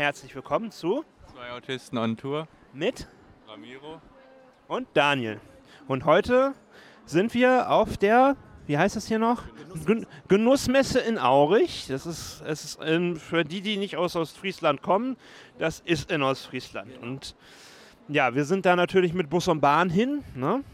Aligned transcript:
herzlich 0.00 0.34
willkommen 0.34 0.70
zu 0.70 1.04
Zwei 1.30 1.50
Autisten 1.50 1.98
on 1.98 2.16
Tour. 2.16 2.48
mit 2.72 3.06
Ramiro. 3.46 4.00
und 4.66 4.88
Daniel. 4.94 5.38
Und 5.88 6.06
heute 6.06 6.54
sind 7.04 7.34
wir 7.34 7.70
auf 7.70 7.98
der, 7.98 8.34
wie 8.66 8.78
heißt 8.78 8.96
das 8.96 9.08
hier 9.08 9.18
noch? 9.18 9.42
Gen 9.84 10.06
Genussmesse 10.26 11.00
in 11.00 11.18
Aurich. 11.18 11.84
Das 11.88 12.06
ist, 12.06 12.42
es 12.46 12.64
ist 12.64 12.82
in, 12.82 13.16
für 13.16 13.44
die, 13.44 13.60
die 13.60 13.76
nicht 13.76 13.98
aus 13.98 14.16
Ostfriesland 14.16 14.80
kommen, 14.80 15.18
das 15.58 15.80
ist 15.80 16.10
in 16.10 16.22
Ostfriesland. 16.22 16.96
Und 17.02 17.36
ja, 18.08 18.34
wir 18.34 18.46
sind 18.46 18.64
da 18.64 18.76
natürlich 18.76 19.12
mit 19.12 19.28
Bus 19.28 19.48
und 19.48 19.60
Bahn 19.60 19.90
hin. 19.90 20.24
Ne? 20.34 20.64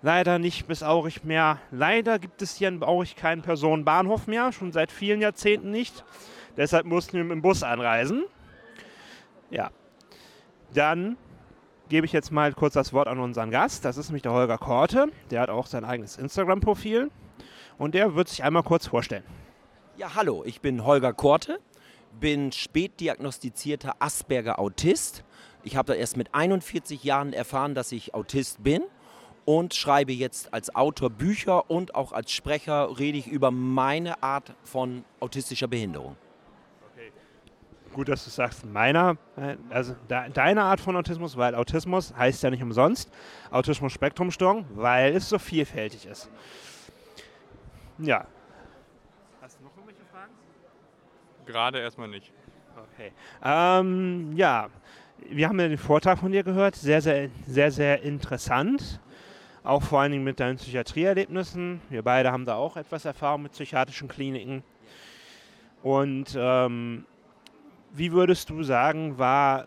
Leider 0.00 0.38
nicht 0.38 0.66
bis 0.66 0.82
Aurich 0.82 1.22
mehr. 1.22 1.58
Leider 1.70 2.18
gibt 2.18 2.40
es 2.40 2.56
hier 2.56 2.68
in 2.68 2.82
Aurich 2.82 3.14
keinen 3.14 3.42
Personenbahnhof 3.42 4.26
mehr, 4.26 4.52
schon 4.52 4.72
seit 4.72 4.90
vielen 4.90 5.20
Jahrzehnten 5.20 5.70
nicht. 5.70 6.02
Deshalb 6.56 6.86
mussten 6.86 7.16
wir 7.16 7.24
mit 7.24 7.32
dem 7.32 7.42
Bus 7.42 7.62
anreisen. 7.62 8.24
Ja. 9.50 9.70
Dann 10.74 11.16
gebe 11.88 12.06
ich 12.06 12.12
jetzt 12.12 12.30
mal 12.30 12.52
kurz 12.52 12.74
das 12.74 12.92
Wort 12.92 13.08
an 13.08 13.18
unseren 13.18 13.50
Gast. 13.50 13.84
Das 13.84 13.96
ist 13.96 14.08
nämlich 14.08 14.22
der 14.22 14.32
Holger 14.32 14.58
Korte. 14.58 15.08
Der 15.30 15.40
hat 15.40 15.50
auch 15.50 15.66
sein 15.66 15.84
eigenes 15.84 16.16
Instagram-Profil. 16.16 17.10
Und 17.78 17.94
der 17.94 18.14
wird 18.14 18.28
sich 18.28 18.42
einmal 18.42 18.62
kurz 18.62 18.86
vorstellen. 18.86 19.24
Ja, 19.96 20.14
hallo, 20.14 20.42
ich 20.46 20.60
bin 20.60 20.84
Holger 20.86 21.12
Korte, 21.12 21.60
bin 22.18 22.50
spätdiagnostizierter 22.50 23.96
Asperger-Autist. 23.98 25.22
Ich 25.64 25.76
habe 25.76 25.92
da 25.92 25.94
erst 25.94 26.16
mit 26.16 26.34
41 26.34 27.04
Jahren 27.04 27.32
erfahren, 27.32 27.74
dass 27.74 27.92
ich 27.92 28.14
Autist 28.14 28.62
bin 28.62 28.82
und 29.44 29.74
schreibe 29.74 30.12
jetzt 30.12 30.54
als 30.54 30.74
Autor 30.74 31.10
Bücher 31.10 31.70
und 31.70 31.94
auch 31.94 32.12
als 32.12 32.32
Sprecher 32.32 32.98
rede 32.98 33.18
ich 33.18 33.26
über 33.26 33.50
meine 33.50 34.22
Art 34.22 34.54
von 34.62 35.04
autistischer 35.20 35.68
Behinderung. 35.68 36.16
Gut, 37.92 38.08
dass 38.08 38.24
du 38.24 38.30
sagst, 38.30 38.64
meiner, 38.64 39.16
äh, 39.36 39.56
also 39.68 39.94
de, 40.08 40.30
deine 40.30 40.62
Art 40.62 40.80
von 40.80 40.96
Autismus, 40.96 41.36
weil 41.36 41.54
Autismus 41.54 42.14
heißt 42.16 42.42
ja 42.42 42.50
nicht 42.50 42.62
umsonst 42.62 43.12
Autismus-Spektrum-Störung, 43.50 44.64
weil 44.74 45.14
es 45.14 45.28
so 45.28 45.38
vielfältig 45.38 46.06
ist. 46.06 46.30
Ja. 47.98 48.26
Hast 49.42 49.58
du 49.58 49.64
noch 49.64 49.76
irgendwelche 49.76 50.04
Fragen? 50.10 50.32
Gerade 51.44 51.80
erstmal 51.80 52.08
nicht. 52.08 52.32
Okay. 52.94 53.12
Ähm, 53.44 54.32
ja, 54.34 54.70
wir 55.30 55.48
haben 55.48 55.60
ja 55.60 55.68
den 55.68 55.78
Vortrag 55.78 56.18
von 56.18 56.32
dir 56.32 56.42
gehört. 56.42 56.74
Sehr, 56.74 57.02
sehr, 57.02 57.28
sehr, 57.46 57.70
sehr 57.70 58.02
interessant. 58.02 59.00
Auch 59.64 59.82
vor 59.82 60.00
allen 60.00 60.12
Dingen 60.12 60.24
mit 60.24 60.40
deinen 60.40 60.56
Psychiatrieerlebnissen. 60.56 61.82
Wir 61.90 62.02
beide 62.02 62.32
haben 62.32 62.46
da 62.46 62.56
auch 62.56 62.76
etwas 62.76 63.04
Erfahrung 63.04 63.42
mit 63.42 63.52
psychiatrischen 63.52 64.08
Kliniken. 64.08 64.64
Und 65.82 66.36
ähm, 66.36 67.04
wie 67.92 68.12
würdest 68.12 68.50
du 68.50 68.62
sagen, 68.62 69.18
war, 69.18 69.66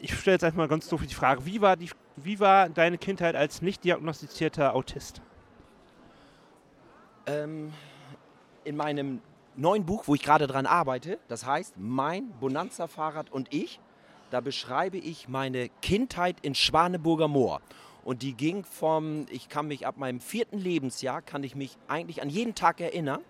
ich 0.00 0.14
stelle 0.14 0.36
jetzt 0.36 0.44
einfach 0.44 0.58
mal 0.58 0.68
ganz 0.68 0.88
doof 0.88 1.02
die 1.06 1.14
Frage, 1.14 1.44
wie 1.44 1.60
war, 1.60 1.76
die, 1.76 1.90
wie 2.16 2.40
war 2.40 2.68
deine 2.68 2.98
Kindheit 2.98 3.36
als 3.36 3.62
nicht 3.62 3.84
diagnostizierter 3.84 4.74
Autist? 4.74 5.20
Ähm, 7.26 7.72
in 8.64 8.76
meinem 8.76 9.20
neuen 9.56 9.84
Buch, 9.84 10.04
wo 10.06 10.14
ich 10.14 10.22
gerade 10.22 10.46
dran 10.46 10.66
arbeite, 10.66 11.18
das 11.28 11.46
heißt 11.46 11.74
Mein 11.78 12.30
Bonanza-Fahrrad 12.40 13.30
und 13.30 13.52
ich, 13.52 13.80
da 14.30 14.40
beschreibe 14.40 14.96
ich 14.96 15.28
meine 15.28 15.68
Kindheit 15.80 16.36
in 16.42 16.54
Schwaneburger 16.54 17.28
Moor. 17.28 17.60
Und 18.04 18.22
die 18.22 18.34
ging 18.34 18.64
vom, 18.64 19.26
ich 19.30 19.48
kann 19.48 19.68
mich 19.68 19.86
ab 19.86 19.96
meinem 19.96 20.20
vierten 20.20 20.58
Lebensjahr, 20.58 21.22
kann 21.22 21.42
ich 21.42 21.54
mich 21.54 21.78
eigentlich 21.88 22.20
an 22.20 22.28
jeden 22.28 22.54
Tag 22.54 22.80
erinnern. 22.80 23.20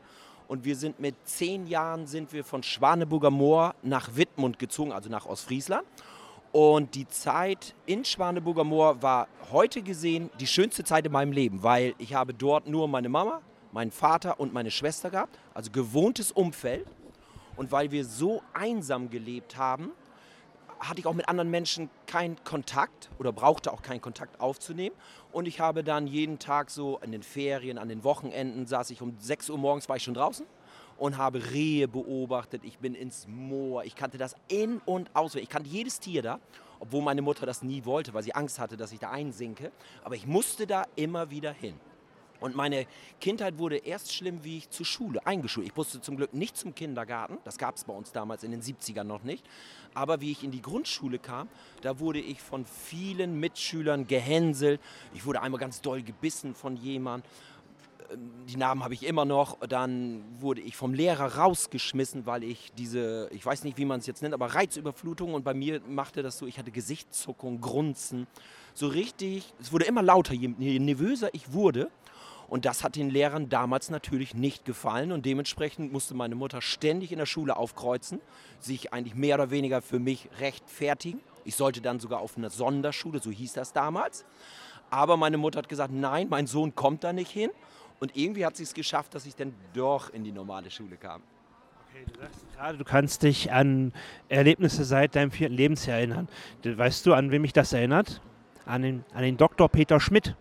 Und 0.46 0.64
wir 0.64 0.76
sind 0.76 1.00
mit 1.00 1.14
zehn 1.24 1.66
Jahren 1.66 2.06
sind 2.06 2.32
wir 2.32 2.44
von 2.44 2.62
Schwaneburger 2.62 3.30
Moor 3.30 3.74
nach 3.82 4.14
Wittmund 4.14 4.58
gezogen, 4.58 4.92
also 4.92 5.08
nach 5.08 5.26
Ostfriesland. 5.26 5.86
Und 6.52 6.94
die 6.94 7.08
Zeit 7.08 7.74
in 7.86 8.04
Schwaneburger 8.04 8.62
Moor 8.62 9.02
war 9.02 9.26
heute 9.50 9.82
gesehen 9.82 10.30
die 10.38 10.46
schönste 10.46 10.84
Zeit 10.84 11.06
in 11.06 11.12
meinem 11.12 11.32
Leben, 11.32 11.62
weil 11.62 11.94
ich 11.98 12.14
habe 12.14 12.32
dort 12.32 12.68
nur 12.68 12.86
meine 12.86 13.08
Mama, 13.08 13.40
meinen 13.72 13.90
Vater 13.90 14.38
und 14.38 14.52
meine 14.52 14.70
Schwester 14.70 15.10
gehabt, 15.10 15.36
also 15.52 15.70
gewohntes 15.70 16.30
Umfeld. 16.30 16.86
Und 17.56 17.72
weil 17.72 17.90
wir 17.90 18.04
so 18.04 18.42
einsam 18.52 19.10
gelebt 19.10 19.56
haben, 19.56 19.92
hatte 20.88 21.00
ich 21.00 21.06
auch 21.06 21.14
mit 21.14 21.28
anderen 21.28 21.50
Menschen 21.50 21.90
keinen 22.06 22.42
Kontakt 22.44 23.10
oder 23.18 23.32
brauchte 23.32 23.72
auch 23.72 23.82
keinen 23.82 24.00
Kontakt 24.00 24.40
aufzunehmen. 24.40 24.94
Und 25.32 25.46
ich 25.46 25.60
habe 25.60 25.84
dann 25.84 26.06
jeden 26.06 26.38
Tag 26.38 26.70
so 26.70 26.98
in 26.98 27.12
den 27.12 27.22
Ferien, 27.22 27.78
an 27.78 27.88
den 27.88 28.04
Wochenenden, 28.04 28.66
saß 28.66 28.90
ich 28.90 29.02
um 29.02 29.16
6 29.18 29.50
Uhr 29.50 29.58
morgens, 29.58 29.88
war 29.88 29.96
ich 29.96 30.02
schon 30.02 30.14
draußen 30.14 30.46
und 30.96 31.16
habe 31.16 31.50
Rehe 31.50 31.88
beobachtet. 31.88 32.62
Ich 32.64 32.78
bin 32.78 32.94
ins 32.94 33.26
Moor. 33.26 33.84
Ich 33.84 33.96
kannte 33.96 34.18
das 34.18 34.36
in- 34.48 34.80
und 34.84 35.10
auswendig. 35.14 35.48
Ich 35.48 35.52
kannte 35.52 35.68
jedes 35.68 36.00
Tier 36.00 36.22
da, 36.22 36.38
obwohl 36.80 37.02
meine 37.02 37.22
Mutter 37.22 37.46
das 37.46 37.62
nie 37.62 37.84
wollte, 37.84 38.14
weil 38.14 38.22
sie 38.22 38.34
Angst 38.34 38.58
hatte, 38.58 38.76
dass 38.76 38.92
ich 38.92 38.98
da 38.98 39.10
einsinke. 39.10 39.72
Aber 40.02 40.14
ich 40.14 40.26
musste 40.26 40.66
da 40.66 40.84
immer 40.96 41.30
wieder 41.30 41.52
hin. 41.52 41.74
Und 42.44 42.54
meine 42.54 42.86
Kindheit 43.22 43.56
wurde 43.56 43.78
erst 43.78 44.12
schlimm, 44.12 44.44
wie 44.44 44.58
ich 44.58 44.68
zur 44.68 44.84
Schule 44.84 45.26
eingeschult. 45.26 45.66
Ich 45.66 45.74
musste 45.74 46.02
zum 46.02 46.18
Glück 46.18 46.34
nicht 46.34 46.58
zum 46.58 46.74
Kindergarten, 46.74 47.38
das 47.44 47.56
gab 47.56 47.76
es 47.76 47.84
bei 47.84 47.94
uns 47.94 48.12
damals 48.12 48.44
in 48.44 48.50
den 48.50 48.60
70ern 48.60 49.04
noch 49.04 49.22
nicht. 49.22 49.42
Aber 49.94 50.20
wie 50.20 50.30
ich 50.30 50.44
in 50.44 50.50
die 50.50 50.60
Grundschule 50.60 51.18
kam, 51.18 51.48
da 51.80 52.00
wurde 52.00 52.18
ich 52.18 52.42
von 52.42 52.66
vielen 52.66 53.40
Mitschülern 53.40 54.06
gehänselt. 54.06 54.82
Ich 55.14 55.24
wurde 55.24 55.40
einmal 55.40 55.58
ganz 55.58 55.80
doll 55.80 56.02
gebissen 56.02 56.54
von 56.54 56.76
jemandem. 56.76 57.30
Die 58.46 58.56
Namen 58.58 58.84
habe 58.84 58.92
ich 58.92 59.06
immer 59.06 59.24
noch. 59.24 59.58
Dann 59.66 60.22
wurde 60.38 60.60
ich 60.60 60.76
vom 60.76 60.92
Lehrer 60.92 61.36
rausgeschmissen, 61.36 62.26
weil 62.26 62.44
ich 62.44 62.72
diese, 62.76 63.30
ich 63.32 63.46
weiß 63.46 63.64
nicht, 63.64 63.78
wie 63.78 63.86
man 63.86 64.00
es 64.00 64.06
jetzt 64.06 64.20
nennt, 64.20 64.34
aber 64.34 64.48
Reizüberflutung. 64.48 65.32
Und 65.32 65.44
bei 65.44 65.54
mir 65.54 65.80
machte 65.88 66.22
das 66.22 66.36
so, 66.36 66.46
ich 66.46 66.58
hatte 66.58 66.70
Gesichtszuckung, 66.70 67.62
Grunzen. 67.62 68.26
So 68.74 68.88
richtig, 68.88 69.54
es 69.62 69.72
wurde 69.72 69.86
immer 69.86 70.02
lauter, 70.02 70.34
je, 70.34 70.52
je 70.58 70.78
nervöser 70.78 71.30
ich 71.32 71.54
wurde. 71.54 71.90
Und 72.48 72.64
das 72.64 72.84
hat 72.84 72.96
den 72.96 73.10
Lehrern 73.10 73.48
damals 73.48 73.90
natürlich 73.90 74.34
nicht 74.34 74.64
gefallen 74.64 75.12
und 75.12 75.24
dementsprechend 75.26 75.92
musste 75.92 76.14
meine 76.14 76.34
Mutter 76.34 76.60
ständig 76.60 77.12
in 77.12 77.18
der 77.18 77.26
Schule 77.26 77.56
aufkreuzen, 77.56 78.20
sich 78.60 78.92
eigentlich 78.92 79.14
mehr 79.14 79.36
oder 79.36 79.50
weniger 79.50 79.82
für 79.82 79.98
mich 79.98 80.28
rechtfertigen. 80.38 81.20
Ich 81.44 81.56
sollte 81.56 81.80
dann 81.80 82.00
sogar 82.00 82.20
auf 82.20 82.36
eine 82.36 82.50
Sonderschule, 82.50 83.20
so 83.20 83.30
hieß 83.30 83.54
das 83.54 83.72
damals. 83.72 84.24
Aber 84.90 85.16
meine 85.16 85.38
Mutter 85.38 85.58
hat 85.58 85.68
gesagt, 85.68 85.92
nein, 85.92 86.28
mein 86.28 86.46
Sohn 86.46 86.74
kommt 86.74 87.04
da 87.04 87.12
nicht 87.12 87.30
hin. 87.30 87.50
Und 88.00 88.16
irgendwie 88.16 88.44
hat 88.44 88.56
sie 88.56 88.64
es 88.64 88.74
geschafft, 88.74 89.14
dass 89.14 89.26
ich 89.26 89.34
dann 89.34 89.54
doch 89.72 90.10
in 90.10 90.24
die 90.24 90.32
normale 90.32 90.70
Schule 90.70 90.96
kam. 90.96 91.22
Okay, 91.88 92.04
du 92.12 92.20
sagst 92.20 92.46
gerade, 92.54 92.78
du 92.78 92.84
kannst 92.84 93.22
dich 93.22 93.52
an 93.52 93.92
Erlebnisse 94.28 94.84
seit 94.84 95.14
deinem 95.14 95.30
vierten 95.30 95.54
Lebensjahr 95.54 95.98
erinnern. 95.98 96.28
Weißt 96.64 97.06
du, 97.06 97.14
an 97.14 97.30
wem 97.30 97.42
mich 97.42 97.52
das 97.52 97.72
erinnert? 97.72 98.20
An 98.66 98.82
den, 98.82 99.04
an 99.14 99.22
den 99.22 99.36
Dr. 99.36 99.68
Peter 99.68 100.00
Schmidt 100.00 100.36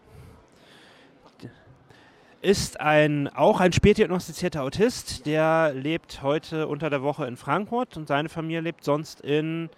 ist 2.44 2.82
ein, 2.82 3.30
auch 3.30 3.62
ein 3.62 3.72
spätdiagnostizierter 3.72 4.64
Autist. 4.64 5.26
Der 5.26 5.72
lebt 5.74 6.22
heute 6.22 6.68
unter 6.68 6.90
der 6.90 7.02
Woche 7.02 7.26
in 7.26 7.38
Frankfurt 7.38 7.96
und 7.96 8.08
seine 8.08 8.28
Familie 8.28 8.60
lebt 8.60 8.84
sonst 8.84 9.22
in 9.22 9.70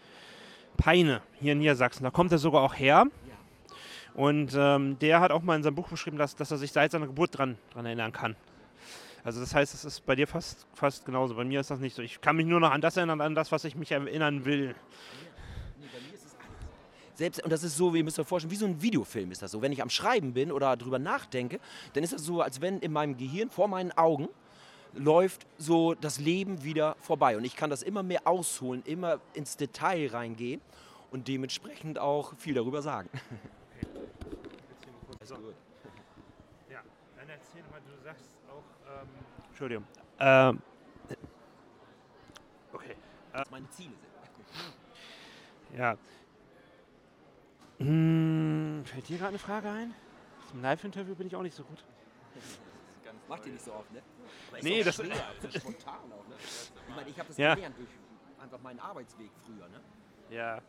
Peine, 0.75 1.21
hier 1.39 1.51
in 1.51 1.59
Niedersachsen. 1.59 2.03
Da 2.03 2.09
kommt 2.09 2.31
er 2.31 2.39
sogar 2.39 2.63
auch 2.63 2.73
her. 2.73 3.05
Und 4.15 4.55
ähm, 4.57 4.97
der 4.97 5.19
hat 5.19 5.31
auch 5.31 5.43
mal 5.43 5.55
in 5.55 5.61
seinem 5.61 5.75
Buch 5.75 5.89
beschrieben, 5.89 6.17
dass, 6.17 6.35
dass 6.35 6.49
er 6.49 6.57
sich 6.57 6.71
seit 6.71 6.91
seiner 6.91 7.05
Geburt 7.05 7.37
dran, 7.37 7.57
dran 7.71 7.85
erinnern 7.85 8.11
kann. 8.11 8.35
Also 9.23 9.41
das 9.41 9.53
heißt, 9.53 9.73
es 9.75 9.85
ist 9.85 10.05
bei 10.05 10.15
dir 10.15 10.25
fast, 10.25 10.65
fast 10.73 11.05
genauso. 11.05 11.35
Bei 11.35 11.43
mir 11.43 11.59
ist 11.59 11.69
das 11.69 11.79
nicht 11.79 11.95
so. 11.95 12.01
Ich 12.01 12.19
kann 12.19 12.35
mich 12.35 12.47
nur 12.47 12.59
noch 12.59 12.71
an 12.71 12.81
das 12.81 12.97
erinnern, 12.97 13.21
an 13.21 13.35
das, 13.35 13.51
was 13.51 13.63
ich 13.65 13.75
mich 13.75 13.91
erinnern 13.91 14.45
will. 14.45 14.75
Nee, 15.79 15.87
bei 15.93 15.99
mir 16.07 16.15
ist 16.15 16.25
es 16.25 16.35
selbst, 17.15 17.43
und 17.43 17.51
das 17.51 17.63
ist 17.63 17.77
so, 17.77 17.93
wie 17.93 17.99
ihr 17.99 18.03
müsst 18.03 18.19
euch 18.19 18.27
vorstellen, 18.27 18.51
wie 18.51 18.55
so 18.57 18.65
ein 18.65 18.81
Videofilm 18.81 19.31
ist 19.31 19.41
das 19.41 19.51
so. 19.51 19.61
Wenn 19.61 19.71
ich 19.71 19.81
am 19.81 19.89
Schreiben 19.89 20.33
bin 20.33 20.51
oder 20.51 20.75
drüber 20.75 20.99
nachdenke, 20.99 21.59
dann 21.93 22.03
ist 22.03 22.13
das 22.13 22.23
so, 22.23 22.41
als 22.41 22.61
wenn 22.61 22.79
in 22.79 22.91
meinem 22.91 23.17
Gehirn 23.17 23.49
vor 23.49 23.67
meinen 23.67 23.91
Augen 23.93 24.27
läuft 24.93 25.45
so 25.57 25.93
das 25.93 26.19
Leben 26.19 26.63
wieder 26.63 26.95
vorbei. 26.99 27.37
Und 27.37 27.43
ich 27.43 27.55
kann 27.55 27.69
das 27.69 27.83
immer 27.83 28.03
mehr 28.03 28.21
ausholen, 28.25 28.81
immer 28.85 29.19
ins 29.33 29.57
Detail 29.57 30.09
reingehen 30.12 30.62
und 31.12 31.27
dementsprechend 31.27 32.00
auch 32.00 32.35
viel 32.38 32.53
darüber 32.53 32.81
sagen. 32.81 33.09
Also, 35.21 35.38
ja, 36.69 36.81
dann 37.18 37.29
erzähl 37.29 37.63
mal, 37.71 37.81
du 37.81 38.03
sagst 38.03 38.29
auch, 38.47 38.63
ähm, 38.88 39.07
Entschuldigung. 39.50 39.83
Ähm, 40.19 40.61
okay. 42.71 42.95
Was 43.33 43.50
meine 43.50 43.68
Ziele 43.71 43.89
sind. 43.89 45.79
Ja. 45.79 45.97
Hm, 47.80 48.83
fällt 48.86 49.10
dir 49.10 49.18
gerade 49.18 49.30
eine 49.30 49.39
Frage 49.39 49.69
ein? 49.69 49.94
Zum 50.50 50.62
Live-Interview 50.62 51.16
bin 51.16 51.27
ich 51.27 51.36
auch 51.36 51.42
nicht 51.42 51.56
so 51.56 51.63
gut. 51.63 51.83
Macht 53.27 53.45
ihr 53.48 53.54
nicht 53.54 53.63
so 53.66 53.74
oft, 53.74 53.92
ne? 53.92 54.01
Aber 54.50 54.57
ist 54.60 54.63
Nee, 54.63 54.83
das- 54.83 54.95
schwer, 54.95 55.16
so 55.42 55.60
spontan 55.60 55.95
auch, 56.12 56.27
ne? 56.27 56.36
Ich 56.39 56.95
meine, 56.95 57.10
ich 57.10 57.18
habe 57.18 57.27
das 57.27 57.38
Ja. 57.38 57.56
gelernt 57.56 57.75
durch 57.77 57.89
einfach 58.39 58.60
meinen 58.62 58.80
Arbeitsweg 58.80 59.31
früher, 59.45 59.68
ne? 59.68 59.80
Ja. 60.30 60.62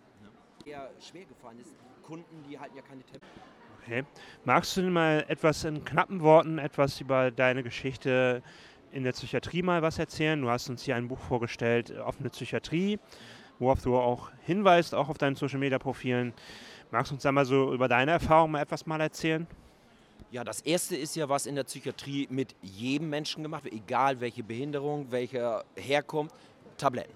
Eher 0.65 0.91
schwer 1.01 1.27
gefallen 1.27 1.59
ist, 1.61 1.75
Kunden, 2.03 2.43
die 2.49 2.59
halten 2.59 2.77
ja 2.77 2.83
keine 2.83 3.03
Termine. 3.03 3.31
Okay. 3.83 4.05
Magst 4.45 4.77
du 4.77 4.81
denn 4.83 4.93
mal 4.93 5.25
etwas 5.29 5.63
in 5.65 5.85
knappen 5.85 6.21
Worten 6.23 6.59
etwas 6.59 7.01
über 7.01 7.31
deine 7.31 7.63
Geschichte 7.63 8.43
in 8.91 9.05
der 9.05 9.13
Psychiatrie 9.13 9.63
mal 9.63 9.83
was 9.83 9.99
erzählen. 9.99 10.41
Du 10.41 10.49
hast 10.51 10.69
uns 10.71 10.83
hier 10.83 10.97
ein 10.97 11.07
Buch 11.09 11.21
vorgestellt, 11.21 11.91
äh, 11.91 11.99
Offene 11.99 12.31
Psychiatrie, 12.31 12.99
worauf 13.59 13.83
du 13.83 13.97
auch 13.97 14.31
hinweist, 14.45 14.95
auch 14.95 15.09
auf 15.09 15.19
deinen 15.19 15.37
Social-Media-Profilen. 15.37 16.33
Magst 16.91 17.11
du 17.11 17.15
uns 17.17 17.23
da 17.23 17.33
mal 17.33 17.45
so 17.45 17.73
über 17.73 17.89
deine 17.89 18.13
Erfahrungen 18.13 18.53
mal 18.53 18.63
etwas 18.63 18.87
mal 18.87 19.01
erzählen? 19.01 19.47
Ja, 20.31 20.45
das 20.45 20.61
erste 20.61 20.97
ist 20.97 21.17
ja, 21.17 21.29
was 21.29 21.47
in 21.47 21.55
der 21.55 21.65
Psychiatrie 21.65 22.27
mit 22.31 22.55
jedem 22.63 23.11
Menschen 23.11 23.43
gemacht 23.43 23.65
wird, 23.65 23.75
egal 23.75 24.21
welche 24.21 24.43
Behinderung, 24.43 25.11
welcher 25.11 25.65
Herkunft, 25.77 26.35
Tabletten. 26.77 27.13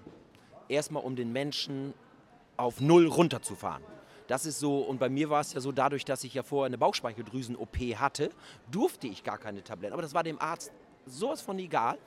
Erstmal, 0.67 1.03
um 1.03 1.15
den 1.15 1.31
Menschen 1.31 1.93
auf 2.57 2.79
Null 2.79 3.07
runterzufahren. 3.07 3.83
Das 4.27 4.45
ist 4.45 4.59
so, 4.59 4.79
und 4.79 4.99
bei 4.99 5.09
mir 5.09 5.29
war 5.29 5.41
es 5.41 5.53
ja 5.53 5.59
so, 5.59 5.71
dadurch, 5.71 6.05
dass 6.05 6.23
ich 6.23 6.33
ja 6.33 6.43
vorher 6.43 6.67
eine 6.67 6.77
Bauchspeicheldrüsen-OP 6.77 7.77
hatte, 7.95 8.29
durfte 8.71 9.07
ich 9.07 9.23
gar 9.23 9.37
keine 9.37 9.63
Tabletten. 9.63 9.93
Aber 9.93 10.01
das 10.01 10.13
war 10.13 10.23
dem 10.23 10.39
Arzt 10.39 10.71
sowas 11.05 11.41
von 11.41 11.59
egal. 11.59 11.97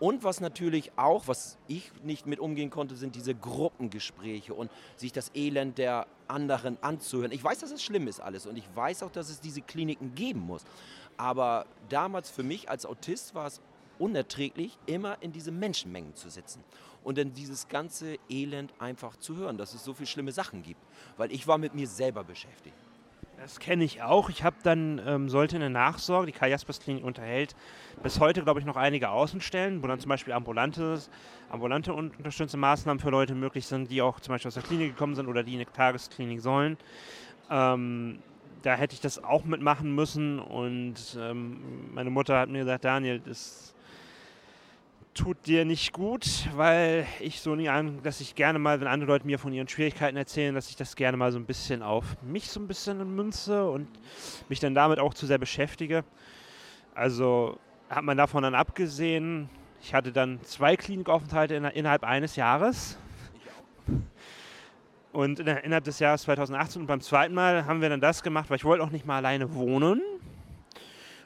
Und 0.00 0.24
was 0.24 0.40
natürlich 0.40 0.90
auch, 0.96 1.28
was 1.28 1.56
ich 1.68 1.92
nicht 2.02 2.26
mit 2.26 2.40
umgehen 2.40 2.70
konnte, 2.70 2.96
sind 2.96 3.14
diese 3.14 3.34
Gruppengespräche 3.34 4.52
und 4.52 4.70
sich 4.96 5.12
das 5.12 5.30
Elend 5.34 5.78
der 5.78 6.06
anderen 6.26 6.82
anzuhören. 6.82 7.30
Ich 7.32 7.44
weiß, 7.44 7.60
dass 7.60 7.70
es 7.70 7.82
schlimm 7.82 8.08
ist 8.08 8.20
alles 8.20 8.46
und 8.46 8.56
ich 8.56 8.64
weiß 8.74 9.02
auch, 9.04 9.12
dass 9.12 9.30
es 9.30 9.40
diese 9.40 9.62
Kliniken 9.62 10.14
geben 10.14 10.40
muss. 10.40 10.64
Aber 11.16 11.66
damals 11.88 12.28
für 12.28 12.42
mich 12.42 12.68
als 12.68 12.86
Autist 12.86 13.34
war 13.34 13.46
es 13.46 13.60
unerträglich, 13.98 14.76
immer 14.86 15.22
in 15.22 15.30
diese 15.30 15.52
Menschenmengen 15.52 16.16
zu 16.16 16.28
sitzen 16.28 16.64
und 17.04 17.18
dann 17.18 17.32
dieses 17.32 17.68
ganze 17.68 18.18
Elend 18.28 18.72
einfach 18.80 19.16
zu 19.16 19.36
hören, 19.36 19.58
dass 19.58 19.74
es 19.74 19.84
so 19.84 19.94
viele 19.94 20.08
schlimme 20.08 20.32
Sachen 20.32 20.62
gibt. 20.62 20.80
Weil 21.16 21.30
ich 21.30 21.46
war 21.46 21.58
mit 21.58 21.74
mir 21.74 21.86
selber 21.86 22.24
beschäftigt. 22.24 22.74
Das 23.38 23.60
kenne 23.60 23.84
ich 23.84 24.02
auch. 24.02 24.30
Ich 24.30 24.42
habe 24.42 24.56
dann, 24.62 25.00
ähm, 25.06 25.28
sollte 25.28 25.56
eine 25.56 25.70
Nachsorge, 25.70 26.26
die 26.26 26.32
Karl 26.32 26.50
Jaspers 26.50 26.80
Klinik 26.80 27.04
unterhält 27.04 27.54
bis 28.02 28.20
heute, 28.20 28.42
glaube 28.42 28.60
ich, 28.60 28.66
noch 28.66 28.76
einige 28.76 29.10
Außenstellen, 29.10 29.82
wo 29.82 29.86
dann 29.86 29.98
zum 29.98 30.08
Beispiel 30.08 30.32
ambulante, 30.32 31.00
ambulante 31.50 31.92
und 31.94 32.16
unterstützende 32.18 32.60
Maßnahmen 32.60 33.00
für 33.00 33.10
Leute 33.10 33.34
möglich 33.34 33.66
sind, 33.66 33.90
die 33.90 34.02
auch 34.02 34.20
zum 34.20 34.34
Beispiel 34.34 34.48
aus 34.48 34.54
der 34.54 34.62
Klinik 34.62 34.90
gekommen 34.90 35.14
sind 35.14 35.28
oder 35.28 35.42
die 35.42 35.54
in 35.54 35.60
eine 35.60 35.70
Tagesklinik 35.70 36.40
sollen. 36.40 36.76
Ähm, 37.50 38.18
da 38.62 38.74
hätte 38.74 38.94
ich 38.94 39.00
das 39.00 39.22
auch 39.22 39.44
mitmachen 39.44 39.94
müssen 39.94 40.38
und 40.38 41.18
ähm, 41.18 41.92
meine 41.92 42.10
Mutter 42.10 42.38
hat 42.38 42.48
mir 42.48 42.60
gesagt, 42.60 42.84
Daniel, 42.84 43.20
das 43.20 43.74
tut 45.14 45.46
dir 45.46 45.64
nicht 45.64 45.92
gut, 45.92 46.26
weil 46.56 47.06
ich 47.20 47.40
so 47.40 47.54
nie 47.54 47.68
an, 47.68 48.02
dass 48.02 48.20
ich 48.20 48.34
gerne 48.34 48.58
mal, 48.58 48.80
wenn 48.80 48.88
andere 48.88 49.12
Leute 49.12 49.26
mir 49.26 49.38
von 49.38 49.52
ihren 49.52 49.68
Schwierigkeiten 49.68 50.16
erzählen, 50.16 50.54
dass 50.54 50.68
ich 50.68 50.76
das 50.76 50.96
gerne 50.96 51.16
mal 51.16 51.30
so 51.30 51.38
ein 51.38 51.46
bisschen 51.46 51.82
auf 51.82 52.20
mich 52.22 52.50
so 52.50 52.58
ein 52.58 52.66
bisschen 52.66 53.14
münze 53.14 53.64
und 53.64 53.86
mich 54.48 54.58
dann 54.58 54.74
damit 54.74 54.98
auch 54.98 55.14
zu 55.14 55.26
sehr 55.26 55.38
beschäftige. 55.38 56.04
Also 56.94 57.58
hat 57.88 58.02
man 58.02 58.16
davon 58.16 58.42
dann 58.42 58.56
abgesehen, 58.56 59.48
ich 59.80 59.94
hatte 59.94 60.10
dann 60.10 60.42
zwei 60.42 60.76
Klinikaufenthalte 60.76 61.54
in, 61.54 61.64
innerhalb 61.64 62.02
eines 62.02 62.34
Jahres. 62.34 62.98
Und 65.12 65.38
innerhalb 65.38 65.84
des 65.84 66.00
Jahres 66.00 66.22
2018 66.22 66.82
und 66.82 66.86
beim 66.88 67.00
zweiten 67.00 67.34
Mal 67.34 67.66
haben 67.66 67.80
wir 67.80 67.88
dann 67.88 68.00
das 68.00 68.24
gemacht, 68.24 68.50
weil 68.50 68.56
ich 68.56 68.64
wollte 68.64 68.82
auch 68.82 68.90
nicht 68.90 69.06
mal 69.06 69.18
alleine 69.18 69.54
wohnen. 69.54 70.02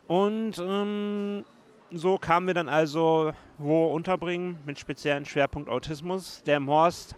Und 0.07 0.59
ähm, 0.59 1.45
so 1.91 2.19
kamen 2.19 2.47
wir 2.47 2.55
dann 2.55 2.69
also 2.69 3.33
wo 3.57 3.87
unterbringen 3.87 4.59
mit 4.67 4.79
speziellen 4.79 5.25
Schwerpunkt 5.25 5.69
Autismus. 5.69 6.43
Der 6.45 6.59
im 6.59 6.69
Horst 6.69 7.17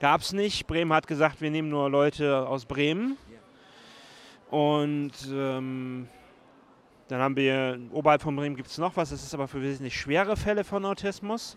gab 0.00 0.20
es 0.20 0.32
nicht. 0.32 0.66
Bremen 0.66 0.92
hat 0.92 1.06
gesagt, 1.06 1.40
wir 1.40 1.50
nehmen 1.50 1.70
nur 1.70 1.88
Leute 1.90 2.46
aus 2.46 2.66
Bremen. 2.66 3.16
Und 4.50 5.12
ähm, 5.32 6.08
dann 7.08 7.20
haben 7.20 7.36
wir, 7.36 7.78
oberhalb 7.92 8.22
von 8.22 8.36
Bremen 8.36 8.56
gibt 8.56 8.68
es 8.68 8.78
noch 8.78 8.96
was, 8.96 9.10
das 9.10 9.22
ist 9.22 9.34
aber 9.34 9.48
für 9.48 9.60
wesentlich 9.60 9.98
schwere 9.98 10.36
Fälle 10.36 10.64
von 10.64 10.84
Autismus. 10.84 11.56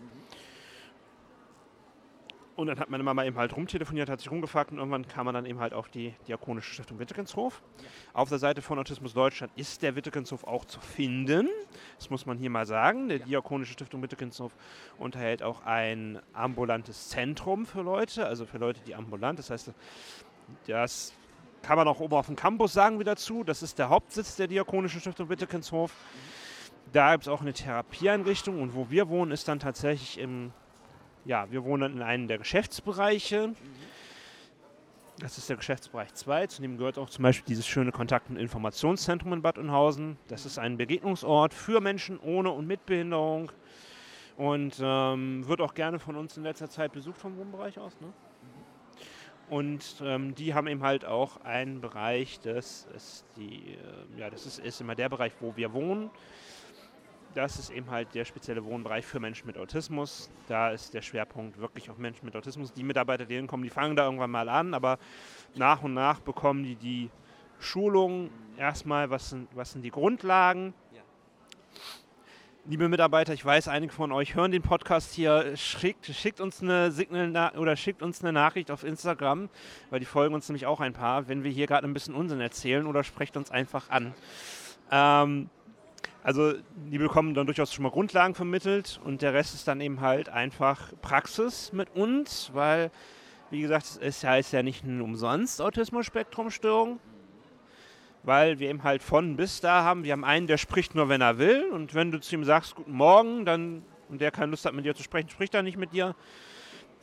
Und 2.58 2.66
dann 2.66 2.80
hat 2.80 2.90
meine 2.90 3.04
Mama 3.04 3.24
eben 3.24 3.36
halt 3.36 3.56
rumtelefoniert, 3.56 4.10
hat 4.10 4.18
sich 4.18 4.32
rumgefragt 4.32 4.72
und 4.72 4.78
irgendwann 4.78 5.06
kam 5.06 5.26
man 5.26 5.34
dann 5.36 5.46
eben 5.46 5.60
halt 5.60 5.72
auf 5.72 5.88
die 5.88 6.16
Diakonische 6.26 6.74
Stiftung 6.74 6.98
Wittekenshof. 6.98 7.62
Auf 8.12 8.30
der 8.30 8.40
Seite 8.40 8.62
von 8.62 8.80
Autismus 8.80 9.14
Deutschland 9.14 9.52
ist 9.54 9.80
der 9.82 9.94
Wittekenshof 9.94 10.42
auch 10.42 10.64
zu 10.64 10.80
finden. 10.80 11.48
Das 11.98 12.10
muss 12.10 12.26
man 12.26 12.36
hier 12.36 12.50
mal 12.50 12.66
sagen. 12.66 13.10
Der 13.10 13.20
Diakonische 13.20 13.74
Stiftung 13.74 14.02
Wittekenshof 14.02 14.56
unterhält 14.98 15.40
auch 15.40 15.64
ein 15.66 16.18
ambulantes 16.32 17.10
Zentrum 17.10 17.64
für 17.64 17.82
Leute, 17.82 18.26
also 18.26 18.44
für 18.44 18.58
Leute, 18.58 18.80
die 18.84 18.96
ambulant. 18.96 19.38
Das 19.38 19.50
heißt, 19.50 19.72
das 20.66 21.12
kann 21.62 21.76
man 21.76 21.86
auch 21.86 22.00
oben 22.00 22.16
auf 22.16 22.26
dem 22.26 22.34
Campus 22.34 22.72
sagen 22.72 22.98
wieder 22.98 23.14
zu. 23.14 23.44
Das 23.44 23.62
ist 23.62 23.78
der 23.78 23.88
Hauptsitz 23.88 24.34
der 24.34 24.48
Diakonischen 24.48 25.00
Stiftung 25.00 25.28
Wittekenshof. 25.28 25.92
Da 26.92 27.12
gibt 27.12 27.22
es 27.22 27.28
auch 27.28 27.40
eine 27.40 27.52
Therapieeinrichtung 27.52 28.60
und 28.60 28.74
wo 28.74 28.90
wir 28.90 29.08
wohnen, 29.08 29.30
ist 29.30 29.46
dann 29.46 29.60
tatsächlich 29.60 30.18
im 30.18 30.50
ja, 31.24 31.50
wir 31.50 31.64
wohnen 31.64 31.96
in 31.96 32.02
einem 32.02 32.28
der 32.28 32.38
Geschäftsbereiche. 32.38 33.54
Das 35.18 35.36
ist 35.36 35.48
der 35.48 35.56
Geschäftsbereich 35.56 36.14
2. 36.14 36.46
Zu 36.46 36.62
dem 36.62 36.78
gehört 36.78 36.96
auch 36.96 37.10
zum 37.10 37.24
Beispiel 37.24 37.46
dieses 37.48 37.66
schöne 37.66 37.90
Kontakt- 37.90 38.30
und 38.30 38.36
Informationszentrum 38.36 39.32
in 39.32 39.42
Bad 39.42 39.58
Oeynhausen. 39.58 40.16
Das 40.28 40.46
ist 40.46 40.58
ein 40.58 40.76
Begegnungsort 40.76 41.52
für 41.52 41.80
Menschen 41.80 42.20
ohne 42.20 42.50
und 42.50 42.66
mit 42.66 42.86
Behinderung 42.86 43.50
und 44.36 44.76
ähm, 44.80 45.46
wird 45.48 45.60
auch 45.60 45.74
gerne 45.74 45.98
von 45.98 46.14
uns 46.14 46.36
in 46.36 46.44
letzter 46.44 46.70
Zeit 46.70 46.92
besucht 46.92 47.18
vom 47.18 47.36
Wohnbereich 47.36 47.78
aus. 47.78 48.00
Ne? 48.00 48.12
Und 49.50 49.96
ähm, 50.02 50.34
die 50.36 50.54
haben 50.54 50.68
eben 50.68 50.82
halt 50.82 51.04
auch 51.04 51.40
einen 51.42 51.80
Bereich, 51.80 52.38
das 52.40 52.86
ist, 52.94 53.24
die, 53.36 53.74
äh, 53.74 54.20
ja, 54.20 54.30
das 54.30 54.46
ist, 54.46 54.60
ist 54.60 54.80
immer 54.80 54.94
der 54.94 55.08
Bereich, 55.08 55.32
wo 55.40 55.56
wir 55.56 55.72
wohnen 55.72 56.10
das 57.38 57.56
ist 57.56 57.70
eben 57.70 57.88
halt 57.88 58.16
der 58.16 58.24
spezielle 58.24 58.64
Wohnbereich 58.64 59.06
für 59.06 59.20
Menschen 59.20 59.46
mit 59.46 59.56
Autismus. 59.56 60.28
Da 60.48 60.70
ist 60.70 60.92
der 60.92 61.02
Schwerpunkt 61.02 61.60
wirklich 61.60 61.88
auf 61.88 61.96
Menschen 61.96 62.24
mit 62.24 62.34
Autismus. 62.34 62.72
Die 62.72 62.82
Mitarbeiter, 62.82 63.26
die 63.26 63.36
hinkommen, 63.36 63.62
die 63.62 63.70
fangen 63.70 63.94
da 63.94 64.06
irgendwann 64.06 64.32
mal 64.32 64.48
an, 64.48 64.74
aber 64.74 64.98
nach 65.54 65.84
und 65.84 65.94
nach 65.94 66.18
bekommen 66.18 66.64
die 66.64 66.74
die 66.74 67.10
Schulung 67.60 68.30
erstmal, 68.56 69.10
was 69.10 69.30
sind, 69.30 69.48
was 69.54 69.70
sind 69.70 69.82
die 69.82 69.92
Grundlagen. 69.92 70.74
Ja. 70.92 71.00
Liebe 72.66 72.88
Mitarbeiter, 72.88 73.34
ich 73.34 73.44
weiß, 73.44 73.68
einige 73.68 73.92
von 73.92 74.10
euch 74.10 74.34
hören 74.34 74.50
den 74.50 74.62
Podcast 74.62 75.14
hier. 75.14 75.56
Schickt, 75.56 76.06
schickt 76.06 76.40
uns 76.40 76.60
eine 76.60 76.90
Signal 76.90 77.56
oder 77.56 77.76
schickt 77.76 78.02
uns 78.02 78.20
eine 78.20 78.32
Nachricht 78.32 78.72
auf 78.72 78.82
Instagram, 78.82 79.48
weil 79.90 80.00
die 80.00 80.06
folgen 80.06 80.34
uns 80.34 80.48
nämlich 80.48 80.66
auch 80.66 80.80
ein 80.80 80.92
paar, 80.92 81.28
wenn 81.28 81.44
wir 81.44 81.52
hier 81.52 81.68
gerade 81.68 81.86
ein 81.86 81.94
bisschen 81.94 82.16
Unsinn 82.16 82.40
erzählen 82.40 82.84
oder 82.84 83.04
sprecht 83.04 83.36
uns 83.36 83.52
einfach 83.52 83.90
an. 83.90 84.12
Ähm, 84.90 85.50
also 86.28 86.52
die 86.74 86.98
bekommen 86.98 87.32
dann 87.32 87.46
durchaus 87.46 87.72
schon 87.72 87.84
mal 87.84 87.90
Grundlagen 87.90 88.34
vermittelt 88.34 89.00
und 89.02 89.22
der 89.22 89.32
Rest 89.32 89.54
ist 89.54 89.66
dann 89.66 89.80
eben 89.80 90.02
halt 90.02 90.28
einfach 90.28 90.92
Praxis 91.00 91.72
mit 91.72 91.96
uns, 91.96 92.50
weil, 92.52 92.90
wie 93.48 93.62
gesagt, 93.62 93.98
es 94.02 94.22
heißt 94.22 94.52
ja 94.52 94.62
nicht 94.62 94.84
umsonst 94.84 95.62
Autismus-Spektrum-Störung, 95.62 97.00
weil 98.24 98.58
wir 98.58 98.68
eben 98.68 98.82
halt 98.82 99.02
von 99.02 99.38
bis 99.38 99.62
da 99.62 99.84
haben. 99.84 100.04
Wir 100.04 100.12
haben 100.12 100.22
einen, 100.22 100.46
der 100.46 100.58
spricht 100.58 100.94
nur, 100.94 101.08
wenn 101.08 101.22
er 101.22 101.38
will 101.38 101.64
und 101.72 101.94
wenn 101.94 102.10
du 102.10 102.20
zu 102.20 102.34
ihm 102.34 102.44
sagst, 102.44 102.74
guten 102.74 102.92
Morgen, 102.92 103.46
dann 103.46 103.82
und 104.10 104.20
der 104.20 104.30
keine 104.30 104.50
Lust 104.50 104.66
hat, 104.66 104.74
mit 104.74 104.84
dir 104.84 104.94
zu 104.94 105.02
sprechen, 105.02 105.30
spricht 105.30 105.54
er 105.54 105.62
nicht 105.62 105.78
mit 105.78 105.94
dir. 105.94 106.14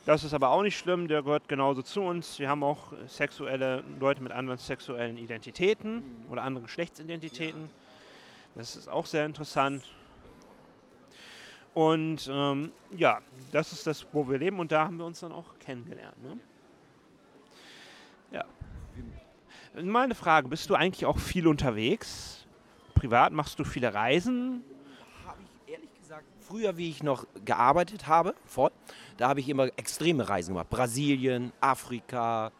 Das 0.04 0.22
ist 0.22 0.34
aber 0.34 0.50
auch 0.50 0.62
nicht 0.62 0.78
schlimm, 0.78 1.08
der 1.08 1.24
gehört 1.24 1.48
genauso 1.48 1.82
zu 1.82 2.00
uns. 2.00 2.38
Wir 2.38 2.48
haben 2.48 2.62
auch 2.62 2.92
sexuelle 3.08 3.82
Leute 3.98 4.22
mit 4.22 4.30
anderen 4.30 4.60
sexuellen 4.60 5.16
Identitäten 5.16 6.04
oder 6.30 6.44
anderen 6.44 6.66
Geschlechtsidentitäten. 6.66 7.62
Ja. 7.62 7.85
Das 8.56 8.74
ist 8.74 8.88
auch 8.88 9.04
sehr 9.04 9.26
interessant. 9.26 9.84
Und 11.74 12.28
ähm, 12.32 12.72
ja, 12.96 13.20
das 13.52 13.72
ist 13.72 13.86
das, 13.86 14.06
wo 14.12 14.26
wir 14.28 14.38
leben 14.38 14.58
und 14.58 14.72
da 14.72 14.86
haben 14.86 14.96
wir 14.96 15.04
uns 15.04 15.20
dann 15.20 15.30
auch 15.30 15.58
kennengelernt. 15.58 16.16
Ne? 16.22 16.38
Ja. 18.32 18.44
Mal 19.82 20.04
eine 20.04 20.14
Frage, 20.14 20.48
bist 20.48 20.70
du 20.70 20.74
eigentlich 20.74 21.04
auch 21.04 21.18
viel 21.18 21.46
unterwegs? 21.46 22.46
Privat 22.94 23.34
machst 23.34 23.58
du 23.58 23.64
viele 23.64 23.92
Reisen? 23.92 24.64
Habe 25.26 25.42
ich 25.42 25.74
ehrlich 25.74 25.90
gesagt, 26.00 26.24
früher, 26.40 26.78
wie 26.78 26.88
ich 26.88 27.02
noch 27.02 27.26
gearbeitet 27.44 28.06
habe, 28.06 28.34
voll, 28.46 28.70
da 29.18 29.28
habe 29.28 29.40
ich 29.40 29.48
immer 29.50 29.66
extreme 29.76 30.26
Reisen 30.26 30.54
gemacht. 30.54 30.70
Brasilien, 30.70 31.52
Afrika, 31.60 32.52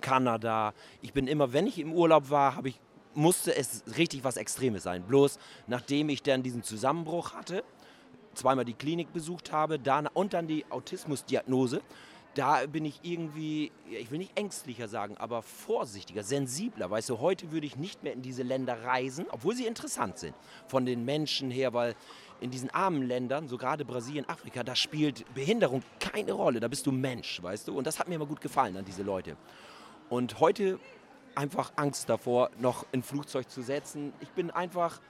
Kanada. 0.00 0.72
Ich 1.02 1.12
bin 1.12 1.26
immer, 1.26 1.52
wenn 1.52 1.66
ich 1.66 1.78
im 1.78 1.92
Urlaub 1.92 2.30
war, 2.30 2.56
habe 2.56 2.70
ich 2.70 2.80
musste 3.16 3.54
es 3.54 3.82
richtig 3.96 4.24
was 4.24 4.36
Extremes 4.36 4.82
sein. 4.82 5.02
Bloß 5.02 5.38
nachdem 5.66 6.08
ich 6.08 6.22
dann 6.22 6.42
diesen 6.42 6.62
Zusammenbruch 6.62 7.34
hatte, 7.34 7.64
zweimal 8.34 8.64
die 8.64 8.74
Klinik 8.74 9.12
besucht 9.12 9.52
habe 9.52 9.78
dann, 9.78 10.06
und 10.06 10.34
dann 10.34 10.46
die 10.46 10.64
Autismusdiagnose, 10.70 11.80
da 12.34 12.66
bin 12.66 12.84
ich 12.84 13.00
irgendwie, 13.02 13.72
ich 13.90 14.10
will 14.10 14.18
nicht 14.18 14.38
ängstlicher 14.38 14.88
sagen, 14.88 15.16
aber 15.16 15.40
vorsichtiger, 15.40 16.22
sensibler. 16.22 16.90
Weißt 16.90 17.08
du, 17.08 17.18
heute 17.18 17.50
würde 17.50 17.66
ich 17.66 17.76
nicht 17.76 18.02
mehr 18.02 18.12
in 18.12 18.20
diese 18.20 18.42
Länder 18.42 18.84
reisen, 18.84 19.24
obwohl 19.30 19.54
sie 19.54 19.66
interessant 19.66 20.18
sind 20.18 20.34
von 20.68 20.84
den 20.84 21.06
Menschen 21.06 21.50
her, 21.50 21.72
weil 21.72 21.94
in 22.40 22.50
diesen 22.50 22.68
armen 22.68 23.02
Ländern, 23.02 23.48
so 23.48 23.56
gerade 23.56 23.86
Brasilien, 23.86 24.28
Afrika, 24.28 24.62
da 24.62 24.76
spielt 24.76 25.24
Behinderung 25.32 25.82
keine 25.98 26.32
Rolle. 26.32 26.60
Da 26.60 26.68
bist 26.68 26.86
du 26.86 26.92
Mensch, 26.92 27.42
weißt 27.42 27.68
du. 27.68 27.78
Und 27.78 27.86
das 27.86 27.98
hat 27.98 28.06
mir 28.06 28.16
immer 28.16 28.26
gut 28.26 28.42
gefallen 28.42 28.76
an 28.76 28.84
diese 28.84 29.02
Leute. 29.02 29.38
Und 30.10 30.38
heute 30.38 30.78
einfach 31.36 31.72
Angst 31.76 32.08
davor, 32.08 32.50
noch 32.58 32.86
ein 32.92 33.02
Flugzeug 33.02 33.50
zu 33.50 33.62
setzen. 33.62 34.12
Ich 34.20 34.30
bin 34.30 34.50
einfach 34.50 35.00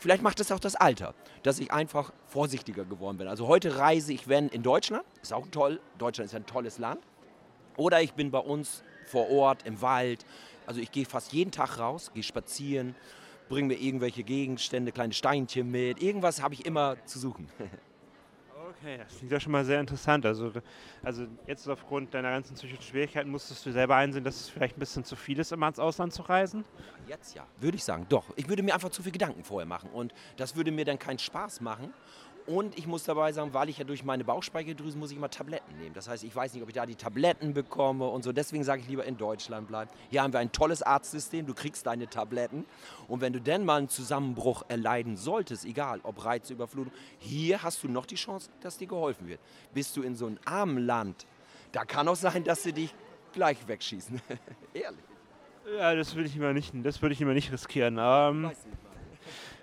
vielleicht 0.00 0.22
macht 0.22 0.40
es 0.40 0.52
auch 0.52 0.60
das 0.60 0.76
Alter, 0.76 1.14
dass 1.42 1.58
ich 1.58 1.72
einfach 1.72 2.12
vorsichtiger 2.26 2.84
geworden 2.84 3.18
bin. 3.18 3.28
Also 3.28 3.46
heute 3.48 3.78
reise 3.78 4.12
ich, 4.12 4.28
wenn 4.28 4.48
in 4.48 4.62
Deutschland, 4.62 5.04
ist 5.22 5.32
auch 5.32 5.46
toll, 5.50 5.80
Deutschland 5.98 6.30
ist 6.30 6.34
ein 6.34 6.46
tolles 6.46 6.78
Land. 6.78 7.00
Oder 7.76 8.02
ich 8.02 8.14
bin 8.14 8.30
bei 8.30 8.38
uns 8.38 8.82
vor 9.06 9.30
Ort 9.30 9.66
im 9.66 9.80
Wald. 9.80 10.24
Also 10.66 10.80
ich 10.80 10.92
gehe 10.92 11.06
fast 11.06 11.32
jeden 11.32 11.50
Tag 11.50 11.78
raus, 11.78 12.10
gehe 12.12 12.22
spazieren, 12.22 12.94
bringe 13.48 13.68
mir 13.68 13.80
irgendwelche 13.80 14.22
Gegenstände, 14.22 14.92
kleine 14.92 15.14
Steinchen 15.14 15.70
mit. 15.70 16.02
Irgendwas 16.02 16.42
habe 16.42 16.54
ich 16.54 16.66
immer 16.66 16.96
zu 17.06 17.18
suchen. 17.18 17.48
Okay, 18.80 18.96
das 18.96 19.16
klingt 19.16 19.32
ja 19.32 19.40
schon 19.40 19.50
mal 19.50 19.64
sehr 19.64 19.80
interessant. 19.80 20.24
Also, 20.24 20.52
also 21.02 21.26
jetzt 21.48 21.68
aufgrund 21.68 22.14
deiner 22.14 22.30
ganzen 22.30 22.54
psychischen 22.54 22.82
Schwierigkeiten 22.82 23.28
musstest 23.28 23.66
du 23.66 23.72
selber 23.72 23.96
einsehen, 23.96 24.22
dass 24.22 24.36
es 24.40 24.48
vielleicht 24.48 24.76
ein 24.76 24.80
bisschen 24.80 25.04
zu 25.04 25.16
viel 25.16 25.38
ist, 25.40 25.50
immer 25.50 25.66
ins 25.66 25.80
Ausland 25.80 26.12
zu 26.12 26.22
reisen? 26.22 26.64
Jetzt 27.08 27.34
ja, 27.34 27.44
würde 27.58 27.76
ich 27.76 27.82
sagen, 27.82 28.06
doch. 28.08 28.24
Ich 28.36 28.48
würde 28.48 28.62
mir 28.62 28.74
einfach 28.74 28.90
zu 28.90 29.02
viel 29.02 29.10
Gedanken 29.10 29.42
vorher 29.42 29.66
machen 29.66 29.90
und 29.90 30.14
das 30.36 30.54
würde 30.54 30.70
mir 30.70 30.84
dann 30.84 30.98
keinen 30.98 31.18
Spaß 31.18 31.60
machen. 31.60 31.92
Und 32.48 32.78
ich 32.78 32.86
muss 32.86 33.04
dabei 33.04 33.30
sagen, 33.32 33.52
weil 33.52 33.68
ich 33.68 33.76
ja 33.76 33.84
durch 33.84 34.04
meine 34.04 34.24
Bauchspeicheldrüse 34.24 34.96
muss 34.96 35.10
ich 35.10 35.18
immer 35.18 35.28
Tabletten 35.28 35.76
nehmen. 35.78 35.92
Das 35.92 36.08
heißt, 36.08 36.24
ich 36.24 36.34
weiß 36.34 36.54
nicht, 36.54 36.62
ob 36.62 36.70
ich 36.70 36.74
da 36.74 36.86
die 36.86 36.94
Tabletten 36.94 37.52
bekomme 37.52 38.06
und 38.06 38.24
so. 38.24 38.32
Deswegen 38.32 38.64
sage 38.64 38.80
ich 38.80 38.88
lieber 38.88 39.04
in 39.04 39.18
Deutschland 39.18 39.68
bleiben. 39.68 39.90
Hier 40.08 40.22
haben 40.22 40.32
wir 40.32 40.40
ein 40.40 40.50
tolles 40.50 40.82
Arztsystem, 40.82 41.44
du 41.44 41.52
kriegst 41.52 41.86
deine 41.86 42.08
Tabletten. 42.08 42.64
Und 43.06 43.20
wenn 43.20 43.34
du 43.34 43.40
denn 43.40 43.66
mal 43.66 43.76
einen 43.76 43.90
Zusammenbruch 43.90 44.62
erleiden 44.68 45.18
solltest, 45.18 45.66
egal 45.66 46.00
ob 46.04 46.24
Reizüberflutung, 46.24 46.90
hier 47.18 47.62
hast 47.62 47.82
du 47.82 47.88
noch 47.88 48.06
die 48.06 48.14
Chance, 48.14 48.48
dass 48.62 48.78
dir 48.78 48.88
geholfen 48.88 49.28
wird. 49.28 49.40
Bist 49.74 49.94
du 49.98 50.02
in 50.02 50.16
so 50.16 50.24
einem 50.24 50.38
armen 50.46 50.78
Land, 50.78 51.26
da 51.72 51.84
kann 51.84 52.08
auch 52.08 52.16
sein, 52.16 52.44
dass 52.44 52.62
sie 52.62 52.72
dich 52.72 52.94
gleich 53.34 53.68
wegschießen. 53.68 54.22
Ehrlich. 54.72 55.00
Ja, 55.76 55.94
das 55.94 56.14
würde 56.14 56.30
ich 56.30 56.36
immer 56.36 56.54
nicht, 56.54 56.72
das 56.82 57.02
würde 57.02 57.12
ich 57.12 57.20
immer 57.20 57.34
nicht 57.34 57.52
riskieren. 57.52 57.98
Ähm, 58.00 58.44
Weiß 58.44 58.64
nicht. 58.64 58.87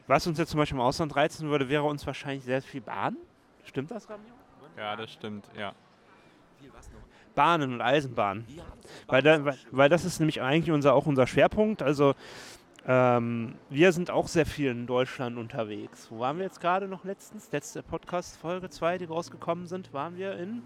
Was 0.08 0.28
uns 0.28 0.38
jetzt 0.38 0.52
zum 0.52 0.60
Beispiel 0.60 0.78
im 0.78 0.82
Ausland 0.82 1.16
reizen 1.16 1.50
würde, 1.50 1.70
wäre 1.70 1.84
uns 1.84 2.06
wahrscheinlich 2.06 2.44
sehr 2.44 2.62
viel 2.62 2.82
Bahn. 2.82 3.18
Stimmt 3.64 3.92
das, 3.92 4.10
Ramiro? 4.10 4.36
Ja, 4.78 4.96
das 4.96 5.12
stimmt, 5.12 5.50
ja. 5.58 5.74
Viel 6.60 6.72
was 6.74 6.90
noch? 6.92 7.00
Bahnen 7.34 7.74
und 7.74 7.82
Eisenbahnen. 7.82 8.46
Ja, 8.48 8.64
Weil, 9.08 9.22
da, 9.22 9.44
weil, 9.46 9.58
weil 9.72 9.90
das 9.90 10.06
ist 10.06 10.20
nämlich 10.20 10.42
eigentlich 10.42 10.72
unser, 10.72 10.94
auch 10.94 11.06
unser 11.06 11.28
Schwerpunkt. 11.28 11.82
Also 11.82 12.16
ähm, 12.88 13.56
wir 13.70 13.92
sind 13.92 14.12
auch 14.12 14.28
sehr 14.28 14.46
viel 14.46 14.72
in 14.72 14.88
Deutschland 14.88 15.38
unterwegs. 15.38 16.08
Wo 16.12 16.20
waren 16.20 16.38
wir 16.38 16.46
jetzt 16.46 16.62
gerade 16.62 16.88
noch 16.88 17.04
letztens? 17.04 17.52
Letzte 17.52 17.84
Podcast-Folge 17.84 18.70
2, 18.70 19.00
die 19.00 19.06
rausgekommen 19.06 19.66
sind, 19.66 19.92
waren 19.92 20.18
wir 20.18 20.38
in? 20.38 20.62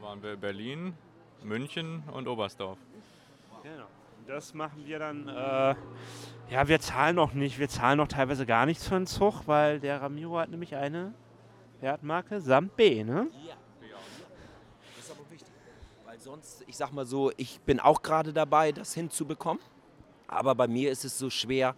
Da 0.00 0.06
waren 0.06 0.22
wir 0.22 0.32
in 0.32 0.40
Berlin, 0.40 0.94
München 1.42 2.02
und 2.12 2.26
Oberstdorf. 2.26 2.78
Genau. 3.62 3.86
Das 4.28 4.52
machen 4.52 4.84
wir 4.84 4.98
dann. 4.98 5.26
Äh, 5.26 5.74
ja, 6.50 6.68
wir 6.68 6.78
zahlen 6.80 7.16
noch 7.16 7.32
nicht. 7.32 7.58
Wir 7.58 7.70
zahlen 7.70 7.96
noch 7.96 8.08
teilweise 8.08 8.44
gar 8.44 8.66
nichts 8.66 8.86
für 8.86 8.94
den 8.94 9.06
Zug, 9.06 9.46
weil 9.46 9.80
der 9.80 10.02
Ramiro 10.02 10.38
hat 10.38 10.50
nämlich 10.50 10.76
eine 10.76 11.14
Wertmarke 11.80 12.38
samt 12.42 12.76
B, 12.76 13.04
ne? 13.04 13.28
Ja. 13.46 13.54
Das 14.96 15.06
ist 15.06 15.10
aber 15.10 15.30
wichtig. 15.30 15.48
Weil 16.04 16.18
sonst, 16.18 16.62
ich 16.66 16.76
sag 16.76 16.92
mal 16.92 17.06
so, 17.06 17.32
ich 17.38 17.58
bin 17.60 17.80
auch 17.80 18.02
gerade 18.02 18.34
dabei, 18.34 18.70
das 18.70 18.92
hinzubekommen. 18.92 19.62
Aber 20.26 20.54
bei 20.54 20.68
mir 20.68 20.90
ist 20.90 21.06
es 21.06 21.18
so 21.18 21.30
schwer, 21.30 21.74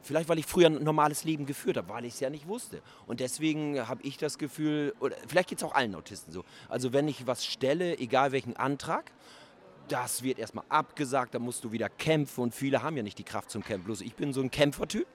vielleicht 0.00 0.30
weil 0.30 0.38
ich 0.38 0.46
früher 0.46 0.68
ein 0.68 0.82
normales 0.82 1.24
Leben 1.24 1.44
geführt 1.44 1.76
habe, 1.76 1.90
weil 1.90 2.06
ich 2.06 2.14
es 2.14 2.20
ja 2.20 2.30
nicht 2.30 2.48
wusste. 2.48 2.80
Und 3.06 3.20
deswegen 3.20 3.86
habe 3.86 4.00
ich 4.02 4.16
das 4.16 4.38
Gefühl, 4.38 4.94
oder 4.98 5.14
vielleicht 5.28 5.50
geht 5.50 5.58
es 5.58 5.64
auch 5.64 5.74
allen 5.74 5.94
Autisten 5.94 6.32
so. 6.32 6.42
Also 6.70 6.94
wenn 6.94 7.06
ich 7.06 7.26
was 7.26 7.44
stelle, 7.44 7.98
egal 7.98 8.32
welchen 8.32 8.56
Antrag, 8.56 9.12
das 9.88 10.22
wird 10.22 10.38
erstmal 10.38 10.64
abgesagt, 10.68 11.34
da 11.34 11.38
musst 11.38 11.64
du 11.64 11.72
wieder 11.72 11.88
kämpfen 11.88 12.42
und 12.42 12.54
viele 12.54 12.82
haben 12.82 12.96
ja 12.96 13.02
nicht 13.02 13.18
die 13.18 13.24
Kraft 13.24 13.50
zum 13.50 13.62
Kämpfen. 13.62 13.86
Bloß 13.86 14.00
ich 14.00 14.14
bin 14.14 14.32
so 14.32 14.40
ein 14.40 14.50
Kämpfertyp. 14.50 15.06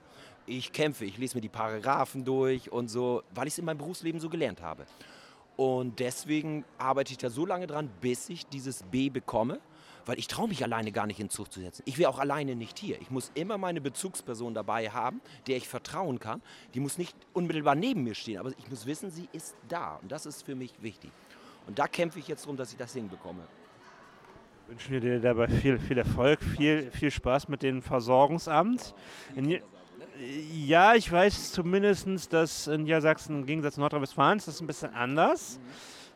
Ich 0.46 0.72
kämpfe, 0.72 1.04
ich 1.04 1.18
lese 1.18 1.36
mir 1.36 1.40
die 1.40 1.48
Paragraphen 1.48 2.24
durch 2.24 2.72
und 2.72 2.88
so, 2.88 3.22
weil 3.34 3.46
ich 3.46 3.54
es 3.54 3.58
in 3.58 3.64
meinem 3.64 3.78
Berufsleben 3.78 4.20
so 4.20 4.28
gelernt 4.28 4.60
habe. 4.60 4.86
Und 5.56 6.00
deswegen 6.00 6.64
arbeite 6.78 7.12
ich 7.12 7.18
da 7.18 7.30
so 7.30 7.46
lange 7.46 7.66
dran, 7.66 7.90
bis 8.00 8.28
ich 8.28 8.46
dieses 8.46 8.82
B 8.84 9.10
bekomme, 9.10 9.60
weil 10.06 10.18
ich 10.18 10.26
traue 10.26 10.48
mich 10.48 10.64
alleine 10.64 10.90
gar 10.90 11.06
nicht 11.06 11.20
in 11.20 11.30
Zug 11.30 11.52
zu 11.52 11.60
setzen. 11.60 11.82
Ich 11.86 11.98
wäre 11.98 12.10
auch 12.10 12.18
alleine 12.18 12.56
nicht 12.56 12.78
hier. 12.78 13.00
Ich 13.00 13.10
muss 13.10 13.30
immer 13.34 13.58
meine 13.58 13.80
Bezugsperson 13.80 14.54
dabei 14.54 14.90
haben, 14.90 15.20
der 15.46 15.58
ich 15.58 15.68
vertrauen 15.68 16.18
kann. 16.18 16.42
Die 16.74 16.80
muss 16.80 16.98
nicht 16.98 17.14
unmittelbar 17.34 17.76
neben 17.76 18.02
mir 18.02 18.14
stehen, 18.14 18.38
aber 18.38 18.50
ich 18.50 18.68
muss 18.68 18.86
wissen, 18.86 19.10
sie 19.10 19.28
ist 19.32 19.54
da. 19.68 19.96
Und 19.96 20.10
das 20.10 20.26
ist 20.26 20.42
für 20.42 20.56
mich 20.56 20.72
wichtig. 20.80 21.12
Und 21.68 21.78
da 21.78 21.86
kämpfe 21.86 22.18
ich 22.18 22.26
jetzt 22.26 22.44
darum, 22.44 22.56
dass 22.56 22.72
ich 22.72 22.78
das 22.78 22.94
hinbekomme. 22.94 23.46
Wünschen 24.68 24.92
wir 24.92 25.00
dir 25.00 25.20
dabei 25.20 25.48
viel, 25.48 25.78
viel 25.78 25.98
Erfolg, 25.98 26.40
viel, 26.42 26.90
viel 26.90 27.10
Spaß 27.10 27.48
mit 27.48 27.62
dem 27.62 27.82
Versorgungsamt. 27.82 28.94
In, 29.34 29.58
ja, 30.54 30.94
ich 30.94 31.10
weiß 31.10 31.52
zumindest, 31.52 32.32
dass 32.32 32.68
in 32.68 32.84
Niedersachsen 32.84 33.40
im 33.40 33.46
Gegensatz 33.46 33.74
zu 33.74 33.80
Nordrhein-Westfalen 33.80 34.38
ist 34.38 34.48
das 34.48 34.60
ein 34.60 34.66
bisschen 34.66 34.94
anders. 34.94 35.58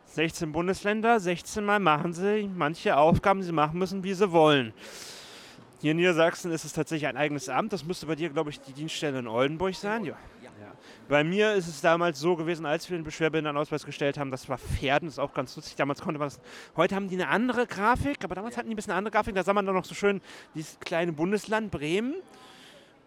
16 0.07 0.53
Bundesländer, 0.53 1.21
16 1.21 1.65
Mal 1.65 1.81
machen 1.81 2.13
sie 2.13 2.49
manche 2.55 2.97
Aufgaben, 2.97 3.41
die 3.41 3.47
sie 3.47 3.53
machen 3.53 3.79
müssen, 3.79 4.05
wie 4.05 4.15
sie 4.15 4.33
wollen. 4.33 4.73
Hier 5.83 5.91
in 5.91 5.99
Niedersachsen 5.99 6.51
ist 6.53 6.65
es 6.65 6.73
tatsächlich 6.73 7.07
ein 7.07 7.19
eigenes 7.19 7.49
Amt. 7.51 7.73
Das 7.73 7.85
müsste 7.85 8.07
bei 8.07 8.15
dir, 8.15 8.31
glaube 8.31 8.51
ich, 8.51 8.61
die 8.61 8.73
Dienststelle 8.73 9.19
in 9.19 9.27
Oldenburg 9.27 9.75
sein. 9.75 10.05
Ja. 10.05 10.17
Ja. 10.61 10.73
Bei 11.09 11.23
mir 11.23 11.55
ist 11.55 11.69
es 11.69 11.81
damals 11.81 12.19
so 12.19 12.37
gewesen, 12.37 12.67
als 12.67 12.89
wir 12.91 12.97
den 12.97 13.05
Beschwerbehindertenausweis 13.05 13.85
gestellt 13.85 14.19
haben, 14.19 14.31
das 14.31 14.49
war 14.49 14.59
Pferden, 14.59 15.09
das 15.09 15.15
ist 15.15 15.19
auch 15.19 15.35
ganz 15.35 15.55
lustig. 15.57 15.77
Damals 15.77 16.01
konnte 16.01 16.19
man 16.19 16.29
das. 16.29 16.41
Heute 16.77 16.95
haben 16.95 17.09
die 17.09 17.15
eine 17.15 17.29
andere 17.29 17.67
Grafik, 17.67 18.25
aber 18.25 18.35
damals 18.35 18.57
hatten 18.57 18.69
die 18.69 18.75
ein 18.75 18.77
bisschen 18.77 18.93
eine 18.93 18.99
andere 18.99 19.13
Grafik. 19.13 19.35
Da 19.35 19.43
sah 19.43 19.53
man 19.53 19.67
dann 19.67 19.75
noch 19.75 19.85
so 19.85 19.95
schön 19.95 20.21
dieses 20.55 20.79
kleine 20.81 21.13
Bundesland 21.13 21.71
Bremen. 21.71 22.15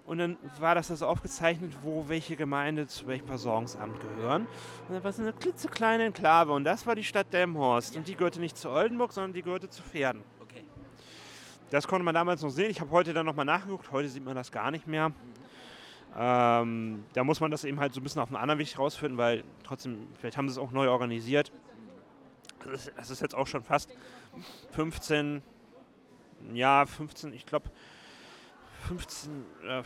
Und 0.09 0.17
dann 0.17 0.37
war 0.59 0.73
das 0.73 0.89
also 0.89 1.05
aufgezeichnet, 1.05 1.71
wo 1.83 2.05
welche 2.07 2.35
Gemeinde 2.35 2.87
zu 2.87 3.05
welchem 3.05 3.27
Versorgungsamt 3.27 3.99
gehören. 3.99 4.47
Und 4.87 4.95
dann 4.95 5.03
war 5.03 5.11
es 5.11 5.19
eine 5.19 5.33
klitzekleine 5.33 6.05
Enklave 6.05 6.51
und 6.51 6.63
das 6.63 6.87
war 6.87 6.95
die 6.95 7.03
Stadt 7.03 7.31
Delmhorst. 7.31 7.95
Und 7.95 8.07
die 8.07 8.15
gehörte 8.15 8.39
nicht 8.39 8.57
zu 8.57 8.71
Oldenburg, 8.71 9.13
sondern 9.13 9.33
die 9.33 9.43
gehörte 9.43 9.69
zu 9.69 9.83
Pferden. 9.83 10.23
Okay. 10.41 10.63
Das 11.69 11.87
konnte 11.87 12.03
man 12.03 12.15
damals 12.15 12.41
noch 12.41 12.49
sehen. 12.49 12.71
Ich 12.71 12.81
habe 12.81 12.89
heute 12.89 13.13
dann 13.13 13.27
nochmal 13.27 13.45
nachgeguckt. 13.45 13.91
Heute 13.91 14.09
sieht 14.09 14.25
man 14.25 14.35
das 14.35 14.51
gar 14.51 14.71
nicht 14.71 14.87
mehr. 14.87 15.11
Ähm, 16.17 17.05
da 17.13 17.23
muss 17.23 17.39
man 17.39 17.51
das 17.51 17.63
eben 17.63 17.79
halt 17.79 17.93
so 17.93 18.01
ein 18.01 18.03
bisschen 18.03 18.21
auf 18.21 18.29
einen 18.29 18.37
anderen 18.37 18.59
Weg 18.59 18.77
rausfinden, 18.77 19.17
weil 19.17 19.43
trotzdem, 19.63 20.07
vielleicht 20.19 20.37
haben 20.37 20.47
sie 20.49 20.53
es 20.53 20.57
auch 20.57 20.71
neu 20.71 20.89
organisiert. 20.89 21.51
Das 22.63 22.87
ist, 22.87 22.93
das 22.97 23.09
ist 23.09 23.21
jetzt 23.21 23.35
auch 23.35 23.47
schon 23.47 23.63
fast 23.63 23.89
15, 24.71 25.41
ja, 26.53 26.85
15, 26.85 27.33
ich 27.33 27.45
glaube, 27.45 27.69
15, 28.87 29.45
äh, 29.67 29.83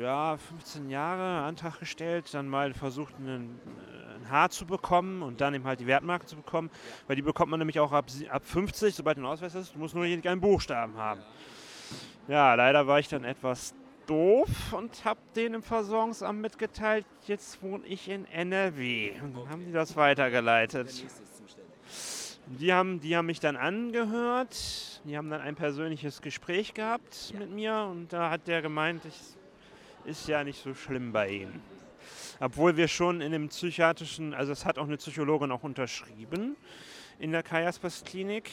ja, 0.00 0.36
15 0.36 0.90
Jahre 0.90 1.44
Antrag 1.44 1.78
gestellt, 1.78 2.32
dann 2.32 2.48
mal 2.48 2.74
versucht, 2.74 3.14
einen, 3.16 3.60
äh, 3.66 4.14
ein 4.16 4.30
Haar 4.30 4.50
zu 4.50 4.66
bekommen 4.66 5.22
und 5.22 5.40
dann 5.40 5.54
eben 5.54 5.64
halt 5.64 5.80
die 5.80 5.86
Wertmarke 5.86 6.26
zu 6.26 6.36
bekommen, 6.36 6.70
weil 7.06 7.16
die 7.16 7.22
bekommt 7.22 7.50
man 7.50 7.60
nämlich 7.60 7.78
auch 7.78 7.92
ab, 7.92 8.06
ab 8.30 8.44
50, 8.44 8.94
sobald 8.94 9.18
du 9.18 9.20
einen 9.20 9.30
Ausweis 9.30 9.54
hast, 9.54 9.74
du 9.74 9.78
musst 9.78 9.94
nur 9.94 10.04
einen 10.04 10.40
Buchstaben 10.40 10.96
haben. 10.96 11.20
Ja, 12.28 12.54
leider 12.54 12.86
war 12.86 12.98
ich 12.98 13.08
dann 13.08 13.24
etwas 13.24 13.74
doof 14.06 14.72
und 14.72 15.04
habe 15.04 15.20
denen 15.34 15.56
im 15.56 15.62
Versorgungsamt 15.62 16.40
mitgeteilt, 16.40 17.04
jetzt 17.26 17.62
wohne 17.62 17.86
ich 17.86 18.08
in 18.08 18.26
NRW. 18.26 19.12
Und 19.22 19.36
dann 19.36 19.48
haben 19.48 19.64
die 19.66 19.72
das 19.72 19.96
weitergeleitet. 19.96 21.04
Die 22.46 22.72
haben, 22.72 23.00
die 23.00 23.16
haben 23.16 23.26
mich 23.26 23.40
dann 23.40 23.56
angehört, 23.56 25.00
die 25.04 25.16
haben 25.16 25.30
dann 25.30 25.40
ein 25.40 25.56
persönliches 25.56 26.22
Gespräch 26.22 26.74
gehabt 26.74 27.34
mit 27.36 27.50
mir 27.50 27.88
und 27.90 28.12
da 28.12 28.30
hat 28.30 28.46
der 28.46 28.62
gemeint, 28.62 29.04
ich, 29.04 29.18
ist 30.04 30.28
ja 30.28 30.44
nicht 30.44 30.62
so 30.62 30.72
schlimm 30.72 31.12
bei 31.12 31.28
Ihnen. 31.28 31.60
Obwohl 32.38 32.76
wir 32.76 32.86
schon 32.86 33.20
in 33.20 33.32
dem 33.32 33.48
psychiatrischen, 33.48 34.32
also 34.32 34.52
es 34.52 34.64
hat 34.64 34.78
auch 34.78 34.86
eine 34.86 34.96
Psychologin 34.96 35.50
auch 35.50 35.64
unterschrieben 35.64 36.56
in 37.18 37.32
der 37.32 37.42
Kajaspers 37.42 38.04
Klinik. 38.04 38.50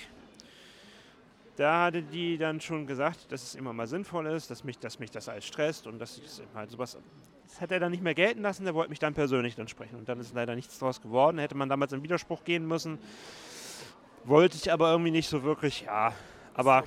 Da 1.55 1.85
hatte 1.85 2.01
die 2.01 2.37
dann 2.37 2.59
schon 2.61 2.87
gesagt, 2.87 3.31
dass 3.31 3.43
es 3.43 3.55
immer 3.55 3.73
mal 3.73 3.85
sinnvoll 3.85 4.25
ist, 4.27 4.49
dass 4.49 4.63
mich, 4.63 4.79
dass 4.79 4.97
mich 4.97 5.11
das 5.11 5.29
alles 5.29 5.45
stresst 5.45 5.85
und 5.85 5.99
dass 5.99 6.17
ich 6.17 6.23
das 6.23 6.41
halt 6.55 6.71
sowas. 6.71 6.97
Das 7.47 7.61
hat 7.61 7.71
er 7.71 7.79
dann 7.79 7.91
nicht 7.91 8.01
mehr 8.01 8.15
gelten 8.15 8.41
lassen, 8.41 8.63
der 8.63 8.73
wollte 8.73 8.89
mich 8.89 8.97
dann 8.97 9.13
persönlich 9.13 9.55
dann 9.55 9.67
sprechen. 9.67 9.95
Und 9.95 10.09
dann 10.09 10.19
ist 10.19 10.33
leider 10.33 10.55
nichts 10.55 10.79
daraus 10.79 11.01
geworden. 11.01 11.37
Hätte 11.37 11.55
man 11.55 11.69
damals 11.69 11.93
in 11.93 12.01
Widerspruch 12.01 12.43
gehen 12.43 12.67
müssen. 12.67 12.97
Wollte 14.23 14.57
ich 14.57 14.71
aber 14.71 14.89
irgendwie 14.89 15.11
nicht 15.11 15.29
so 15.29 15.43
wirklich, 15.43 15.81
ja. 15.81 16.13
Aber. 16.55 16.83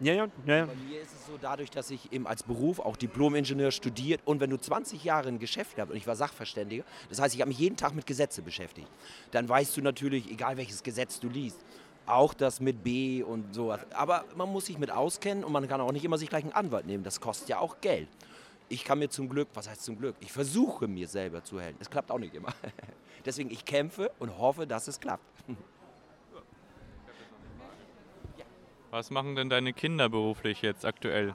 Ja, 0.00 0.14
ja, 0.14 0.28
ja, 0.46 0.56
ja. 0.56 0.66
Bei 0.66 0.74
mir 0.74 1.00
ist 1.00 1.12
es 1.12 1.26
so, 1.26 1.38
dadurch, 1.40 1.70
dass 1.70 1.90
ich 1.90 2.12
eben 2.12 2.26
als 2.26 2.42
Beruf 2.42 2.80
auch 2.80 2.96
Diplom-Ingenieur 2.96 3.70
studiert 3.70 4.20
und 4.24 4.40
wenn 4.40 4.50
du 4.50 4.56
20 4.56 5.04
Jahre 5.04 5.28
ein 5.28 5.38
Geschäft 5.38 5.76
gehabt 5.76 5.92
und 5.92 5.96
ich 5.96 6.08
war 6.08 6.16
Sachverständiger, 6.16 6.82
das 7.08 7.20
heißt, 7.20 7.34
ich 7.36 7.40
habe 7.40 7.50
mich 7.50 7.58
jeden 7.58 7.76
Tag 7.76 7.94
mit 7.94 8.04
Gesetze 8.04 8.42
beschäftigt, 8.42 8.88
dann 9.30 9.48
weißt 9.48 9.76
du 9.76 9.80
natürlich, 9.80 10.28
egal 10.28 10.56
welches 10.56 10.82
Gesetz 10.82 11.20
du 11.20 11.28
liest, 11.28 11.64
auch 12.06 12.34
das 12.34 12.60
mit 12.60 12.82
B 12.82 13.22
und 13.22 13.54
sowas. 13.54 13.80
Aber 13.94 14.24
man 14.36 14.50
muss 14.50 14.66
sich 14.66 14.78
mit 14.78 14.90
auskennen 14.90 15.44
und 15.44 15.52
man 15.52 15.68
kann 15.68 15.80
auch 15.80 15.92
nicht 15.92 16.04
immer 16.04 16.18
sich 16.18 16.28
gleich 16.28 16.44
einen 16.44 16.52
Anwalt 16.52 16.86
nehmen. 16.86 17.04
Das 17.04 17.20
kostet 17.20 17.48
ja 17.48 17.58
auch 17.58 17.80
Geld. 17.80 18.08
Ich 18.68 18.84
kann 18.84 18.98
mir 18.98 19.10
zum 19.10 19.28
Glück, 19.28 19.48
was 19.54 19.68
heißt 19.68 19.82
zum 19.82 19.98
Glück? 19.98 20.16
Ich 20.20 20.32
versuche 20.32 20.88
mir 20.88 21.06
selber 21.06 21.44
zu 21.44 21.60
helfen. 21.60 21.76
Es 21.80 21.90
klappt 21.90 22.10
auch 22.10 22.18
nicht 22.18 22.34
immer. 22.34 22.54
Deswegen, 23.24 23.50
ich 23.50 23.64
kämpfe 23.64 24.10
und 24.18 24.38
hoffe, 24.38 24.66
dass 24.66 24.88
es 24.88 24.98
klappt. 24.98 25.24
Was 28.90 29.10
machen 29.10 29.36
denn 29.36 29.48
deine 29.48 29.72
Kinder 29.72 30.08
beruflich 30.08 30.60
jetzt 30.60 30.84
aktuell? 30.84 31.34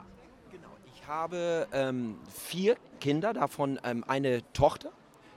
Genau, 0.52 0.68
ich 0.94 1.06
habe 1.08 1.66
ähm, 1.72 2.16
vier 2.32 2.76
Kinder, 3.00 3.32
davon 3.32 3.80
ähm, 3.82 4.04
eine 4.06 4.42
Tochter, 4.52 4.92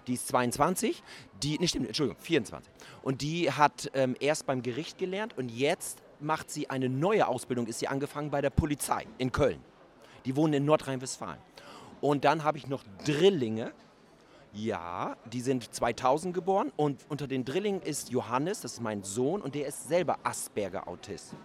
die 0.07 0.13
ist 0.13 0.27
22, 0.27 1.01
die, 1.41 1.57
nicht 1.59 1.71
stimmt, 1.71 1.87
Entschuldigung, 1.87 2.21
24. 2.21 2.71
Und 3.03 3.21
die 3.21 3.51
hat 3.51 3.91
ähm, 3.93 4.15
erst 4.19 4.45
beim 4.45 4.61
Gericht 4.61 4.97
gelernt 4.97 5.37
und 5.37 5.49
jetzt 5.49 5.99
macht 6.19 6.49
sie 6.51 6.69
eine 6.69 6.89
neue 6.89 7.27
Ausbildung, 7.27 7.67
ist 7.67 7.79
sie 7.79 7.87
angefangen 7.87 8.29
bei 8.29 8.41
der 8.41 8.49
Polizei 8.49 9.05
in 9.17 9.31
Köln. 9.31 9.59
Die 10.25 10.35
wohnen 10.35 10.53
in 10.53 10.65
Nordrhein-Westfalen. 10.65 11.39
Und 11.99 12.25
dann 12.25 12.43
habe 12.43 12.57
ich 12.57 12.67
noch 12.67 12.83
Drillinge. 13.05 13.73
Ja, 14.53 15.15
die 15.31 15.39
sind 15.39 15.73
2000 15.73 16.33
geboren 16.33 16.73
und 16.75 17.05
unter 17.07 17.25
den 17.25 17.45
Drillingen 17.45 17.81
ist 17.81 18.09
Johannes, 18.09 18.61
das 18.61 18.73
ist 18.73 18.81
mein 18.81 19.01
Sohn 19.01 19.41
und 19.41 19.55
der 19.55 19.67
ist 19.67 19.87
selber 19.87 20.19
Asperger-Autist. 20.23 21.35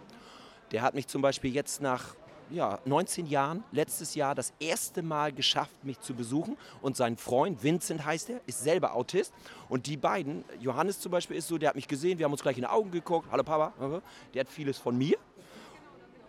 Der 0.72 0.82
hat 0.82 0.94
mich 0.94 1.06
zum 1.06 1.22
Beispiel 1.22 1.54
jetzt 1.54 1.80
nach 1.80 2.16
ja, 2.50 2.78
19 2.84 3.26
Jahren, 3.26 3.64
letztes 3.72 4.14
Jahr, 4.14 4.34
das 4.34 4.52
erste 4.60 5.02
Mal 5.02 5.32
geschafft, 5.32 5.84
mich 5.84 6.00
zu 6.00 6.14
besuchen. 6.14 6.56
Und 6.82 6.96
sein 6.96 7.16
Freund, 7.16 7.62
Vincent 7.62 8.04
heißt 8.04 8.30
er, 8.30 8.40
ist 8.46 8.62
selber 8.62 8.94
Autist. 8.94 9.32
Und 9.68 9.86
die 9.86 9.96
beiden, 9.96 10.44
Johannes 10.60 11.00
zum 11.00 11.12
Beispiel 11.12 11.36
ist 11.36 11.48
so, 11.48 11.58
der 11.58 11.70
hat 11.70 11.76
mich 11.76 11.88
gesehen, 11.88 12.18
wir 12.18 12.24
haben 12.24 12.32
uns 12.32 12.42
gleich 12.42 12.56
in 12.56 12.62
die 12.62 12.68
Augen 12.68 12.90
geguckt. 12.90 13.28
Hallo 13.30 13.42
Papa, 13.42 14.02
der 14.34 14.40
hat 14.40 14.48
vieles 14.48 14.78
von 14.78 14.96
mir. 14.96 15.16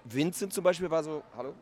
Vincent 0.06 0.54
zum 0.54 0.64
Beispiel 0.64 0.90
war 0.90 1.04
so, 1.04 1.22
hallo, 1.36 1.54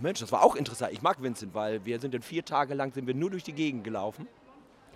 Mensch, 0.00 0.20
das 0.20 0.32
war 0.32 0.42
auch 0.42 0.56
interessant. 0.56 0.92
Ich 0.92 1.02
mag 1.02 1.22
Vincent, 1.22 1.54
weil 1.54 1.84
wir 1.84 2.00
sind 2.00 2.14
in 2.14 2.22
vier 2.22 2.44
Tage 2.44 2.74
lang 2.74 2.92
sind 2.92 3.06
wir 3.06 3.14
nur 3.14 3.30
durch 3.30 3.44
die 3.44 3.52
Gegend 3.52 3.84
gelaufen. 3.84 4.26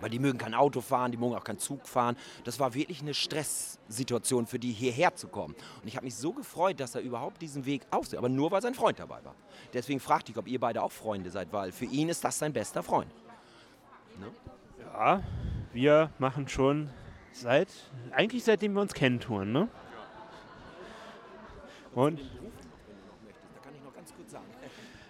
Weil 0.03 0.11
die 0.11 0.19
mögen 0.19 0.37
kein 0.37 0.53
Auto 0.53 0.81
fahren, 0.81 1.13
die 1.13 1.17
mögen 1.17 1.35
auch 1.35 1.45
keinen 1.45 1.61
Zug 1.61 1.87
fahren. 1.87 2.17
Das 2.43 2.59
war 2.59 2.75
wirklich 2.75 3.01
eine 3.01 3.15
Stresssituation 3.15 4.47
für 4.47 4.59
die, 4.59 4.73
hierher 4.73 5.15
zu 5.15 5.29
kommen. 5.29 5.55
Und 5.81 5.87
ich 5.87 5.95
habe 5.95 6.05
mich 6.05 6.17
so 6.17 6.33
gefreut, 6.33 6.81
dass 6.81 6.97
er 6.97 7.03
überhaupt 7.03 7.41
diesen 7.41 7.65
Weg 7.65 7.83
aufsieht. 7.93 8.19
Aber 8.19 8.29
nur, 8.29 8.51
weil 8.51 8.61
sein 8.61 8.75
Freund 8.75 8.99
dabei 8.99 9.25
war. 9.25 9.37
Deswegen 9.73 10.01
fragte 10.01 10.33
ich, 10.33 10.39
ob 10.39 10.49
ihr 10.49 10.59
beide 10.59 10.83
auch 10.83 10.91
Freunde 10.91 11.31
seid, 11.31 11.53
weil 11.53 11.71
für 11.71 11.85
ihn 11.85 12.09
ist 12.09 12.25
das 12.25 12.37
sein 12.37 12.53
bester 12.53 12.83
Freund. 12.83 13.11
Ne? 14.19 14.27
Ja, 14.93 15.23
wir 15.73 16.11
machen 16.19 16.49
schon 16.49 16.91
seit, 17.31 17.69
eigentlich 18.11 18.43
seitdem 18.43 18.75
wir 18.75 18.83
uns 18.83 18.95
kennen, 18.95 19.21
Touren, 19.21 19.53
ne? 19.53 19.69
Und 21.95 22.21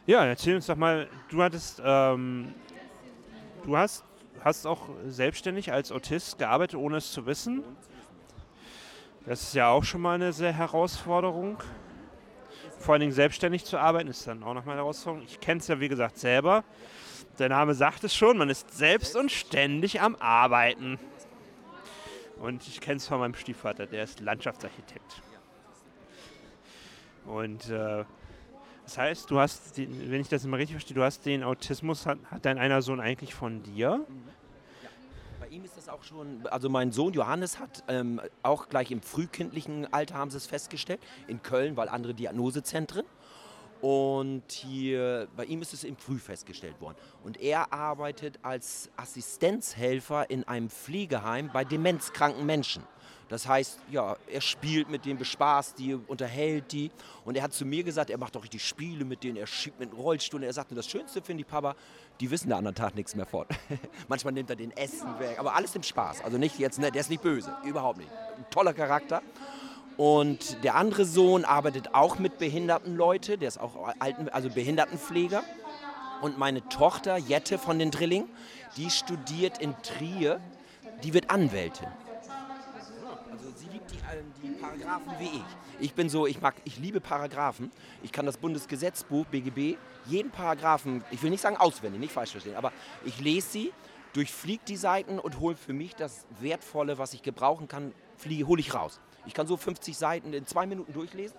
ja, 0.04 0.24
erzähl 0.26 0.56
uns 0.56 0.66
doch 0.66 0.76
mal, 0.76 1.08
du 1.28 1.42
hattest, 1.42 1.80
ähm, 1.84 2.54
du 3.64 3.76
hast, 3.76 4.04
hast 4.44 4.66
auch 4.66 4.88
selbstständig 5.06 5.72
als 5.72 5.92
Autist 5.92 6.38
gearbeitet, 6.38 6.78
ohne 6.78 6.96
es 6.96 7.12
zu 7.12 7.26
wissen. 7.26 7.62
Das 9.24 9.42
ist 9.42 9.54
ja 9.54 9.68
auch 9.68 9.84
schon 9.84 10.00
mal 10.00 10.14
eine 10.14 10.32
sehr 10.32 10.52
Herausforderung. 10.52 11.58
Vor 12.78 12.94
allen 12.94 13.00
Dingen 13.00 13.12
selbstständig 13.12 13.64
zu 13.64 13.78
arbeiten 13.78 14.08
ist 14.08 14.26
dann 14.26 14.42
auch 14.42 14.54
nochmal 14.54 14.74
eine 14.74 14.82
Herausforderung. 14.82 15.26
Ich 15.26 15.38
kenne 15.38 15.60
es 15.60 15.68
ja 15.68 15.78
wie 15.78 15.88
gesagt 15.88 16.18
selber. 16.18 16.64
Der 17.38 17.48
Name 17.48 17.74
sagt 17.74 18.02
es 18.04 18.14
schon, 18.14 18.36
man 18.36 18.50
ist 18.50 18.76
selbst 18.76 19.14
und 19.14 19.30
ständig 19.30 20.00
am 20.00 20.16
Arbeiten. 20.16 20.98
Und 22.40 22.66
ich 22.66 22.80
kenne 22.80 22.96
es 22.96 23.06
von 23.06 23.20
meinem 23.20 23.34
Stiefvater, 23.34 23.86
der 23.86 24.02
ist 24.02 24.18
Landschaftsarchitekt. 24.18 25.22
Und 27.24 27.70
äh, 27.70 28.04
das 28.84 28.98
heißt, 28.98 29.30
du 29.30 29.38
hast, 29.38 29.78
den, 29.78 30.10
wenn 30.10 30.20
ich 30.20 30.28
das 30.28 30.44
immer 30.44 30.58
richtig 30.58 30.74
verstehe, 30.74 30.96
du 30.96 31.04
hast 31.04 31.24
den 31.24 31.44
Autismus, 31.44 32.04
hat, 32.04 32.18
hat 32.30 32.44
dein 32.44 32.58
einer 32.58 32.82
Sohn 32.82 33.00
eigentlich 33.00 33.32
von 33.34 33.62
dir? 33.62 34.04
Mhm. 34.08 34.31
Ihm 35.52 35.66
ist 35.66 35.76
das 35.76 35.90
auch 35.90 36.02
schon, 36.02 36.46
also 36.46 36.70
mein 36.70 36.92
Sohn 36.92 37.12
Johannes 37.12 37.58
hat 37.58 37.84
ähm, 37.86 38.22
auch 38.42 38.70
gleich 38.70 38.90
im 38.90 39.02
frühkindlichen 39.02 39.92
Alter 39.92 40.14
haben 40.14 40.30
sie 40.30 40.38
es 40.38 40.46
festgestellt, 40.46 41.00
in 41.28 41.42
Köln, 41.42 41.76
weil 41.76 41.90
andere 41.90 42.14
Diagnosezentren. 42.14 43.04
Und 43.82 44.50
hier, 44.50 45.28
bei 45.36 45.44
ihm 45.44 45.60
ist 45.60 45.74
es 45.74 45.84
im 45.84 45.98
Früh 45.98 46.18
festgestellt 46.18 46.80
worden. 46.80 46.96
Und 47.22 47.38
er 47.38 47.70
arbeitet 47.70 48.38
als 48.40 48.90
Assistenzhelfer 48.96 50.30
in 50.30 50.44
einem 50.44 50.70
Pflegeheim 50.70 51.50
bei 51.52 51.64
demenzkranken 51.64 52.46
Menschen. 52.46 52.82
Das 53.32 53.48
heißt, 53.48 53.78
ja, 53.90 54.14
er 54.30 54.42
spielt 54.42 54.90
mit 54.90 55.06
denen, 55.06 55.18
bespaßt 55.18 55.78
die, 55.78 55.94
unterhält 55.94 56.70
die. 56.70 56.90
Und 57.24 57.34
er 57.34 57.42
hat 57.42 57.54
zu 57.54 57.64
mir 57.64 57.82
gesagt, 57.82 58.10
er 58.10 58.18
macht 58.18 58.36
auch 58.36 58.42
richtig 58.42 58.62
Spiele 58.62 59.06
mit 59.06 59.24
denen, 59.24 59.38
er 59.38 59.46
schiebt 59.46 59.80
mit 59.80 59.88
einem 59.88 59.98
Rollstuhl. 59.98 60.40
Und 60.40 60.44
er 60.44 60.52
sagte, 60.52 60.74
das 60.74 60.86
Schönste 60.86 61.22
finde 61.22 61.40
ich, 61.40 61.48
Papa, 61.48 61.74
die 62.20 62.30
wissen 62.30 62.48
der 62.48 62.58
anderen 62.58 62.74
Tag 62.74 62.94
nichts 62.94 63.16
mehr 63.16 63.24
fort. 63.24 63.48
Manchmal 64.08 64.34
nimmt 64.34 64.50
er 64.50 64.56
den 64.56 64.70
Essen 64.76 65.18
weg, 65.18 65.38
aber 65.38 65.54
alles 65.54 65.74
im 65.74 65.82
Spaß. 65.82 66.22
Also 66.22 66.36
nicht 66.36 66.58
jetzt, 66.58 66.78
ne, 66.78 66.92
der 66.92 67.00
ist 67.00 67.08
nicht 67.08 67.22
böse, 67.22 67.56
überhaupt 67.64 67.96
nicht. 67.96 68.10
Ein 68.36 68.44
toller 68.50 68.74
Charakter. 68.74 69.22
Und 69.96 70.62
der 70.62 70.74
andere 70.74 71.06
Sohn 71.06 71.46
arbeitet 71.46 71.94
auch 71.94 72.18
mit 72.18 72.36
behinderten 72.36 72.96
Leuten, 72.96 73.40
der 73.40 73.48
ist 73.48 73.58
auch 73.58 73.94
Alten, 73.98 74.28
also 74.28 74.50
Behindertenpfleger. 74.50 75.42
Und 76.20 76.36
meine 76.36 76.68
Tochter 76.68 77.16
Jette 77.16 77.56
von 77.56 77.78
den 77.78 77.90
Drilling, 77.90 78.28
die 78.76 78.90
studiert 78.90 79.56
in 79.56 79.74
Trier, 79.82 80.38
die 81.02 81.14
wird 81.14 81.30
Anwältin 81.30 81.88
die 84.42 84.50
Paragraphen 84.50 85.12
wie 85.18 85.24
ich. 85.24 85.44
Ich 85.80 85.94
bin 85.94 86.08
so, 86.08 86.26
ich 86.26 86.40
mag, 86.40 86.54
ich 86.64 86.78
liebe 86.78 87.00
Paragraphen. 87.00 87.70
Ich 88.02 88.12
kann 88.12 88.26
das 88.26 88.36
Bundesgesetzbuch, 88.36 89.26
BGB, 89.26 89.76
jeden 90.06 90.30
Paragraphen, 90.30 91.04
ich 91.10 91.22
will 91.22 91.30
nicht 91.30 91.40
sagen 91.40 91.56
auswendig, 91.56 92.00
nicht 92.00 92.12
falsch 92.12 92.32
verstehen, 92.32 92.56
aber 92.56 92.72
ich 93.04 93.20
lese 93.20 93.48
sie, 93.48 93.72
durchfliege 94.12 94.62
die 94.66 94.76
Seiten 94.76 95.18
und 95.18 95.40
hole 95.40 95.56
für 95.56 95.72
mich 95.72 95.94
das 95.94 96.26
Wertvolle, 96.40 96.98
was 96.98 97.14
ich 97.14 97.22
gebrauchen 97.22 97.68
kann, 97.68 97.92
hole 98.24 98.60
ich 98.60 98.74
raus. 98.74 99.00
Ich 99.26 99.34
kann 99.34 99.46
so 99.46 99.56
50 99.56 99.96
Seiten 99.96 100.32
in 100.32 100.46
zwei 100.46 100.66
Minuten 100.66 100.92
durchlesen 100.92 101.36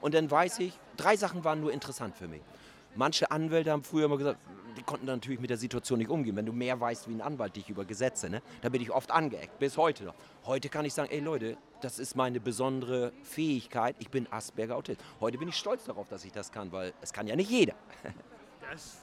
und 0.00 0.14
dann 0.14 0.30
weiß 0.30 0.60
ich, 0.60 0.78
drei 0.96 1.16
Sachen 1.16 1.44
waren 1.44 1.60
nur 1.60 1.72
interessant 1.72 2.16
für 2.16 2.28
mich. 2.28 2.42
Manche 2.96 3.30
Anwälte 3.30 3.72
haben 3.72 3.82
früher 3.82 4.04
immer 4.04 4.18
gesagt, 4.18 4.38
die 4.76 4.82
konnten 4.82 5.06
natürlich 5.06 5.40
mit 5.40 5.50
der 5.50 5.56
Situation 5.56 5.98
nicht 5.98 6.10
umgehen. 6.10 6.36
Wenn 6.36 6.46
du 6.46 6.52
mehr 6.52 6.80
weißt 6.80 7.08
wie 7.08 7.14
ein 7.14 7.20
Anwalt 7.20 7.56
dich 7.56 7.68
über 7.68 7.84
Gesetze, 7.84 8.28
ne, 8.30 8.42
da 8.62 8.68
bin 8.68 8.80
ich 8.80 8.90
oft 8.90 9.10
angeeckt, 9.10 9.58
bis 9.58 9.76
heute 9.76 10.04
noch. 10.04 10.14
Heute 10.44 10.68
kann 10.68 10.84
ich 10.84 10.94
sagen, 10.94 11.10
ey 11.10 11.20
Leute, 11.20 11.56
das 11.84 11.98
ist 11.98 12.16
meine 12.16 12.40
besondere 12.40 13.12
Fähigkeit. 13.22 13.94
Ich 13.98 14.08
bin 14.08 14.26
Asperger-Autist. 14.30 15.00
Heute 15.20 15.36
bin 15.36 15.48
ich 15.48 15.56
stolz 15.56 15.84
darauf, 15.84 16.08
dass 16.08 16.24
ich 16.24 16.32
das 16.32 16.50
kann, 16.50 16.72
weil 16.72 16.94
es 17.02 17.12
kann 17.12 17.26
ja 17.26 17.36
nicht 17.36 17.50
jeder. 17.50 17.74
Das 18.70 19.02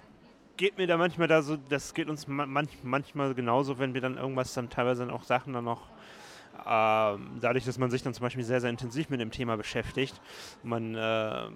geht 0.57 0.77
mir 0.77 0.87
da 0.87 0.97
manchmal 0.97 1.27
da 1.27 1.43
so, 1.43 1.55
das 1.55 1.93
geht 1.93 2.09
uns 2.09 2.27
manch, 2.27 2.71
manchmal 2.83 3.35
genauso, 3.35 3.77
wenn 3.77 3.93
wir 3.93 4.01
dann 4.01 4.17
irgendwas 4.17 4.53
dann 4.55 4.69
teilweise 4.69 5.11
auch 5.13 5.23
Sachen 5.23 5.53
dann 5.53 5.63
noch 5.63 5.87
ähm, 6.65 7.37
dadurch, 7.39 7.65
dass 7.65 7.77
man 7.77 7.91
sich 7.91 8.01
dann 8.01 8.13
zum 8.13 8.23
Beispiel 8.23 8.43
sehr, 8.43 8.59
sehr 8.59 8.69
intensiv 8.69 9.09
mit 9.09 9.19
dem 9.19 9.31
Thema 9.31 9.55
beschäftigt, 9.55 10.19
man 10.63 10.95
äh, 10.95 11.49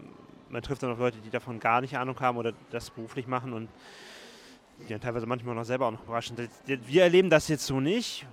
man 0.49 0.61
trifft 0.61 0.83
dann 0.83 0.93
auch 0.93 0.99
Leute, 0.99 1.17
die 1.17 1.29
davon 1.29 1.59
gar 1.59 1.81
nicht 1.81 1.97
Ahnung 1.97 2.19
haben 2.19 2.37
oder 2.37 2.53
das 2.69 2.89
beruflich 2.91 3.27
machen 3.27 3.53
und 3.53 3.69
die 4.79 4.87
dann 4.87 5.01
teilweise 5.01 5.25
manchmal 5.25 5.55
noch 5.55 5.65
selber 5.65 5.87
auch 5.87 5.91
noch 5.91 6.03
überraschen. 6.03 6.37
Wir 6.65 7.03
erleben 7.03 7.29
das 7.29 7.47
jetzt 7.47 7.65
so 7.65 7.79
nicht, 7.79 8.27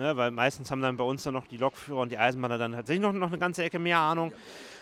ne, 0.00 0.16
weil 0.16 0.30
meistens 0.30 0.70
haben 0.70 0.82
dann 0.82 0.96
bei 0.96 1.04
uns 1.04 1.22
dann 1.22 1.34
noch 1.34 1.46
die 1.46 1.56
Lokführer 1.56 2.00
und 2.00 2.10
die 2.10 2.18
Eisenbahner 2.18 2.58
dann 2.58 2.72
tatsächlich 2.72 3.02
noch, 3.02 3.12
noch 3.12 3.28
eine 3.28 3.38
ganze 3.38 3.62
Ecke 3.62 3.78
mehr 3.78 3.98
Ahnung. 3.98 4.32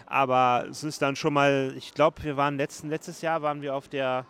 Aber 0.06 0.66
es 0.70 0.84
ist 0.84 1.02
dann 1.02 1.16
schon 1.16 1.34
mal, 1.34 1.74
ich 1.76 1.92
glaube, 1.92 2.22
wir 2.22 2.36
waren 2.36 2.56
letzten, 2.56 2.88
letztes 2.88 3.20
Jahr 3.20 3.42
waren 3.42 3.60
wir 3.60 3.74
auf 3.74 3.88
der 3.88 4.24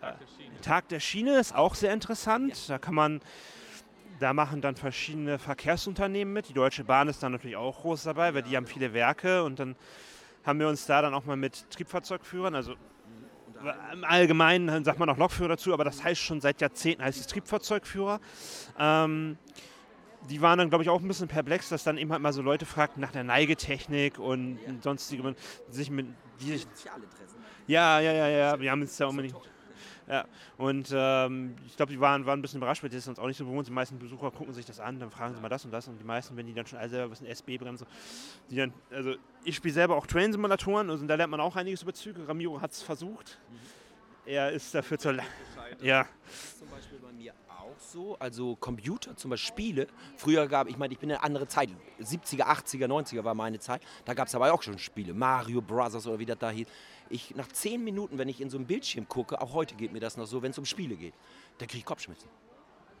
Tag 0.00 0.18
der 0.18 0.26
Schiene. 0.26 0.60
Tag 0.60 0.88
der 0.88 1.00
Schiene 1.00 1.38
ist 1.38 1.54
auch 1.54 1.74
sehr 1.74 1.92
interessant. 1.92 2.68
Da 2.68 2.78
kann 2.78 2.94
man, 2.94 3.20
da 4.18 4.32
machen 4.32 4.60
dann 4.60 4.74
verschiedene 4.74 5.38
Verkehrsunternehmen 5.38 6.34
mit. 6.34 6.48
Die 6.48 6.54
Deutsche 6.54 6.82
Bahn 6.82 7.08
ist 7.08 7.22
dann 7.22 7.32
natürlich 7.32 7.56
auch 7.56 7.82
groß 7.82 8.02
dabei, 8.02 8.34
weil 8.34 8.42
die 8.42 8.56
haben 8.56 8.66
viele 8.66 8.92
Werke 8.92 9.44
und 9.44 9.60
dann 9.60 9.76
haben 10.44 10.58
wir 10.58 10.68
uns 10.68 10.86
da 10.86 11.02
dann 11.02 11.14
auch 11.14 11.24
mal 11.24 11.36
mit 11.36 11.70
Triebfahrzeugführern, 11.70 12.54
also 12.54 12.74
im 13.92 14.04
Allgemeinen 14.04 14.84
sagt 14.84 14.98
man 14.98 15.08
auch 15.08 15.16
Lokführer 15.16 15.48
dazu, 15.48 15.72
aber 15.72 15.84
das 15.84 16.02
heißt 16.04 16.20
schon 16.20 16.40
seit 16.40 16.60
Jahrzehnten 16.60 17.02
heißt 17.02 17.20
es 17.20 17.26
Triebfahrzeugführer. 17.26 18.20
Ähm, 18.78 19.38
die 20.30 20.40
waren 20.42 20.58
dann, 20.58 20.68
glaube 20.68 20.84
ich, 20.84 20.90
auch 20.90 21.00
ein 21.00 21.08
bisschen 21.08 21.28
perplex, 21.28 21.68
dass 21.68 21.84
dann 21.84 21.96
eben 21.96 22.12
halt 22.12 22.22
mal 22.22 22.32
so 22.32 22.42
Leute 22.42 22.66
fragten 22.66 23.00
nach 23.00 23.12
der 23.12 23.24
Neigetechnik 23.24 24.18
und 24.18 24.58
ja. 24.66 24.72
sonstige, 24.82 25.34
sich 25.68 25.90
mit 25.90 26.06
die 26.40 26.52
sich, 26.52 26.66
ja, 27.66 28.00
ja, 28.00 28.12
ja, 28.12 28.28
ja, 28.28 28.60
wir 28.60 28.70
haben 28.70 28.82
jetzt 28.82 28.98
ja 28.98 29.06
unbedingt. 29.06 29.34
Ja, 30.08 30.24
und 30.56 30.88
ähm, 30.92 31.54
ich 31.66 31.76
glaube, 31.76 31.92
die 31.92 32.00
waren, 32.00 32.24
waren 32.24 32.38
ein 32.38 32.42
bisschen 32.42 32.58
überrascht, 32.58 32.82
weil 32.82 32.88
das 32.88 33.00
ist 33.00 33.08
uns 33.08 33.18
auch 33.18 33.26
nicht 33.26 33.36
so 33.36 33.44
gewohnt. 33.44 33.68
Die 33.68 33.72
meisten 33.72 33.98
Besucher 33.98 34.30
gucken 34.30 34.54
sich 34.54 34.64
das 34.64 34.80
an, 34.80 34.98
dann 34.98 35.10
fragen 35.10 35.34
sie 35.34 35.40
mal 35.40 35.50
das 35.50 35.66
und 35.66 35.70
das. 35.70 35.86
Und 35.86 35.98
die 35.98 36.04
meisten, 36.04 36.36
wenn 36.36 36.46
die 36.46 36.54
dann 36.54 36.66
schon 36.66 36.78
alle 36.78 36.88
selber 36.88 37.10
wissen, 37.10 37.26
SB-Bremse, 37.26 37.86
die 38.50 38.56
dann, 38.56 38.72
also 38.90 39.14
ich 39.44 39.56
spiele 39.56 39.74
selber 39.74 39.96
auch 39.96 40.06
Train-Simulatoren, 40.06 40.88
also 40.88 41.04
da 41.06 41.14
lernt 41.14 41.30
man 41.30 41.40
auch 41.40 41.56
einiges 41.56 41.82
über 41.82 41.92
Züge. 41.92 42.26
Ramiro 42.26 42.60
hat 42.60 42.72
es 42.72 42.82
versucht. 42.82 43.38
Mhm. 43.50 43.56
Er 44.28 44.52
ist 44.52 44.74
dafür 44.74 44.98
zur. 44.98 45.14
Ja. 45.80 46.06
Das 46.26 46.44
ist 46.44 46.58
zum 46.58 46.68
Beispiel 46.68 46.98
bei 46.98 47.12
mir 47.12 47.32
auch 47.48 47.78
so. 47.78 48.18
Also 48.18 48.56
Computer, 48.56 49.16
zum 49.16 49.30
Beispiel 49.30 49.48
Spiele. 49.48 49.86
Früher 50.16 50.46
gab, 50.46 50.68
ich 50.68 50.76
meine, 50.76 50.92
ich 50.92 50.98
bin 50.98 51.08
in 51.08 51.16
eine 51.16 51.24
andere 51.24 51.46
Zeit. 51.46 51.70
70er, 51.98 52.42
80er, 52.42 52.86
90er 52.86 53.24
war 53.24 53.34
meine 53.34 53.58
Zeit. 53.58 53.82
Da 54.04 54.12
gab 54.12 54.28
es 54.28 54.34
aber 54.34 54.52
auch 54.52 54.62
schon 54.62 54.78
Spiele. 54.78 55.14
Mario 55.14 55.62
Brothers 55.62 56.06
oder 56.06 56.18
wie 56.18 56.26
das 56.26 56.38
da 56.38 56.50
hieß. 56.50 56.66
Ich, 57.10 57.34
nach 57.34 57.48
zehn 57.48 57.82
Minuten, 57.82 58.18
wenn 58.18 58.28
ich 58.28 58.40
in 58.40 58.50
so 58.50 58.58
ein 58.58 58.66
Bildschirm 58.66 59.08
gucke, 59.08 59.40
auch 59.40 59.52
heute 59.54 59.74
geht 59.74 59.92
mir 59.92 60.00
das 60.00 60.16
noch 60.16 60.26
so, 60.26 60.42
wenn 60.42 60.50
es 60.50 60.58
um 60.58 60.64
Spiele 60.64 60.96
geht, 60.96 61.14
da 61.58 61.66
kriege 61.66 61.78
ich 61.78 61.84
Kopfschmerzen. 61.84 62.28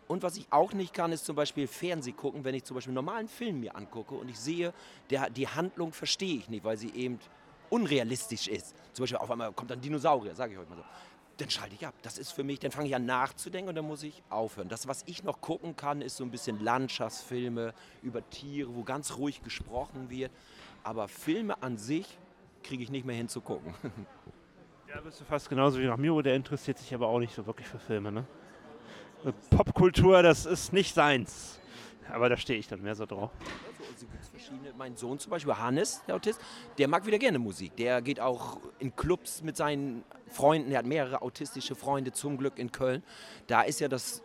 Und 0.06 0.22
was 0.22 0.38
ich 0.38 0.46
auch 0.50 0.72
nicht 0.72 0.94
kann, 0.94 1.12
ist 1.12 1.26
zum 1.26 1.36
Beispiel 1.36 1.66
Fernseh 1.66 2.12
gucken, 2.12 2.42
wenn 2.42 2.54
ich 2.54 2.64
zum 2.64 2.74
Beispiel 2.74 2.90
einen 2.90 3.04
normalen 3.04 3.28
Film 3.28 3.60
mir 3.60 3.76
angucke 3.76 4.14
und 4.14 4.30
ich 4.30 4.38
sehe, 4.38 4.72
der, 5.10 5.28
die 5.28 5.46
Handlung 5.46 5.92
verstehe 5.92 6.38
ich 6.38 6.48
nicht, 6.48 6.64
weil 6.64 6.78
sie 6.78 6.90
eben 6.90 7.18
unrealistisch 7.68 8.48
ist, 8.48 8.74
zum 8.94 9.02
Beispiel 9.02 9.18
auf 9.18 9.30
einmal 9.30 9.52
kommt 9.52 9.70
ein 9.70 9.80
Dinosaurier, 9.80 10.34
sage 10.34 10.54
ich 10.54 10.58
euch 10.58 10.68
mal 10.68 10.76
so, 10.76 10.84
dann 11.36 11.50
schalte 11.50 11.74
ich 11.74 11.86
ab. 11.86 11.94
Das 12.02 12.18
ist 12.18 12.32
für 12.32 12.42
mich, 12.42 12.58
dann 12.58 12.72
fange 12.72 12.88
ich 12.88 12.96
an 12.96 13.06
nachzudenken 13.06 13.68
und 13.68 13.74
dann 13.74 13.86
muss 13.86 14.02
ich 14.02 14.22
aufhören. 14.28 14.68
Das, 14.68 14.88
was 14.88 15.04
ich 15.06 15.22
noch 15.22 15.40
gucken 15.40 15.76
kann, 15.76 16.02
ist 16.02 16.16
so 16.16 16.24
ein 16.24 16.30
bisschen 16.30 16.62
Landschaftsfilme 16.62 17.74
über 18.02 18.28
Tiere, 18.30 18.74
wo 18.74 18.82
ganz 18.82 19.16
ruhig 19.16 19.42
gesprochen 19.42 20.10
wird. 20.10 20.32
Aber 20.82 21.06
Filme 21.06 21.62
an 21.62 21.78
sich 21.78 22.18
kriege 22.68 22.82
ich 22.82 22.90
nicht 22.90 23.06
mehr 23.06 23.16
hinzugucken. 23.16 23.74
Ja, 24.88 25.00
bist 25.00 25.20
du 25.20 25.24
fast 25.24 25.48
genauso 25.48 25.78
wie 25.78 25.86
nach 25.86 25.96
Miro, 25.96 26.22
der 26.22 26.34
interessiert 26.34 26.78
sich 26.78 26.94
aber 26.94 27.08
auch 27.08 27.18
nicht 27.18 27.34
so 27.34 27.46
wirklich 27.46 27.66
für 27.66 27.78
Filme, 27.78 28.12
ne? 28.12 28.26
Popkultur, 29.50 30.22
das 30.22 30.46
ist 30.46 30.72
nicht 30.72 30.94
seins. 30.94 31.60
Aber 32.10 32.28
da 32.28 32.36
stehe 32.36 32.58
ich 32.58 32.68
dann 32.68 32.82
mehr 32.82 32.94
so 32.94 33.04
drauf. 33.04 33.30
Also. 33.92 34.06
Mein 34.76 34.96
Sohn 34.96 35.18
zum 35.18 35.30
Beispiel, 35.30 35.54
Hannes, 35.54 36.02
der 36.06 36.14
Autist, 36.14 36.40
der 36.78 36.88
mag 36.88 37.04
wieder 37.04 37.18
gerne 37.18 37.38
Musik. 37.38 37.76
Der 37.76 38.00
geht 38.00 38.20
auch 38.20 38.60
in 38.78 38.94
Clubs 38.94 39.42
mit 39.42 39.56
seinen 39.56 40.04
Freunden. 40.28 40.70
Er 40.70 40.78
hat 40.78 40.86
mehrere 40.86 41.20
autistische 41.22 41.74
Freunde 41.74 42.12
zum 42.12 42.38
Glück 42.38 42.58
in 42.58 42.70
Köln. 42.70 43.02
Da 43.46 43.62
ist 43.62 43.80
ja 43.80 43.88
das 43.88 44.22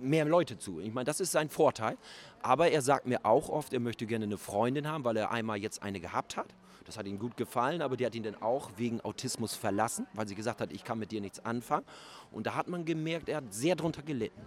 mehr 0.00 0.24
Leute 0.24 0.58
zu. 0.58 0.80
Ich 0.80 0.92
meine, 0.92 1.04
das 1.04 1.20
ist 1.20 1.32
sein 1.32 1.48
Vorteil. 1.48 1.98
Aber 2.42 2.70
er 2.70 2.82
sagt 2.82 3.06
mir 3.06 3.26
auch 3.26 3.48
oft, 3.48 3.72
er 3.72 3.80
möchte 3.80 4.06
gerne 4.06 4.24
eine 4.24 4.38
Freundin 4.38 4.86
haben, 4.86 5.04
weil 5.04 5.16
er 5.16 5.30
einmal 5.30 5.58
jetzt 5.58 5.82
eine 5.82 6.00
gehabt 6.00 6.36
hat. 6.36 6.54
Das 6.90 6.98
hat 6.98 7.06
ihm 7.06 7.20
gut 7.20 7.36
gefallen, 7.36 7.82
aber 7.82 7.96
die 7.96 8.04
hat 8.04 8.16
ihn 8.16 8.24
dann 8.24 8.34
auch 8.42 8.72
wegen 8.76 9.00
Autismus 9.02 9.54
verlassen, 9.54 10.08
weil 10.12 10.26
sie 10.26 10.34
gesagt 10.34 10.60
hat, 10.60 10.72
ich 10.72 10.82
kann 10.82 10.98
mit 10.98 11.12
dir 11.12 11.20
nichts 11.20 11.38
anfangen. 11.44 11.86
Und 12.32 12.48
da 12.48 12.56
hat 12.56 12.66
man 12.66 12.84
gemerkt, 12.84 13.28
er 13.28 13.36
hat 13.36 13.54
sehr 13.54 13.76
drunter 13.76 14.02
gelitten. 14.02 14.40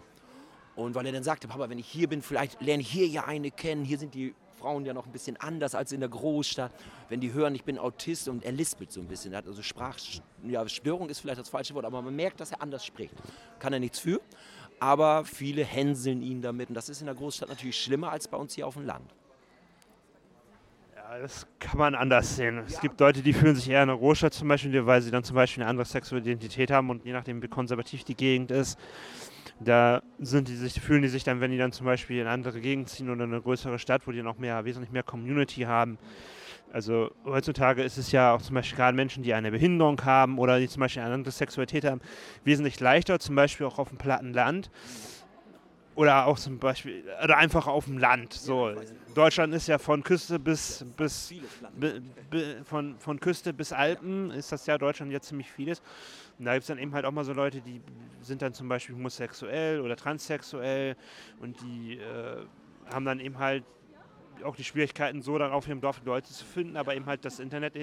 Und 0.75 0.93
weil 0.93 1.05
er 1.05 1.13
dann 1.13 1.23
sagte, 1.23 1.47
Papa, 1.47 1.69
wenn 1.69 1.79
ich 1.79 1.87
hier 1.87 2.09
bin, 2.09 2.21
vielleicht 2.21 2.61
lerne 2.61 2.81
ich 2.81 2.91
hier 2.91 3.07
ja 3.07 3.23
eine 3.23 3.49
kennen. 3.49 3.85
Hier 3.85 3.97
sind 3.97 4.13
die 4.13 4.35
Frauen 4.59 4.85
ja 4.85 4.93
noch 4.93 5.05
ein 5.05 5.13
bisschen 5.13 5.37
anders 5.37 5.73
als 5.73 5.93
in 5.93 6.01
der 6.01 6.09
Großstadt. 6.09 6.73
Wenn 7.07 7.21
die 7.21 7.31
hören, 7.31 7.55
ich 7.55 7.63
bin 7.63 7.79
Autist 7.79 8.27
und 8.27 8.43
er 8.43 8.51
lispelt 8.51 8.91
so 8.91 8.99
ein 8.99 9.07
bisschen. 9.07 9.31
Er 9.31 9.45
also 9.45 9.61
Sprachstörung 9.61 11.05
ja, 11.05 11.11
ist 11.11 11.21
vielleicht 11.21 11.39
das 11.39 11.47
falsche 11.47 11.73
Wort, 11.75 11.85
aber 11.85 12.01
man 12.01 12.13
merkt, 12.13 12.41
dass 12.41 12.51
er 12.51 12.61
anders 12.61 12.85
spricht. 12.85 13.13
Kann 13.59 13.71
er 13.71 13.79
nichts 13.79 13.99
für, 13.99 14.19
aber 14.81 15.23
viele 15.23 15.63
hänseln 15.63 16.21
ihn 16.21 16.41
damit. 16.41 16.67
Und 16.67 16.75
das 16.75 16.89
ist 16.89 16.99
in 16.99 17.05
der 17.05 17.15
Großstadt 17.15 17.47
natürlich 17.47 17.81
schlimmer 17.81 18.11
als 18.11 18.27
bei 18.27 18.35
uns 18.35 18.53
hier 18.53 18.67
auf 18.67 18.73
dem 18.73 18.85
Land. 18.85 19.13
Ja, 21.09 21.19
das 21.19 21.45
kann 21.59 21.77
man 21.77 21.95
anders 21.95 22.37
sehen. 22.37 22.59
Es 22.65 22.79
gibt 22.79 22.97
Leute, 22.99 23.21
die 23.21 23.33
fühlen 23.33 23.55
sich 23.55 23.69
eher 23.69 23.81
in 23.81 23.89
der 23.89 23.97
Großstadt 23.97 24.33
zum 24.33 24.47
Beispiel, 24.47 24.85
weil 24.85 25.01
sie 25.01 25.11
dann 25.11 25.23
zum 25.23 25.35
Beispiel 25.35 25.61
eine 25.61 25.69
andere 25.69 25.85
sexuelle 25.85 26.23
Identität 26.23 26.71
haben 26.71 26.89
und 26.89 27.03
je 27.03 27.11
nachdem, 27.11 27.43
wie 27.43 27.49
konservativ 27.49 28.05
die 28.05 28.15
Gegend 28.15 28.51
ist, 28.51 28.79
da 29.59 30.01
sind 30.19 30.47
die 30.47 30.55
sich, 30.55 30.79
fühlen 30.79 31.01
die 31.01 31.09
sich 31.09 31.25
dann, 31.25 31.41
wenn 31.41 31.51
die 31.51 31.57
dann 31.57 31.73
zum 31.73 31.85
Beispiel 31.85 32.17
in 32.17 32.21
eine 32.21 32.31
andere 32.31 32.61
Gegend 32.61 32.87
ziehen 32.87 33.09
oder 33.09 33.25
eine 33.25 33.41
größere 33.41 33.79
Stadt, 33.79 34.07
wo 34.07 34.11
die 34.11 34.23
noch 34.23 34.37
mehr, 34.37 34.63
wesentlich 34.63 34.91
mehr 34.91 35.03
Community 35.03 35.61
haben. 35.63 35.97
Also 36.71 37.11
heutzutage 37.25 37.83
ist 37.83 37.97
es 37.97 38.11
ja 38.13 38.33
auch 38.33 38.41
zum 38.41 38.55
Beispiel 38.55 38.77
gerade 38.77 38.95
Menschen, 38.95 39.23
die 39.23 39.33
eine 39.33 39.51
Behinderung 39.51 40.03
haben 40.05 40.39
oder 40.39 40.57
die 40.57 40.69
zum 40.69 40.79
Beispiel 40.79 41.03
eine 41.03 41.13
andere 41.13 41.33
Sexualität 41.33 41.83
haben, 41.83 41.99
wesentlich 42.45 42.79
leichter, 42.79 43.19
zum 43.19 43.35
Beispiel 43.35 43.65
auch 43.65 43.77
auf 43.77 43.89
dem 43.89 43.97
platten 43.97 44.33
Land. 44.33 44.71
Oder 45.95 46.25
auch 46.25 46.39
zum 46.39 46.57
Beispiel, 46.57 47.03
oder 47.23 47.37
einfach 47.37 47.67
auf 47.67 47.85
dem 47.85 47.97
Land. 47.99 48.33
So. 48.33 48.73
Deutschland 49.13 49.53
ist 49.53 49.67
ja 49.67 49.77
von 49.77 50.03
Küste 50.03 50.39
bis, 50.39 50.83
bis 50.97 51.33
bi, 51.79 52.01
bi, 52.31 52.55
von, 52.63 52.97
von 52.97 53.19
Küste 53.19 53.53
bis 53.53 53.71
Alpen 53.71 54.31
ist 54.31 54.51
das 54.51 54.65
ja 54.65 54.77
Deutschland 54.77 55.11
jetzt 55.11 55.27
ziemlich 55.27 55.51
vieles. 55.51 55.81
Und 56.39 56.45
da 56.45 56.53
gibt 56.53 56.63
es 56.63 56.67
dann 56.67 56.79
eben 56.79 56.93
halt 56.93 57.05
auch 57.05 57.11
mal 57.11 57.23
so 57.23 57.33
Leute, 57.33 57.61
die 57.61 57.79
sind 58.21 58.41
dann 58.41 58.53
zum 58.53 58.67
Beispiel 58.67 58.95
homosexuell 58.95 59.81
oder 59.81 59.95
transsexuell 59.95 60.95
und 61.39 61.61
die 61.61 61.97
äh, 61.97 62.45
haben 62.91 63.05
dann 63.05 63.19
eben 63.19 63.37
halt 63.37 63.63
auch 64.43 64.55
die 64.55 64.63
Schwierigkeiten, 64.63 65.21
so 65.21 65.37
dann 65.37 65.51
ihrem 65.67 65.79
Dorf 65.79 66.01
Leute 66.03 66.31
zu 66.31 66.43
finden, 66.43 66.75
aber 66.75 66.95
eben 66.95 67.05
halt 67.05 67.23
das 67.23 67.39
Internet. 67.39 67.75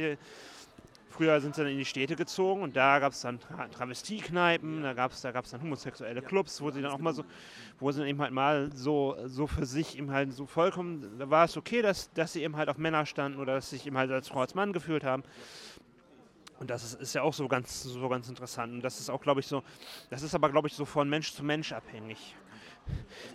Früher 1.11 1.41
sind 1.41 1.57
sie 1.57 1.63
dann 1.63 1.73
in 1.73 1.79
die 1.79 1.85
Städte 1.85 2.15
gezogen 2.15 2.63
und 2.63 2.77
da 2.77 3.01
gab 3.01 3.13
es 3.13 3.21
dann 3.21 3.41
Travestiekneipen, 3.73 4.83
da 4.83 4.93
gab 4.95 5.11
es 5.11 5.21
da 5.21 5.33
gab's 5.33 5.51
dann 5.51 5.61
homosexuelle 5.61 6.23
Clubs, 6.23 6.61
wo 6.61 6.71
sie 6.71 6.81
dann 6.81 6.93
auch 6.93 6.99
mal 6.99 7.13
so, 7.13 7.25
wo 7.81 7.91
sie 7.91 7.99
dann 7.99 8.09
eben 8.09 8.23
halt 8.23 8.33
mal 8.33 8.71
so, 8.73 9.17
so 9.27 9.49
für 9.49 9.67
sich 9.67 9.99
eben 9.99 10.13
halt 10.13 10.33
so 10.33 10.47
vollkommen, 10.47 11.19
da 11.19 11.29
war 11.29 11.47
es 11.47 11.57
okay, 11.57 11.83
dass, 11.83 12.13
dass 12.13 12.33
sie 12.33 12.45
eben 12.45 12.57
halt 12.57 12.69
auf 12.69 12.79
Männer 12.79 13.07
standen 13.07 13.41
oder 13.41 13.55
dass 13.55 13.71
sie 13.71 13.77
sich 13.77 13.89
eben 13.89 13.99
halt 13.99 14.11
als 14.13 14.29
Frau 14.29 14.41
als 14.41 14.55
Mann 14.55 14.73
gefühlt 14.73 15.03
haben. 15.03 15.25
Und 16.61 16.71
das 16.71 16.85
ist, 16.85 17.01
ist, 17.01 17.15
ja 17.15 17.23
auch 17.23 17.35
so 17.35 17.49
ganz, 17.49 17.83
so 17.83 18.09
ganz 18.09 18.29
interessant. 18.29 18.75
Und 18.75 18.85
das 18.85 19.01
ist 19.01 19.11
auch, 19.11 19.21
glaube 19.21 19.41
ich, 19.41 19.47
so, 19.47 19.65
das 20.11 20.23
ist 20.23 20.35
aber, 20.35 20.51
glaube 20.51 20.69
ich, 20.69 20.75
so 20.75 20.85
von 20.85 21.09
Mensch 21.09 21.33
zu 21.33 21.43
Mensch 21.43 21.73
abhängig. 21.73 22.37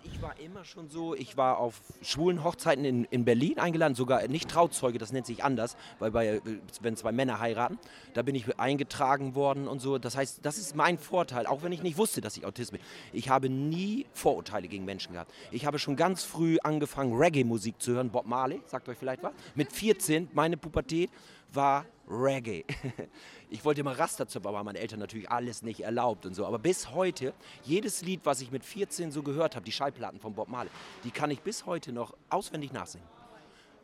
Ich 0.04 0.22
war 0.22 0.40
immer 0.40 0.64
schon 0.64 0.90
so, 0.90 1.14
ich 1.14 1.38
war 1.38 1.58
auf 1.58 1.82
schwulen 2.02 2.44
Hochzeiten 2.44 2.86
in, 2.86 3.06
in 3.06 3.26
Berlin 3.26 3.60
eingeladen, 3.60 3.96
sogar 3.96 4.28
nicht 4.28 4.50
Trauzeuge, 4.50 4.98
das 4.98 5.12
nennt 5.12 5.26
sich 5.26 5.44
anders, 5.44 5.76
weil 6.00 6.12
bei, 6.12 6.42
wenn 6.82 6.96
zwei 6.96 7.12
Männer 7.12 7.40
heiraten, 7.40 7.78
da 8.14 8.22
bin 8.22 8.36
ich 8.36 8.60
eingetragen 8.60 9.36
worden 9.36 9.68
und 9.68 9.80
so. 9.80 9.98
Das 9.98 10.16
heißt, 10.16 10.40
das 10.44 10.58
ist 10.58 10.76
mein 10.76 10.98
Vorteil, 10.98 11.46
auch 11.46 11.64
wenn 11.64 11.72
ich 11.72 11.84
nicht 11.84 11.98
wusste, 11.98 12.22
dass 12.22 12.38
ich 12.38 12.46
Autist 12.46 12.72
bin. 12.72 12.82
Ich 13.14 13.30
habe 13.30 13.50
nie 13.50 14.06
Vorurteile 14.14 14.68
gegen 14.68 14.86
Menschen 14.86 15.14
gehabt. 15.14 15.32
Ich 15.52 15.66
habe 15.66 15.80
schon 15.80 15.96
ganz 15.96 16.24
früh 16.24 16.58
angefangen, 16.64 17.14
Reggae-Musik 17.14 17.82
zu 17.82 17.94
hören, 17.94 18.10
Bob 18.10 18.26
Marley, 18.26 18.62
sagt 18.66 18.90
euch 18.90 18.98
vielleicht 18.98 19.24
was. 19.24 19.34
Mit 19.56 19.72
14, 19.72 20.30
meine 20.34 20.58
Pubertät, 20.58 21.10
war 21.54 21.86
Reggae. 22.08 22.66
Ich 23.50 23.64
wollte 23.64 23.82
immer 23.82 23.98
Rasterzupfer, 23.98 24.50
aber 24.50 24.64
meine 24.64 24.80
Eltern 24.80 25.00
natürlich 25.00 25.30
alles 25.30 25.62
nicht 25.62 25.82
erlaubt 25.82 26.26
und 26.26 26.34
so. 26.34 26.46
Aber 26.46 26.60
bis 26.60 26.92
heute, 26.92 27.34
jedes 27.64 28.02
Lied, 28.02 28.22
was 28.24 28.42
ich 28.42 28.52
mit 28.52 28.64
14 28.64 29.12
so 29.12 29.24
gehört 29.24 29.56
habe, 29.56 29.66
die 29.66 29.72
Schallplatten 29.72 30.20
von 30.20 30.34
Bob 30.34 30.50
Marley, 30.50 30.70
die 31.04 31.12
kann 31.12 31.32
ich 31.32 31.42
bis 31.42 31.66
heute 31.66 31.92
noch 31.92 32.16
auswendig 32.30 32.74
nachsingen. 32.74 33.08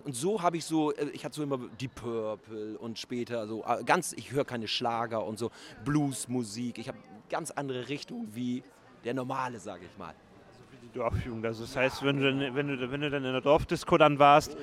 Und 0.04 0.16
so 0.16 0.42
habe 0.42 0.58
ich 0.58 0.66
so, 0.66 0.92
äh, 0.94 1.10
ich 1.14 1.24
hatte 1.26 1.36
so 1.36 1.44
immer 1.44 1.60
die 1.80 1.88
Purple 1.88 2.78
und 2.80 2.98
später 2.98 3.48
so 3.48 3.64
äh, 3.64 3.84
ganz, 3.84 4.14
ich 4.14 4.32
höre 4.32 4.46
keine 4.46 4.68
Schlager 4.68 5.24
und 5.24 5.38
so 5.38 5.52
Bluesmusik. 5.86 6.80
Ich 6.80 6.88
habe 6.88 6.98
ganz 7.30 7.52
andere 7.52 7.88
Richtung 7.88 8.28
wie 8.34 8.64
der 9.04 9.14
normale, 9.14 9.60
sage 9.60 9.86
ich 9.86 9.98
mal. 10.00 10.16
Also 10.50 10.64
wie 10.72 10.88
die 10.88 10.92
Dorfjugend. 10.98 11.46
Also 11.46 11.64
das 11.64 11.76
heißt, 11.76 12.04
wenn 12.04 12.18
du, 12.20 12.24
dann, 12.24 12.56
wenn, 12.56 12.68
du, 12.68 12.92
wenn 12.92 13.02
du 13.02 13.10
dann 13.12 13.24
in 13.24 13.32
der 13.32 13.42
Dorfdisco 13.42 13.98
dann 14.00 14.18
warst, 14.18 14.58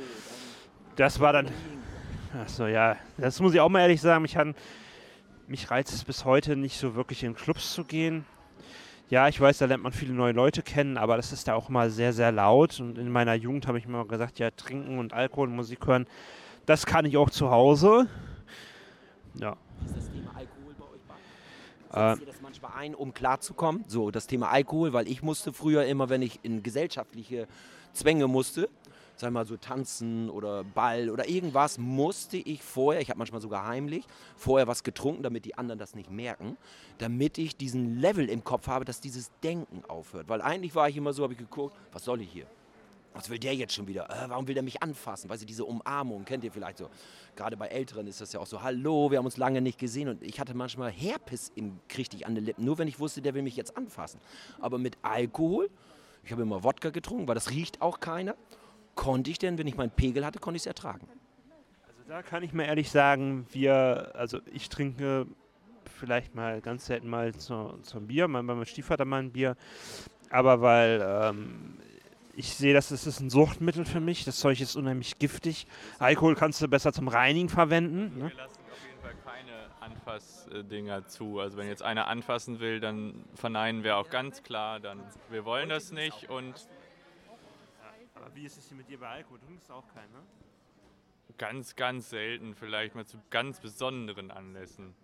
das 0.96 1.20
war 1.20 1.32
dann 1.32 1.48
Achso, 2.34 2.66
ja. 2.66 2.96
Das 3.16 3.40
muss 3.40 3.54
ich 3.54 3.60
auch 3.60 3.68
mal 3.68 3.80
ehrlich 3.80 4.00
sagen. 4.00 4.22
Mich, 4.22 4.36
hat, 4.36 4.48
mich 5.48 5.70
reizt 5.70 5.92
es 5.94 6.04
bis 6.04 6.24
heute 6.24 6.56
nicht 6.56 6.78
so 6.78 6.94
wirklich 6.94 7.24
in 7.24 7.34
Clubs 7.34 7.72
zu 7.72 7.84
gehen. 7.84 8.26
Ja, 9.10 9.26
ich 9.28 9.40
weiß, 9.40 9.58
da 9.58 9.64
lernt 9.64 9.82
man 9.82 9.92
viele 9.92 10.12
neue 10.12 10.32
Leute 10.32 10.62
kennen, 10.62 10.98
aber 10.98 11.16
das 11.16 11.32
ist 11.32 11.48
da 11.48 11.54
auch 11.54 11.70
mal 11.70 11.88
sehr, 11.90 12.12
sehr 12.12 12.30
laut. 12.30 12.78
Und 12.78 12.98
in 12.98 13.10
meiner 13.10 13.34
Jugend 13.34 13.66
habe 13.66 13.78
ich 13.78 13.86
mir 13.86 14.04
gesagt, 14.06 14.38
ja, 14.38 14.50
trinken 14.50 14.98
und 14.98 15.14
Alkohol 15.14 15.48
und 15.48 15.56
Musik 15.56 15.86
hören, 15.86 16.06
das 16.66 16.84
kann 16.84 17.06
ich 17.06 17.16
auch 17.16 17.30
zu 17.30 17.50
Hause. 17.50 18.06
Ja. 19.34 19.56
Ist 19.86 19.96
das 19.96 20.10
Thema 20.10 20.30
Alkohol 20.34 20.74
bei 20.78 20.84
euch 20.84 21.00
bei? 21.08 22.10
Setzt 22.10 22.20
ihr 22.20 22.32
das 22.32 22.42
manchmal 22.42 22.72
ein, 22.76 22.94
um 22.94 23.14
klarzukommen? 23.14 23.84
So, 23.88 24.10
das 24.10 24.26
Thema 24.26 24.50
Alkohol, 24.50 24.92
weil 24.92 25.08
ich 25.08 25.22
musste 25.22 25.54
früher 25.54 25.86
immer, 25.86 26.10
wenn 26.10 26.20
ich 26.20 26.40
in 26.42 26.62
gesellschaftliche 26.62 27.48
Zwänge 27.94 28.28
musste, 28.28 28.68
sag 29.20 29.32
mal 29.32 29.44
so 29.44 29.56
tanzen 29.56 30.30
oder 30.30 30.64
Ball 30.64 31.10
oder 31.10 31.28
irgendwas, 31.28 31.78
musste 31.78 32.36
ich 32.36 32.62
vorher, 32.62 33.00
ich 33.00 33.10
habe 33.10 33.18
manchmal 33.18 33.40
sogar 33.40 33.66
heimlich, 33.66 34.04
vorher 34.36 34.66
was 34.66 34.82
getrunken, 34.82 35.22
damit 35.22 35.44
die 35.44 35.56
anderen 35.56 35.78
das 35.78 35.94
nicht 35.94 36.10
merken, 36.10 36.56
damit 36.98 37.38
ich 37.38 37.56
diesen 37.56 38.00
Level 38.00 38.28
im 38.28 38.44
Kopf 38.44 38.66
habe, 38.68 38.84
dass 38.84 39.00
dieses 39.00 39.30
Denken 39.42 39.82
aufhört. 39.88 40.28
Weil 40.28 40.42
eigentlich 40.42 40.74
war 40.74 40.88
ich 40.88 40.96
immer 40.96 41.12
so, 41.12 41.22
habe 41.22 41.32
ich 41.32 41.38
geguckt, 41.38 41.76
was 41.92 42.04
soll 42.04 42.20
ich 42.20 42.30
hier? 42.30 42.46
Was 43.14 43.30
will 43.30 43.38
der 43.38 43.54
jetzt 43.54 43.74
schon 43.74 43.88
wieder? 43.88 44.08
Äh, 44.10 44.28
warum 44.28 44.46
will 44.46 44.54
der 44.54 44.62
mich 44.62 44.80
anfassen? 44.82 45.28
Weißt 45.28 45.42
du, 45.42 45.46
diese 45.46 45.64
Umarmung, 45.64 46.24
kennt 46.24 46.44
ihr 46.44 46.52
vielleicht 46.52 46.78
so. 46.78 46.88
Gerade 47.34 47.56
bei 47.56 47.66
Älteren 47.66 48.06
ist 48.06 48.20
das 48.20 48.32
ja 48.32 48.38
auch 48.38 48.46
so, 48.46 48.62
hallo, 48.62 49.10
wir 49.10 49.18
haben 49.18 49.24
uns 49.24 49.36
lange 49.36 49.60
nicht 49.60 49.78
gesehen. 49.78 50.08
Und 50.08 50.22
ich 50.22 50.38
hatte 50.38 50.54
manchmal 50.54 50.92
Herpes 50.92 51.50
im, 51.56 51.80
richtig 51.96 52.26
an 52.26 52.36
den 52.36 52.44
Lippen, 52.44 52.64
nur 52.64 52.78
wenn 52.78 52.86
ich 52.86 53.00
wusste, 53.00 53.20
der 53.20 53.34
will 53.34 53.42
mich 53.42 53.56
jetzt 53.56 53.76
anfassen. 53.76 54.20
Aber 54.60 54.78
mit 54.78 54.98
Alkohol, 55.02 55.68
ich 56.22 56.30
habe 56.30 56.42
immer 56.42 56.62
Wodka 56.62 56.90
getrunken, 56.90 57.26
weil 57.26 57.34
das 57.34 57.50
riecht 57.50 57.80
auch 57.80 57.98
keiner 57.98 58.36
konnte 58.98 59.30
ich 59.30 59.38
denn, 59.38 59.56
wenn 59.58 59.66
ich 59.68 59.76
meinen 59.76 59.92
Pegel 59.92 60.26
hatte, 60.26 60.40
konnte 60.40 60.56
ich 60.56 60.62
es 60.62 60.66
ertragen. 60.66 61.06
Also 61.86 62.02
da 62.08 62.20
kann 62.20 62.42
ich 62.42 62.52
mir 62.52 62.66
ehrlich 62.66 62.90
sagen, 62.90 63.46
wir, 63.52 64.10
also 64.14 64.40
ich 64.52 64.68
trinke 64.68 65.26
vielleicht 65.98 66.34
mal 66.34 66.60
ganz 66.60 66.86
selten 66.86 67.08
mal 67.08 67.32
zu, 67.32 67.78
zum 67.82 68.08
Bier, 68.08 68.26
mal 68.26 68.42
bei 68.42 68.54
meinem 68.54 68.66
Stiefvater 68.66 69.04
mal 69.04 69.20
ein 69.22 69.30
Bier, 69.30 69.56
aber 70.30 70.60
weil 70.60 71.00
ähm, 71.00 71.78
ich 72.34 72.54
sehe, 72.54 72.74
dass 72.74 72.90
es 72.90 73.06
ist 73.06 73.20
ein 73.20 73.30
Suchtmittel 73.30 73.84
für 73.84 74.00
mich. 74.00 74.24
Das 74.24 74.40
Zeug 74.40 74.60
ist 74.60 74.74
unheimlich 74.74 75.18
giftig. 75.18 75.68
Alkohol 76.00 76.34
kannst 76.34 76.60
du 76.60 76.66
besser 76.66 76.92
zum 76.92 77.06
Reinigen 77.06 77.48
verwenden. 77.48 78.18
Ne? 78.18 78.30
Wir 78.30 78.36
lassen 78.36 78.60
auf 78.70 78.84
jeden 78.84 79.00
Fall 79.00 79.14
keine 79.24 79.92
Anfassdinger 79.92 81.06
zu. 81.06 81.38
Also 81.38 81.56
wenn 81.56 81.68
jetzt 81.68 81.84
einer 81.84 82.08
anfassen 82.08 82.58
will, 82.58 82.80
dann 82.80 83.24
verneinen 83.34 83.84
wir 83.84 83.96
auch 83.96 84.10
ganz 84.10 84.42
klar, 84.42 84.80
dann 84.80 85.00
wir 85.30 85.44
wollen 85.44 85.68
das 85.68 85.92
nicht 85.92 86.28
und 86.30 86.68
wie 88.34 88.44
ist 88.44 88.58
es 88.58 88.68
hier 88.68 88.76
mit 88.76 88.88
dir 88.88 88.98
bei 88.98 89.08
Alkohol? 89.08 89.38
Du 89.38 89.46
trinkst 89.46 89.70
auch 89.70 89.86
keinen, 89.94 90.12
ne? 90.12 90.22
Ganz, 91.36 91.76
ganz 91.76 92.10
selten, 92.10 92.54
vielleicht 92.54 92.94
mal 92.94 93.06
zu 93.06 93.18
ganz 93.30 93.60
besonderen 93.60 94.30
Anlässen. 94.30 94.94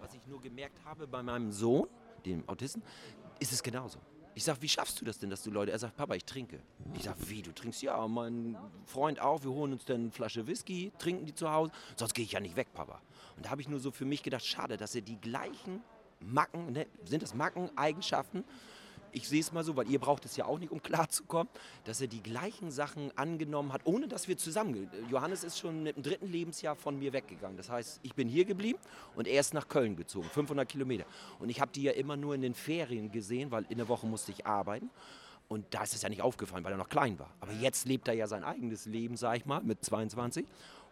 Was 0.00 0.14
ich 0.14 0.24
nur 0.26 0.40
gemerkt 0.40 0.84
habe 0.84 1.06
bei 1.06 1.22
meinem 1.22 1.50
Sohn, 1.50 1.88
dem 2.24 2.48
Autisten, 2.48 2.82
ist 3.40 3.52
es 3.52 3.62
genauso. 3.62 3.98
Ich 4.34 4.44
sag, 4.44 4.62
wie 4.62 4.68
schaffst 4.68 5.00
du 5.00 5.04
das 5.04 5.18
denn, 5.18 5.30
dass 5.30 5.42
du 5.42 5.50
Leute. 5.50 5.72
Er 5.72 5.78
sagt, 5.80 5.96
Papa, 5.96 6.14
ich 6.14 6.24
trinke. 6.24 6.60
Ich 6.94 7.02
sag, 7.02 7.16
wie, 7.28 7.42
du 7.42 7.52
trinkst? 7.52 7.82
Ja, 7.82 8.06
mein 8.06 8.56
Freund 8.84 9.20
auch. 9.20 9.42
Wir 9.42 9.50
holen 9.50 9.72
uns 9.72 9.84
dann 9.84 10.02
eine 10.02 10.10
Flasche 10.12 10.46
Whisky, 10.46 10.92
trinken 10.98 11.26
die 11.26 11.34
zu 11.34 11.50
Hause. 11.50 11.72
Sonst 11.96 12.14
gehe 12.14 12.24
ich 12.24 12.32
ja 12.32 12.40
nicht 12.40 12.54
weg, 12.54 12.68
Papa. 12.72 13.00
Und 13.36 13.46
da 13.46 13.50
habe 13.50 13.60
ich 13.60 13.68
nur 13.68 13.80
so 13.80 13.90
für 13.90 14.04
mich 14.04 14.22
gedacht, 14.22 14.46
schade, 14.46 14.76
dass 14.76 14.94
er 14.94 15.00
die 15.00 15.20
gleichen 15.20 15.82
Macken, 16.20 16.72
ne, 16.72 16.86
sind 17.04 17.22
das 17.22 17.34
Macken, 17.34 17.76
Eigenschaften, 17.76 18.44
ich 19.12 19.28
sehe 19.28 19.40
es 19.40 19.52
mal 19.52 19.64
so, 19.64 19.76
weil 19.76 19.88
ihr 19.88 19.98
braucht 19.98 20.24
es 20.24 20.36
ja 20.36 20.44
auch 20.44 20.58
nicht, 20.58 20.72
um 20.72 20.82
klarzukommen, 20.82 21.48
dass 21.84 22.00
er 22.00 22.06
die 22.06 22.22
gleichen 22.22 22.70
Sachen 22.70 23.16
angenommen 23.16 23.72
hat, 23.72 23.82
ohne 23.84 24.08
dass 24.08 24.28
wir 24.28 24.36
zusammen. 24.36 24.90
Johannes 25.10 25.44
ist 25.44 25.58
schon 25.58 25.86
im 25.86 26.02
dritten 26.02 26.26
Lebensjahr 26.26 26.76
von 26.76 26.98
mir 26.98 27.12
weggegangen. 27.12 27.56
Das 27.56 27.70
heißt, 27.70 28.00
ich 28.02 28.14
bin 28.14 28.28
hier 28.28 28.44
geblieben 28.44 28.78
und 29.16 29.26
er 29.26 29.40
ist 29.40 29.54
nach 29.54 29.68
Köln 29.68 29.96
gezogen, 29.96 30.28
500 30.28 30.68
Kilometer. 30.68 31.04
Und 31.38 31.48
ich 31.48 31.60
habe 31.60 31.70
die 31.72 31.82
ja 31.82 31.92
immer 31.92 32.16
nur 32.16 32.34
in 32.34 32.42
den 32.42 32.54
Ferien 32.54 33.10
gesehen, 33.10 33.50
weil 33.50 33.64
in 33.68 33.78
der 33.78 33.88
Woche 33.88 34.06
musste 34.06 34.32
ich 34.32 34.46
arbeiten. 34.46 34.90
Und 35.48 35.64
da 35.70 35.82
ist 35.82 35.94
es 35.94 36.02
ja 36.02 36.10
nicht 36.10 36.20
aufgefallen, 36.20 36.62
weil 36.64 36.72
er 36.72 36.78
noch 36.78 36.90
klein 36.90 37.18
war. 37.18 37.30
Aber 37.40 37.52
jetzt 37.52 37.86
lebt 37.86 38.06
er 38.06 38.14
ja 38.14 38.26
sein 38.26 38.44
eigenes 38.44 38.84
Leben, 38.84 39.16
sag 39.16 39.38
ich 39.38 39.46
mal, 39.46 39.62
mit 39.62 39.82
22. 39.82 40.46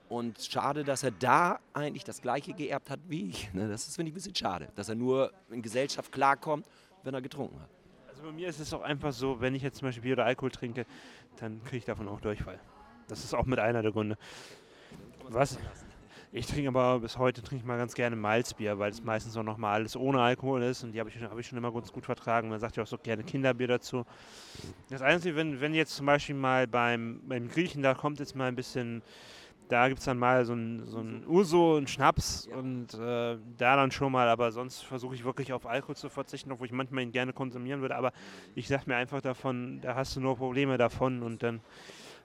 Und 0.09 0.41
schade, 0.41 0.85
dass 0.85 1.03
er 1.03 1.11
da 1.11 1.59
eigentlich 1.75 2.05
das 2.05 2.23
Gleiche 2.23 2.53
geerbt 2.53 2.91
hat 2.91 3.01
wie 3.09 3.29
ich. 3.29 3.51
Das 3.55 3.87
ist, 3.89 3.97
finde 3.97 4.09
ich, 4.09 4.13
ein 4.13 4.15
bisschen 4.15 4.35
schade, 4.35 4.69
dass 4.75 4.89
er 4.89 4.95
nur 4.95 5.33
in 5.51 5.61
Gesellschaft 5.61 6.13
klarkommt, 6.13 6.67
wenn 7.03 7.13
er 7.13 7.21
getrunken 7.21 7.61
hat. 7.61 7.69
Also 8.17 8.29
bei 8.29 8.35
mir 8.35 8.49
ist 8.49 8.61
es 8.61 8.73
auch 8.73 8.81
einfach 8.81 9.13
so, 9.13 9.43
wenn 9.43 9.55
ich 9.55 9.63
jetzt 9.63 9.77
zum 9.77 9.89
Beispiel 9.89 10.05
Bier 10.05 10.15
oder 10.15 10.25
Alkohol 10.25 10.51
trinke, 10.51 10.87
dann 11.39 11.63
kriege 11.65 11.77
ich 11.77 11.85
davon 11.85 12.09
auch 12.09 12.19
Durchfall. 12.19 12.59
Das 13.09 13.23
ist 13.23 13.35
auch 13.35 13.45
mit 13.45 13.59
einer 13.59 13.83
der 13.83 13.93
Gründe. 13.93 14.17
Was? 15.29 15.59
Ich 16.33 16.47
trinke 16.47 16.69
aber 16.69 17.01
bis 17.01 17.19
heute 17.19 17.43
trinke 17.43 17.61
ich 17.63 17.67
mal 17.67 17.77
ganz 17.77 17.93
gerne 17.93 18.17
Malzbier, 18.17 18.79
weil 18.79 18.91
es 18.91 19.05
meistens 19.05 19.37
auch 19.37 19.43
noch 19.43 19.59
mal 19.59 19.75
alles 19.75 19.97
ohne 19.97 20.23
Alkohol 20.23 20.63
ist 20.63 20.83
und 20.83 20.93
die 20.93 21.01
habe 21.01 21.11
ich, 21.11 21.23
hab 21.23 21.39
ich 21.39 21.47
schon 21.47 21.59
immer 21.59 21.71
ganz 21.71 21.93
gut 21.93 22.07
vertragen. 22.07 22.49
Man 22.49 22.59
sagt 22.59 22.77
ja 22.77 22.85
auch 22.85 22.87
so 22.87 22.97
gerne 22.97 23.23
Kinderbier 23.23 23.69
dazu. 23.69 24.07
Das 24.89 25.03
Einzige, 25.03 25.37
wenn, 25.37 25.61
wenn 25.61 25.75
jetzt 25.75 25.95
zum 25.95 26.07
Beispiel 26.07 26.37
mal 26.37 26.67
beim, 26.67 27.21
beim 27.29 27.51
Griechen, 27.51 27.83
da 27.83 27.93
kommt 27.93 28.19
jetzt 28.19 28.35
mal 28.35 28.49
ein 28.49 28.57
bisschen 28.57 29.03
da 29.69 29.89
gibt 29.89 29.99
es 29.99 30.05
dann 30.05 30.19
mal 30.19 30.45
so 30.45 30.55
ein, 30.55 30.87
so 30.87 30.99
ein 30.99 31.25
Uso, 31.27 31.77
einen 31.77 31.87
Schnaps 31.87 32.49
ja. 32.51 32.57
und 32.57 32.95
äh, 32.95 33.37
da 33.59 33.77
dann 33.77 33.91
schon 33.91 34.13
mal, 34.13 34.29
aber 34.29 34.53
sonst 34.53 34.83
versuche 34.83 35.15
ich 35.15 35.25
wirklich 35.25 35.53
auf 35.53 35.67
Alkohol 35.67 35.97
zu 35.97 36.09
verzichten, 36.09 36.53
obwohl 36.53 36.67
ich 36.67 36.73
manchmal 36.73 37.03
ihn 37.03 37.13
gerne 37.13 37.33
konsumieren 37.33 37.81
würde, 37.81 37.97
aber 37.97 38.13
ich 38.55 38.69
sage 38.69 38.85
mir 38.87 38.97
einfach 38.97 39.21
davon, 39.21 39.81
da 39.81 39.95
hast 39.95 40.15
du 40.17 40.21
nur 40.21 40.37
Probleme 40.37 40.79
davon 40.79 41.23
und 41.23 41.43
dann 41.43 41.61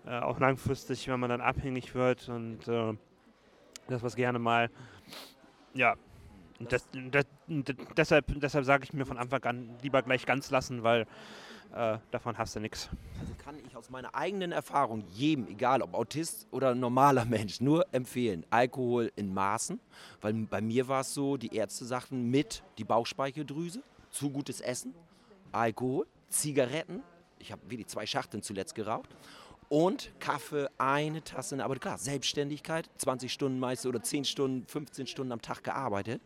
äh, 0.05 0.19
auch 0.19 0.39
langfristig, 0.39 1.07
wenn 1.07 1.19
man 1.19 1.29
dann 1.29 1.41
abhängig 1.41 1.95
wird 1.95 2.29
und 2.29 2.67
äh, 2.67 2.93
das 3.87 4.03
was 4.03 4.15
gerne 4.15 4.39
mal, 4.39 4.69
ja, 5.73 5.95
das, 6.59 6.87
das, 7.09 7.25
deshalb, 7.97 8.25
deshalb 8.39 8.65
sage 8.65 8.83
ich 8.83 8.93
mir 8.93 9.05
von 9.05 9.17
Anfang 9.17 9.43
an 9.43 9.69
lieber 9.81 10.01
gleich 10.03 10.25
ganz 10.25 10.51
lassen, 10.51 10.83
weil 10.83 11.07
äh, 11.73 11.97
davon 12.11 12.37
hast 12.37 12.55
du 12.55 12.59
nichts. 12.59 12.89
Also 13.19 13.33
kann 13.35 13.55
ich 13.65 13.75
aus 13.75 13.89
meiner 13.89 14.13
eigenen 14.13 14.51
Erfahrung 14.51 15.03
jedem, 15.11 15.47
egal 15.47 15.81
ob 15.81 15.93
Autist 15.93 16.47
oder 16.51 16.75
normaler 16.75 17.25
Mensch, 17.25 17.61
nur 17.61 17.85
empfehlen, 17.93 18.45
Alkohol 18.49 19.11
in 19.15 19.33
Maßen. 19.33 19.79
Weil 20.19 20.33
bei 20.33 20.61
mir 20.61 20.87
war 20.87 21.01
es 21.01 21.13
so, 21.13 21.37
die 21.37 21.55
Ärzte 21.55 21.85
sagten 21.85 22.29
mit 22.29 22.63
die 22.77 22.83
Bauchspeicheldrüse, 22.83 23.83
zu 24.09 24.29
gutes 24.29 24.59
Essen, 24.61 24.93
Alkohol, 25.51 26.07
Zigaretten, 26.29 27.01
ich 27.39 27.51
habe 27.51 27.61
wie 27.67 27.77
die 27.77 27.85
zwei 27.85 28.05
Schachteln 28.05 28.43
zuletzt 28.43 28.75
geraucht 28.75 29.09
und 29.71 30.11
Kaffee, 30.19 30.67
eine 30.77 31.23
Tasse. 31.23 31.63
Aber 31.63 31.75
klar, 31.77 31.97
Selbstständigkeit, 31.97 32.89
20 32.97 33.31
Stunden 33.31 33.57
meist 33.57 33.85
oder 33.85 34.03
10 34.03 34.25
Stunden, 34.25 34.67
15 34.67 35.07
Stunden 35.07 35.31
am 35.31 35.41
Tag 35.41 35.63
gearbeitet. 35.63 36.21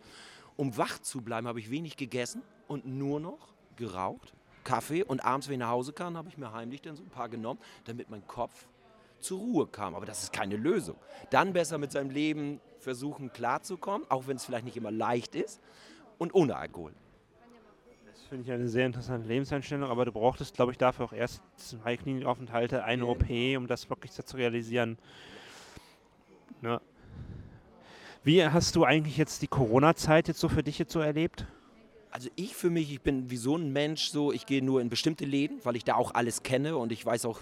Um 0.56 0.76
wach 0.78 1.00
zu 1.00 1.22
bleiben, 1.22 1.48
habe 1.48 1.60
ich 1.60 1.70
wenig 1.70 1.96
gegessen 1.96 2.42
und 2.68 2.88
nur 2.88 3.20
noch 3.20 3.54
geraucht, 3.76 4.34
Kaffee 4.66 5.04
und 5.04 5.24
abends, 5.24 5.48
wenn 5.48 5.54
ich 5.54 5.60
nach 5.60 5.70
Hause 5.70 5.94
kam, 5.94 6.18
habe 6.18 6.28
ich 6.28 6.38
mir 6.38 6.52
heimlich 6.52 6.82
dann 6.82 6.98
so 6.98 7.04
ein 7.04 7.10
paar 7.10 7.30
genommen, 7.30 7.62
damit 7.86 8.10
mein 8.10 8.28
Kopf 8.28 8.68
zur 9.22 9.40
Ruhe 9.40 9.68
kam. 9.68 9.96
Aber 9.96 10.06
das 10.06 10.24
ist 10.24 10.34
keine 10.34 10.58
Lösung. 10.58 10.98
Dann 11.30 11.54
besser 11.54 11.78
mit 11.78 11.94
seinem 11.94 12.10
Leben 12.10 12.60
versuchen 12.80 13.32
klarzukommen, 13.32 14.06
auch 14.10 14.28
wenn 14.28 14.36
es 14.36 14.46
vielleicht 14.46 14.66
nicht 14.66 14.76
immer 14.76 14.92
leicht 14.92 15.36
ist 15.36 15.62
und 16.18 16.36
ohne 16.36 16.58
Alkohol. 16.58 16.94
Das 18.06 18.22
finde 18.24 18.44
ich 18.44 18.52
eine 18.52 18.68
sehr 18.68 18.86
interessante 18.86 19.28
Lebenseinstellung, 19.28 19.90
aber 19.90 20.06
du 20.06 20.12
brauchtest, 20.12 20.56
glaube 20.56 20.72
ich, 20.72 20.78
dafür 20.78 21.06
auch 21.06 21.14
erst 21.14 21.42
zwei 21.58 21.96
Klinikaufenthalte, 21.96 22.84
eine 22.84 23.06
OP, 23.06 23.30
um 23.58 23.68
das 23.68 23.90
wirklich 23.90 24.12
zu 24.12 24.38
realisieren. 24.38 24.98
Ja. 26.62 26.82
Wie 28.24 28.44
hast 28.44 28.76
du 28.76 28.84
eigentlich 28.84 29.18
jetzt 29.18 29.44
die 29.44 29.48
Corona-Zeit 29.48 30.28
jetzt 30.28 30.40
so 30.40 30.50
für 30.50 30.64
dich 30.64 30.80
jetzt 30.80 30.92
so 30.92 31.00
erlebt? 31.00 31.46
Also 32.16 32.30
ich 32.38 32.56
für 32.56 32.70
mich, 32.70 32.94
ich 32.94 33.02
bin 33.02 33.30
wie 33.30 33.36
so 33.36 33.58
ein 33.58 33.74
Mensch 33.74 34.08
so, 34.08 34.32
ich 34.32 34.46
gehe 34.46 34.64
nur 34.64 34.80
in 34.80 34.88
bestimmte 34.88 35.26
Läden, 35.26 35.60
weil 35.66 35.76
ich 35.76 35.84
da 35.84 35.96
auch 35.96 36.14
alles 36.14 36.44
kenne 36.44 36.78
und 36.78 36.94
ich 36.94 37.06
weiß 37.06 37.26
auch, 37.26 37.42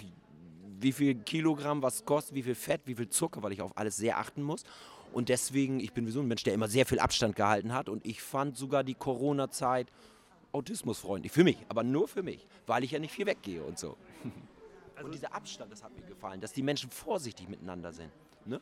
wie 0.79 0.91
viel 0.91 1.13
Kilogramm 1.13 1.83
was 1.83 2.05
kostet, 2.05 2.33
wie 2.33 2.41
viel 2.41 2.55
Fett, 2.55 2.81
wie 2.86 2.95
viel 2.95 3.07
Zucker, 3.07 3.43
weil 3.43 3.51
ich 3.51 3.62
auf 3.62 3.77
alles 3.77 3.97
sehr 3.97 4.17
achten 4.17 4.41
muss. 4.41 4.63
Und 5.13 5.29
deswegen, 5.29 5.79
ich 5.79 5.93
bin 5.93 6.07
wie 6.07 6.12
so 6.12 6.21
ein 6.21 6.27
Mensch, 6.27 6.41
der 6.41 6.55
immer 6.55 6.67
sehr 6.67 6.88
viel 6.88 6.97
Abstand 6.97 7.36
gehalten 7.36 7.71
hat 7.71 7.88
und 7.88 8.03
ich 8.03 8.23
fand 8.23 8.57
sogar 8.57 8.83
die 8.83 8.95
Corona-Zeit 8.95 9.91
autismusfreundlich. 10.53 11.31
Für 11.31 11.43
mich, 11.43 11.57
aber 11.69 11.83
nur 11.83 12.07
für 12.07 12.23
mich, 12.23 12.47
weil 12.65 12.83
ich 12.83 12.89
ja 12.89 12.97
nicht 12.97 13.13
viel 13.13 13.27
weggehe 13.27 13.62
und 13.62 13.77
so. 13.77 13.95
Also 14.95 15.07
und 15.07 15.15
dieser 15.15 15.33
Abstand, 15.33 15.71
das 15.71 15.83
hat 15.83 15.95
mir 15.95 16.03
gefallen, 16.03 16.39
dass 16.39 16.53
die 16.53 16.62
Menschen 16.62 16.91
vorsichtig 16.91 17.49
miteinander 17.49 17.91
sind. 17.91 18.12
Ne? 18.45 18.62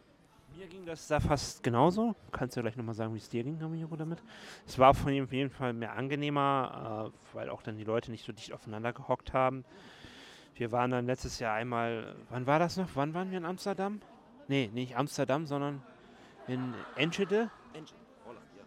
Mir 0.58 0.68
ging 0.68 0.86
das 0.86 1.08
da 1.08 1.20
fast 1.20 1.64
genauso. 1.64 2.16
Kannst 2.32 2.58
du 2.58 2.62
gleich 2.62 2.76
nochmal 2.76 2.96
sagen, 2.96 3.14
wie 3.14 3.18
es 3.18 3.30
dir 3.30 3.44
ging, 3.44 3.58
Camillo, 3.58 3.88
damit? 3.96 4.22
Es 4.68 4.78
war 4.78 4.94
von 4.94 5.20
auf 5.22 5.32
jeden 5.32 5.50
Fall 5.50 5.74
mehr 5.74 5.94
angenehmer, 5.96 7.12
äh, 7.12 7.36
weil 7.36 7.50
auch 7.50 7.62
dann 7.62 7.78
die 7.78 7.84
Leute 7.84 8.12
nicht 8.12 8.26
so 8.26 8.32
dicht 8.32 8.54
aufeinander 8.54 8.94
gehockt 8.94 9.34
haben. 9.34 9.64
Wir 10.56 10.72
waren 10.72 10.92
dann 10.92 11.06
letztes 11.06 11.40
Jahr 11.40 11.56
einmal, 11.56 12.16
wann 12.30 12.46
war 12.46 12.60
das 12.60 12.78
noch? 12.78 12.90
Wann 12.96 13.14
waren 13.14 13.32
wir 13.32 13.38
in 13.38 13.46
Amsterdam? 13.46 14.02
Nee, 14.48 14.70
nicht 14.74 14.98
Amsterdam, 14.98 15.46
sondern 15.46 15.82
in 16.48 16.74
Enschede. 16.96 17.50
Enschede, 17.74 18.00
Holland, 18.26 18.46
ja. 18.58 18.64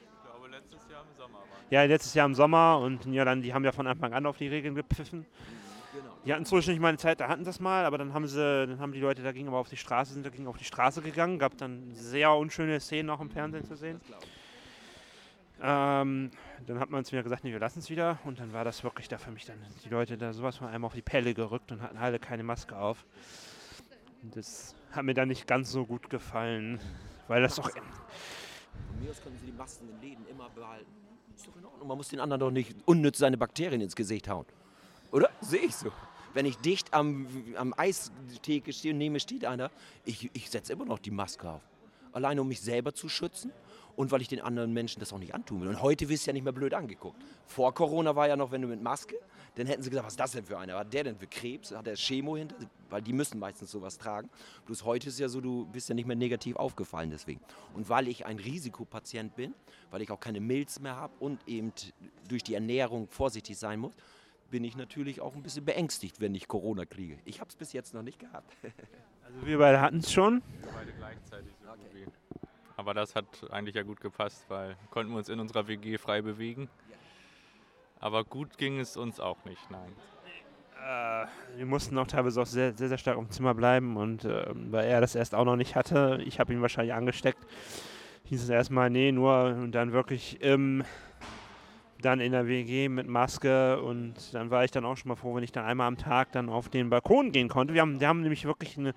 Ich 0.00 0.30
glaube, 0.30 0.48
letztes 0.48 0.88
Jahr 0.88 1.02
im 1.02 1.16
Sommer. 1.16 1.38
Ja, 1.70 1.82
letztes 1.84 2.14
Jahr 2.14 2.26
im 2.26 2.34
Sommer 2.34 2.78
und 2.78 3.04
ja, 3.06 3.24
dann, 3.24 3.42
die 3.42 3.52
haben 3.52 3.64
ja 3.64 3.72
von 3.72 3.86
Anfang 3.86 4.14
an 4.14 4.26
auf 4.26 4.38
die 4.38 4.48
Regeln 4.48 4.74
gepfiffen. 4.74 5.26
Genau. 5.92 6.16
Die 6.24 6.32
hatten 6.32 6.44
zwischendurch 6.44 6.80
mal 6.80 6.88
eine 6.88 6.98
Zeit, 6.98 7.20
da 7.20 7.28
hatten 7.28 7.44
sie 7.44 7.50
es 7.50 7.60
mal, 7.60 7.84
aber 7.84 7.98
dann 7.98 8.14
haben 8.14 8.26
sie, 8.26 8.66
dann 8.66 8.78
haben 8.78 8.92
die 8.92 9.00
Leute 9.00 9.22
dagegen 9.22 9.48
aber 9.48 9.58
auf 9.58 9.68
die 9.68 9.76
Straße, 9.76 10.12
sind 10.12 10.24
dagegen 10.24 10.46
auf 10.46 10.56
die 10.56 10.64
Straße 10.64 11.02
gegangen, 11.02 11.38
gab 11.38 11.56
dann 11.58 11.92
sehr 11.94 12.32
unschöne 12.32 12.78
Szenen 12.80 13.10
auch 13.10 13.20
im 13.20 13.30
Fernsehen 13.30 13.64
zu 13.64 13.76
sehen. 13.76 14.00
Ähm, 15.62 16.30
dann 16.66 16.80
hat 16.80 16.90
man 16.90 16.98
uns 16.98 17.12
wieder 17.12 17.22
gesagt, 17.22 17.44
nee, 17.44 17.52
wir 17.52 17.58
lassen 17.58 17.80
es 17.80 17.90
wieder. 17.90 18.18
Und 18.24 18.40
dann 18.40 18.52
war 18.52 18.64
das 18.64 18.82
wirklich 18.82 19.08
da 19.08 19.18
für 19.18 19.30
mich 19.30 19.44
dann 19.44 19.58
die 19.84 19.88
Leute 19.88 20.16
da 20.16 20.32
sowas 20.32 20.56
von 20.56 20.68
einem 20.68 20.84
auf 20.84 20.94
die 20.94 21.02
Pelle 21.02 21.34
gerückt 21.34 21.70
und 21.72 21.82
hatten 21.82 21.98
alle 21.98 22.18
keine 22.18 22.42
Maske 22.42 22.76
auf. 22.76 23.04
Und 24.22 24.36
das 24.36 24.74
hat 24.92 25.04
mir 25.04 25.14
dann 25.14 25.28
nicht 25.28 25.46
ganz 25.46 25.70
so 25.70 25.84
gut 25.84 26.08
gefallen, 26.10 26.80
weil 27.28 27.42
das 27.42 27.56
doch. 27.56 27.70
Von 27.70 27.82
mir 29.02 29.10
aus 29.10 29.22
können 29.22 29.36
sie 29.38 29.46
die 29.46 29.52
Masken 29.52 29.88
in 29.88 30.00
den 30.00 30.10
Läden 30.10 30.26
immer 30.28 30.48
behalten. 30.50 30.90
Ist 31.34 31.46
doch 31.46 31.56
in 31.56 31.64
Ordnung. 31.64 31.88
Man 31.88 31.96
muss 31.96 32.08
den 32.08 32.20
anderen 32.20 32.40
doch 32.40 32.50
nicht 32.50 32.74
unnütz 32.86 33.18
seine 33.18 33.36
Bakterien 33.36 33.80
ins 33.80 33.96
Gesicht 33.96 34.28
hauen. 34.28 34.46
Oder? 35.12 35.30
Sehe 35.40 35.60
ich 35.60 35.74
so. 35.74 35.92
Wenn 36.32 36.46
ich 36.46 36.56
dicht 36.58 36.94
am, 36.94 37.26
am 37.56 37.74
Eistheke 37.76 38.72
stehe 38.72 38.94
und 38.94 38.98
nehme 38.98 39.18
steht 39.18 39.44
einer, 39.44 39.70
ich, 40.04 40.30
ich 40.32 40.48
setze 40.50 40.72
immer 40.72 40.84
noch 40.84 40.98
die 40.98 41.10
Maske 41.10 41.48
auf. 41.48 41.62
Alleine 42.12 42.42
um 42.42 42.48
mich 42.48 42.60
selber 42.60 42.94
zu 42.94 43.08
schützen 43.08 43.52
und 43.96 44.10
weil 44.12 44.22
ich 44.22 44.28
den 44.28 44.40
anderen 44.40 44.72
Menschen 44.72 45.00
das 45.00 45.12
auch 45.12 45.18
nicht 45.18 45.34
antun 45.34 45.60
will. 45.60 45.68
Und 45.68 45.82
heute 45.82 46.08
wirst 46.08 46.26
du 46.26 46.30
ja 46.30 46.32
nicht 46.32 46.44
mehr 46.44 46.52
blöd 46.52 46.74
angeguckt. 46.74 47.20
Vor 47.46 47.74
Corona 47.74 48.14
war 48.14 48.28
ja 48.28 48.36
noch, 48.36 48.50
wenn 48.50 48.62
du 48.62 48.68
mit 48.68 48.82
Maske, 48.82 49.16
dann 49.56 49.66
hätten 49.66 49.82
sie 49.82 49.90
gesagt, 49.90 50.06
was 50.06 50.14
ist 50.14 50.20
das 50.20 50.32
denn 50.32 50.44
für 50.44 50.58
einer? 50.58 50.76
Hat 50.76 50.92
der 50.92 51.04
denn 51.04 51.16
für 51.16 51.26
Krebs? 51.26 51.72
Hat 51.72 51.86
der 51.86 51.96
Chemo 51.96 52.36
hinter? 52.36 52.56
Weil 52.88 53.02
die 53.02 53.12
müssen 53.12 53.38
meistens 53.38 53.70
sowas 53.70 53.98
tragen. 53.98 54.30
Bloß 54.66 54.84
heute 54.84 55.08
ist 55.08 55.18
ja 55.18 55.28
so, 55.28 55.40
du 55.40 55.66
bist 55.66 55.88
ja 55.88 55.94
nicht 55.94 56.06
mehr 56.06 56.16
negativ 56.16 56.56
aufgefallen 56.56 57.10
deswegen. 57.10 57.40
Und 57.74 57.88
weil 57.88 58.08
ich 58.08 58.26
ein 58.26 58.38
Risikopatient 58.38 59.34
bin, 59.34 59.54
weil 59.90 60.02
ich 60.02 60.10
auch 60.10 60.20
keine 60.20 60.40
Milz 60.40 60.78
mehr 60.78 60.96
habe 60.96 61.12
und 61.18 61.46
eben 61.48 61.72
durch 62.28 62.42
die 62.42 62.54
Ernährung 62.54 63.08
vorsichtig 63.08 63.58
sein 63.58 63.80
muss, 63.80 63.92
bin 64.50 64.64
ich 64.64 64.76
natürlich 64.76 65.20
auch 65.20 65.34
ein 65.34 65.42
bisschen 65.42 65.64
beängstigt, 65.64 66.20
wenn 66.20 66.34
ich 66.34 66.48
Corona 66.48 66.84
kriege. 66.84 67.18
Ich 67.24 67.40
habe 67.40 67.48
es 67.48 67.56
bis 67.56 67.72
jetzt 67.72 67.94
noch 67.94 68.02
nicht 68.02 68.18
gehabt. 68.18 68.52
also 69.24 69.46
wir 69.46 69.58
beide 69.58 69.80
hatten 69.80 69.98
es 69.98 70.12
schon. 70.12 70.42
Wir 70.60 70.72
beide 70.72 70.92
gleichzeitig 70.92 71.52
okay. 71.62 72.06
Aber 72.76 72.94
das 72.94 73.14
hat 73.14 73.26
eigentlich 73.50 73.74
ja 73.74 73.82
gut 73.82 74.00
gepasst, 74.00 74.44
weil 74.48 74.76
konnten 74.90 75.12
wir 75.12 75.18
uns 75.18 75.28
in 75.28 75.38
unserer 75.38 75.68
WG 75.68 75.98
frei 75.98 76.22
bewegen. 76.22 76.68
Aber 77.98 78.24
gut 78.24 78.56
ging 78.56 78.80
es 78.80 78.96
uns 78.96 79.20
auch 79.20 79.44
nicht, 79.44 79.70
nein. 79.70 79.92
Äh, 80.82 81.26
wir 81.58 81.66
mussten 81.66 81.98
auch 81.98 82.06
teilweise 82.06 82.40
auch 82.40 82.46
sehr, 82.46 82.72
sehr, 82.72 82.88
sehr 82.88 82.96
stark 82.96 83.18
im 83.18 83.30
Zimmer 83.30 83.54
bleiben 83.54 83.98
und 83.98 84.24
äh, 84.24 84.46
weil 84.54 84.86
er 84.86 85.02
das 85.02 85.14
erst 85.14 85.34
auch 85.34 85.44
noch 85.44 85.56
nicht 85.56 85.76
hatte, 85.76 86.22
ich 86.24 86.40
habe 86.40 86.54
ihn 86.54 86.62
wahrscheinlich 86.62 86.94
angesteckt, 86.94 87.46
hieß 88.24 88.42
es 88.42 88.48
erstmal, 88.48 88.88
nee, 88.88 89.12
nur 89.12 89.44
und 89.44 89.72
dann 89.72 89.92
wirklich 89.92 90.40
im 90.40 90.82
dann 92.00 92.20
in 92.20 92.32
der 92.32 92.46
WG 92.46 92.88
mit 92.88 93.06
Maske 93.06 93.80
und 93.82 94.14
dann 94.32 94.50
war 94.50 94.64
ich 94.64 94.70
dann 94.70 94.84
auch 94.84 94.96
schon 94.96 95.08
mal 95.08 95.16
froh, 95.16 95.34
wenn 95.34 95.42
ich 95.42 95.52
dann 95.52 95.64
einmal 95.64 95.86
am 95.86 95.96
Tag 95.96 96.32
dann 96.32 96.48
auf 96.48 96.68
den 96.68 96.90
Balkon 96.90 97.32
gehen 97.32 97.48
konnte. 97.48 97.74
Wir 97.74 97.82
haben, 97.82 98.00
wir 98.00 98.08
haben 98.08 98.22
nämlich 98.22 98.44
wirklich 98.44 98.76
eine 98.78 98.94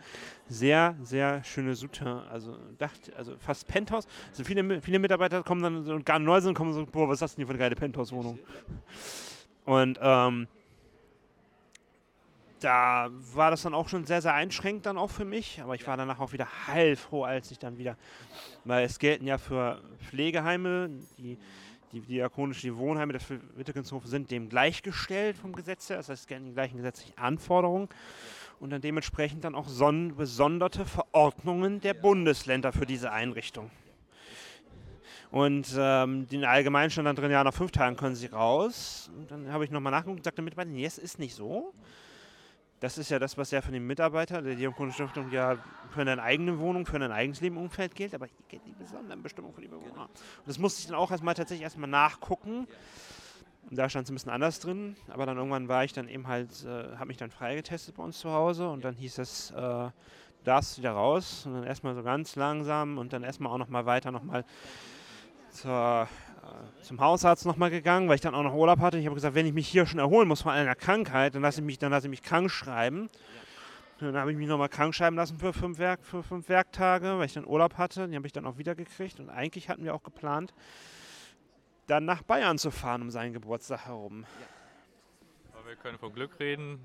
sehr, 0.48 0.96
sehr 1.02 1.44
schöne 1.44 1.76
Sute, 1.76 2.24
also 2.32 2.58
dachte, 2.78 3.16
also 3.16 3.36
fast 3.38 3.68
Penthouse. 3.68 4.08
Also 4.30 4.44
viele, 4.44 4.82
viele 4.82 5.00
Mitarbeiter 5.00 5.44
kommen 5.44 5.62
dann 5.62 5.90
und 5.90 6.06
gar 6.06 6.20
neu 6.20 6.42
sind, 6.42 6.54
kommen 6.54 6.74
so, 6.74 6.86
boah, 6.86 7.08
was 7.08 7.16
ist 7.16 7.22
das 7.22 7.36
denn 7.36 7.42
hier 7.42 7.48
für 7.48 7.54
eine 7.54 7.60
geile 7.60 7.76
Penthouse-Wohnung? 7.76 8.40
Und 9.66 9.98
ähm, 10.02 10.48
da 12.64 13.10
war 13.34 13.52
das 13.52 13.64
dann 13.64 13.74
auch 13.74 13.90
schon 13.90 14.06
sehr, 14.06 14.22
sehr 14.22 14.34
einschränkend 14.34 14.86
dann 14.86 14.98
auch 14.98 15.10
für 15.10 15.26
mich. 15.26 15.62
Aber 15.62 15.76
ich 15.76 15.86
war 15.86 15.98
danach 15.98 16.20
auch 16.20 16.32
wieder 16.32 16.48
heilfroh, 16.68 17.24
als 17.24 17.52
ich 17.52 17.60
dann 17.60 17.78
wieder, 17.78 17.98
weil 18.64 18.86
es 18.86 19.00
gelten 19.00 19.28
ja 19.28 19.38
für 19.38 19.82
Pflegeheime, 20.10 20.90
die, 21.18 21.38
die 21.94 22.02
diakonische 22.02 22.62
die 22.62 22.76
Wohnheime 22.76 23.14
der 23.14 23.22
Wittekenshofe 23.56 24.08
sind 24.08 24.32
dem 24.32 24.50
gleichgestellt 24.50 25.38
vom 25.38 25.54
Gesetz 25.54 25.90
her. 25.90 25.98
Das 25.98 26.10
heißt, 26.10 26.30
die 26.30 26.54
gleichen 26.54 26.78
gesetzlichen 26.78 27.18
Anforderungen 27.18 27.88
und 28.60 28.72
dann 28.72 28.82
dementsprechend 28.82 29.44
dann 29.44 29.56
auch 29.56 29.68
son 29.68 30.16
besonderte 30.16 30.86
Verordnungen 30.86 31.82
der 31.82 31.94
Bundesländer 31.94 32.74
für 32.74 32.86
diese 32.86 33.12
Einrichtung. 33.12 33.70
Und 35.32 35.76
ähm, 35.78 36.28
den 36.28 36.46
allgemein 36.46 36.92
stand 36.92 37.08
dann 37.08 37.16
drin, 37.16 37.32
ja, 37.32 37.44
nach 37.44 37.54
fünf 37.54 37.72
Tagen 37.72 37.96
können 37.96 38.16
sie 38.16 38.28
raus. 38.28 39.10
Und 39.18 39.32
dann 39.32 39.52
habe 39.52 39.66
ich 39.66 39.72
nochmal 39.72 39.92
nachgeguckt 39.92 40.20
und 40.20 40.24
sagte 40.24 40.42
mit 40.42 40.56
es 40.58 40.98
ist 40.98 41.20
nicht 41.20 41.36
so. 41.36 41.74
Das 42.84 42.98
ist 42.98 43.10
ja 43.10 43.18
das, 43.18 43.38
was 43.38 43.50
ja 43.52 43.62
für 43.62 43.72
den 43.72 43.88
Mitarbeiter 43.88 44.42
der 44.42 44.56
Diakonische 44.56 45.04
Stiftung 45.04 45.32
ja 45.32 45.56
für 45.92 46.02
eine 46.02 46.22
eigene 46.22 46.60
Wohnung, 46.60 46.86
für 46.86 46.98
ein 46.98 47.14
eigenes 47.14 47.40
Lebenumfeld 47.40 47.96
gilt, 47.96 48.14
aber 48.14 48.26
hier 48.26 48.36
gilt 48.50 48.68
die 48.68 48.74
besonderen 48.74 49.24
Bestimmungen 49.24 49.56
für 49.56 49.62
die 49.62 49.70
Bewohner. 49.70 50.10
Und 50.10 50.48
das 50.48 50.58
musste 50.58 50.82
ich 50.82 50.88
dann 50.88 50.98
auch 50.98 51.10
erstmal 51.10 51.34
tatsächlich 51.34 51.64
erstmal 51.64 51.90
nachgucken. 51.90 52.68
Und 53.70 53.78
da 53.78 53.88
stand 53.88 54.04
es 54.04 54.12
ein 54.12 54.16
bisschen 54.16 54.32
anders 54.34 54.60
drin, 54.60 54.98
aber 55.08 55.26
dann 55.26 55.38
irgendwann 55.38 55.70
war 55.70 55.86
ich 55.86 55.94
dann 55.94 56.10
eben 56.10 56.28
halt, 56.28 56.50
äh, 56.66 56.98
habe 56.98 57.06
mich 57.06 57.16
dann 57.16 57.32
freigetestet 57.32 57.96
bei 57.96 58.04
uns 58.04 58.20
zu 58.20 58.30
Hause 58.30 58.68
und 58.68 58.84
dann 58.84 58.96
hieß 58.96 59.18
es, 59.20 59.52
äh, 59.52 59.90
darfst 60.44 60.78
wieder 60.78 60.92
raus 60.92 61.46
und 61.46 61.54
dann 61.54 61.64
erstmal 61.64 61.96
so 61.96 62.04
ganz 62.04 62.36
langsam 62.36 62.98
und 62.98 63.14
dann 63.14 63.24
erstmal 63.24 63.54
auch 63.54 63.60
nochmal 63.60 63.86
weiter 63.86 64.12
nochmal 64.12 64.44
zur 65.52 66.10
äh, 66.10 66.33
zum 66.82 67.00
Hausarzt 67.00 67.46
nochmal 67.46 67.70
gegangen, 67.70 68.10
weil 68.10 68.16
ich 68.16 68.22
dann 68.22 68.36
auch 68.36 68.44
noch 68.44 68.54
Urlaub 68.54 68.80
hatte. 68.80 68.98
Ich 68.98 69.06
habe 69.06 69.16
gesagt, 69.16 69.36
wenn 69.36 69.46
ich 69.46 69.54
mich 69.54 69.68
hier 69.68 69.86
schon 69.86 70.00
erholen 70.00 70.28
muss 70.28 70.42
von 70.42 70.52
einer 70.52 70.76
Krankheit, 70.76 71.36
dann 71.36 71.42
lasse 71.42 71.62
ich 71.62 71.66
mich, 71.66 71.80
dann 71.80 71.92
lasse 71.92 72.08
ich 72.08 72.12
mich 72.12 72.22
krank 72.22 72.52
schreiben. 72.52 73.10
Dann 74.00 74.18
habe 74.18 74.32
ich 74.32 74.38
mich 74.38 74.48
nochmal 74.48 74.70
krank 74.70 74.94
schreiben 74.94 75.16
lassen 75.16 75.38
für 75.38 75.54
fünf, 75.54 75.78
Werk, 75.78 76.04
für 76.04 76.24
fünf 76.24 76.50
Werktage, 76.50 77.18
weil 77.18 77.26
ich 77.26 77.34
dann 77.34 77.46
Urlaub 77.46 77.78
hatte. 77.78 78.08
Die 78.10 78.16
habe 78.16 78.28
ich 78.28 78.34
dann 78.34 78.46
auch 78.46 78.58
wieder 78.58 78.76
gekriegt. 78.76 79.20
Und 79.20 79.30
eigentlich 79.30 79.70
hatten 79.70 79.84
wir 79.84 79.94
auch 79.94 80.04
geplant, 80.04 80.54
dann 81.88 82.06
nach 82.06 82.22
Bayern 82.24 82.58
zu 82.58 82.72
fahren 82.72 83.02
um 83.02 83.12
seinen 83.12 83.34
Geburtstag 83.34 83.86
herum. 83.86 84.26
Aber 85.54 85.68
wir 85.68 85.76
können 85.76 85.98
von 85.98 86.14
Glück 86.14 86.40
reden, 86.40 86.80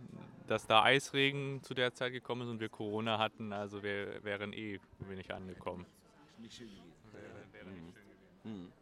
dass 0.46 0.66
da 0.66 0.82
Eisregen 0.82 1.62
zu 1.62 1.74
der 1.74 1.94
Zeit 1.94 2.12
gekommen 2.12 2.42
ist 2.42 2.48
und 2.48 2.60
wir 2.60 2.68
Corona 2.68 3.18
hatten. 3.18 3.52
Also 3.52 3.82
wir 3.82 4.22
wären 4.22 4.52
eh 4.52 4.78
wenig 5.00 5.34
angekommen. 5.34 5.86
Nicht 6.38 6.54
schön 6.54 6.68
gewesen. 6.68 6.92
Wäre, 7.12 7.52
wäre 7.52 7.66
nicht 7.66 7.80
schön 7.80 7.92
gewesen. 7.94 8.64
Mhm. 8.64 8.72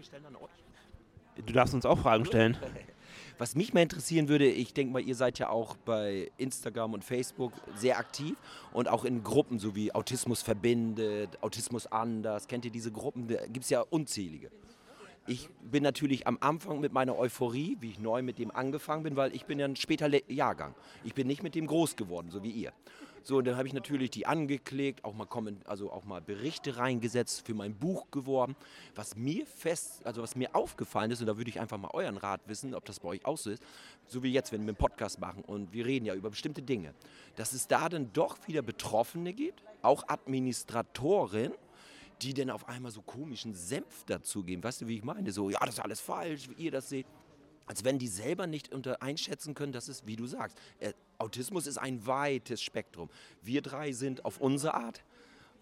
Frage 0.00 0.04
stellen 0.04 0.26
an 0.26 0.36
euch? 0.36 1.44
Du 1.46 1.52
darfst 1.52 1.74
uns 1.74 1.84
auch 1.84 1.98
Fragen 1.98 2.24
stellen. 2.24 2.56
Was 3.38 3.54
mich 3.54 3.72
mal 3.72 3.80
interessieren 3.80 4.28
würde, 4.28 4.46
ich 4.46 4.74
denke 4.74 4.92
mal, 4.92 5.00
ihr 5.00 5.14
seid 5.14 5.38
ja 5.38 5.48
auch 5.48 5.76
bei 5.76 6.30
Instagram 6.36 6.92
und 6.92 7.04
Facebook 7.04 7.52
sehr 7.74 7.98
aktiv 7.98 8.36
und 8.72 8.88
auch 8.88 9.04
in 9.04 9.22
Gruppen, 9.22 9.58
so 9.58 9.74
wie 9.74 9.94
Autismus 9.94 10.42
verbindet, 10.42 11.42
Autismus 11.42 11.86
anders. 11.86 12.48
Kennt 12.48 12.66
ihr 12.66 12.70
diese 12.70 12.92
Gruppen? 12.92 13.28
Da 13.28 13.46
gibt 13.46 13.64
es 13.64 13.70
ja 13.70 13.80
unzählige. 13.80 14.50
Ich 15.26 15.48
bin 15.62 15.82
natürlich 15.82 16.26
am 16.26 16.38
Anfang 16.40 16.80
mit 16.80 16.92
meiner 16.92 17.18
Euphorie, 17.18 17.76
wie 17.80 17.90
ich 17.90 17.98
neu 17.98 18.22
mit 18.22 18.38
dem 18.38 18.50
angefangen 18.50 19.04
bin, 19.04 19.16
weil 19.16 19.34
ich 19.34 19.46
bin 19.46 19.58
ja 19.58 19.66
ein 19.66 19.76
später 19.76 20.08
Jahrgang. 20.30 20.74
Ich 21.04 21.14
bin 21.14 21.26
nicht 21.26 21.42
mit 21.42 21.54
dem 21.54 21.66
groß 21.66 21.96
geworden, 21.96 22.30
so 22.30 22.42
wie 22.42 22.50
ihr. 22.50 22.72
So, 23.22 23.36
und 23.38 23.44
dann 23.44 23.56
habe 23.56 23.68
ich 23.68 23.74
natürlich 23.74 24.10
die 24.10 24.26
angeklickt, 24.26 25.04
auch 25.04 25.12
mal, 25.14 25.26
also 25.66 25.92
auch 25.92 26.04
mal 26.04 26.20
Berichte 26.20 26.78
reingesetzt, 26.78 27.46
für 27.46 27.54
mein 27.54 27.74
Buch 27.74 28.10
geworben. 28.10 28.56
Was 28.94 29.14
mir 29.14 29.46
fest, 29.46 30.04
also 30.04 30.22
was 30.22 30.36
mir 30.36 30.54
aufgefallen 30.54 31.10
ist, 31.10 31.20
und 31.20 31.26
da 31.26 31.36
würde 31.36 31.50
ich 31.50 31.60
einfach 31.60 31.78
mal 31.78 31.90
euren 31.92 32.16
Rat 32.16 32.40
wissen, 32.46 32.74
ob 32.74 32.84
das 32.86 33.00
bei 33.00 33.08
euch 33.08 33.24
auch 33.26 33.36
so 33.36 33.50
ist, 33.50 33.62
so 34.06 34.22
wie 34.22 34.32
jetzt, 34.32 34.52
wenn 34.52 34.62
wir 34.62 34.68
einen 34.68 34.76
Podcast 34.76 35.20
machen 35.20 35.44
und 35.44 35.72
wir 35.72 35.84
reden 35.84 36.06
ja 36.06 36.14
über 36.14 36.30
bestimmte 36.30 36.62
Dinge, 36.62 36.94
dass 37.36 37.52
es 37.52 37.68
da 37.68 37.88
dann 37.88 38.12
doch 38.12 38.36
wieder 38.46 38.62
Betroffene 38.62 39.32
gibt, 39.32 39.62
auch 39.82 40.08
Administratoren, 40.08 41.52
die 42.22 42.34
dann 42.34 42.50
auf 42.50 42.68
einmal 42.68 42.90
so 42.90 43.02
komischen 43.02 43.54
Senf 43.54 44.04
dazugeben. 44.06 44.62
Weißt 44.64 44.80
du, 44.80 44.88
wie 44.88 44.96
ich 44.96 45.04
meine? 45.04 45.30
So, 45.32 45.50
ja, 45.50 45.58
das 45.60 45.74
ist 45.74 45.80
alles 45.80 46.00
falsch, 46.00 46.48
wie 46.50 46.64
ihr 46.64 46.70
das 46.70 46.88
seht 46.88 47.06
als 47.70 47.84
wenn 47.84 48.00
die 48.00 48.08
selber 48.08 48.48
nicht 48.48 48.72
unter 48.72 49.00
einschätzen 49.00 49.54
können, 49.54 49.70
dass 49.70 49.86
es, 49.86 50.04
wie 50.04 50.16
du 50.16 50.26
sagst, 50.26 50.58
äh, 50.80 50.92
Autismus 51.18 51.68
ist 51.68 51.78
ein 51.78 52.04
weites 52.04 52.60
Spektrum. 52.60 53.08
Wir 53.42 53.62
drei 53.62 53.92
sind 53.92 54.24
auf 54.24 54.40
unsere 54.40 54.74
Art, 54.74 55.04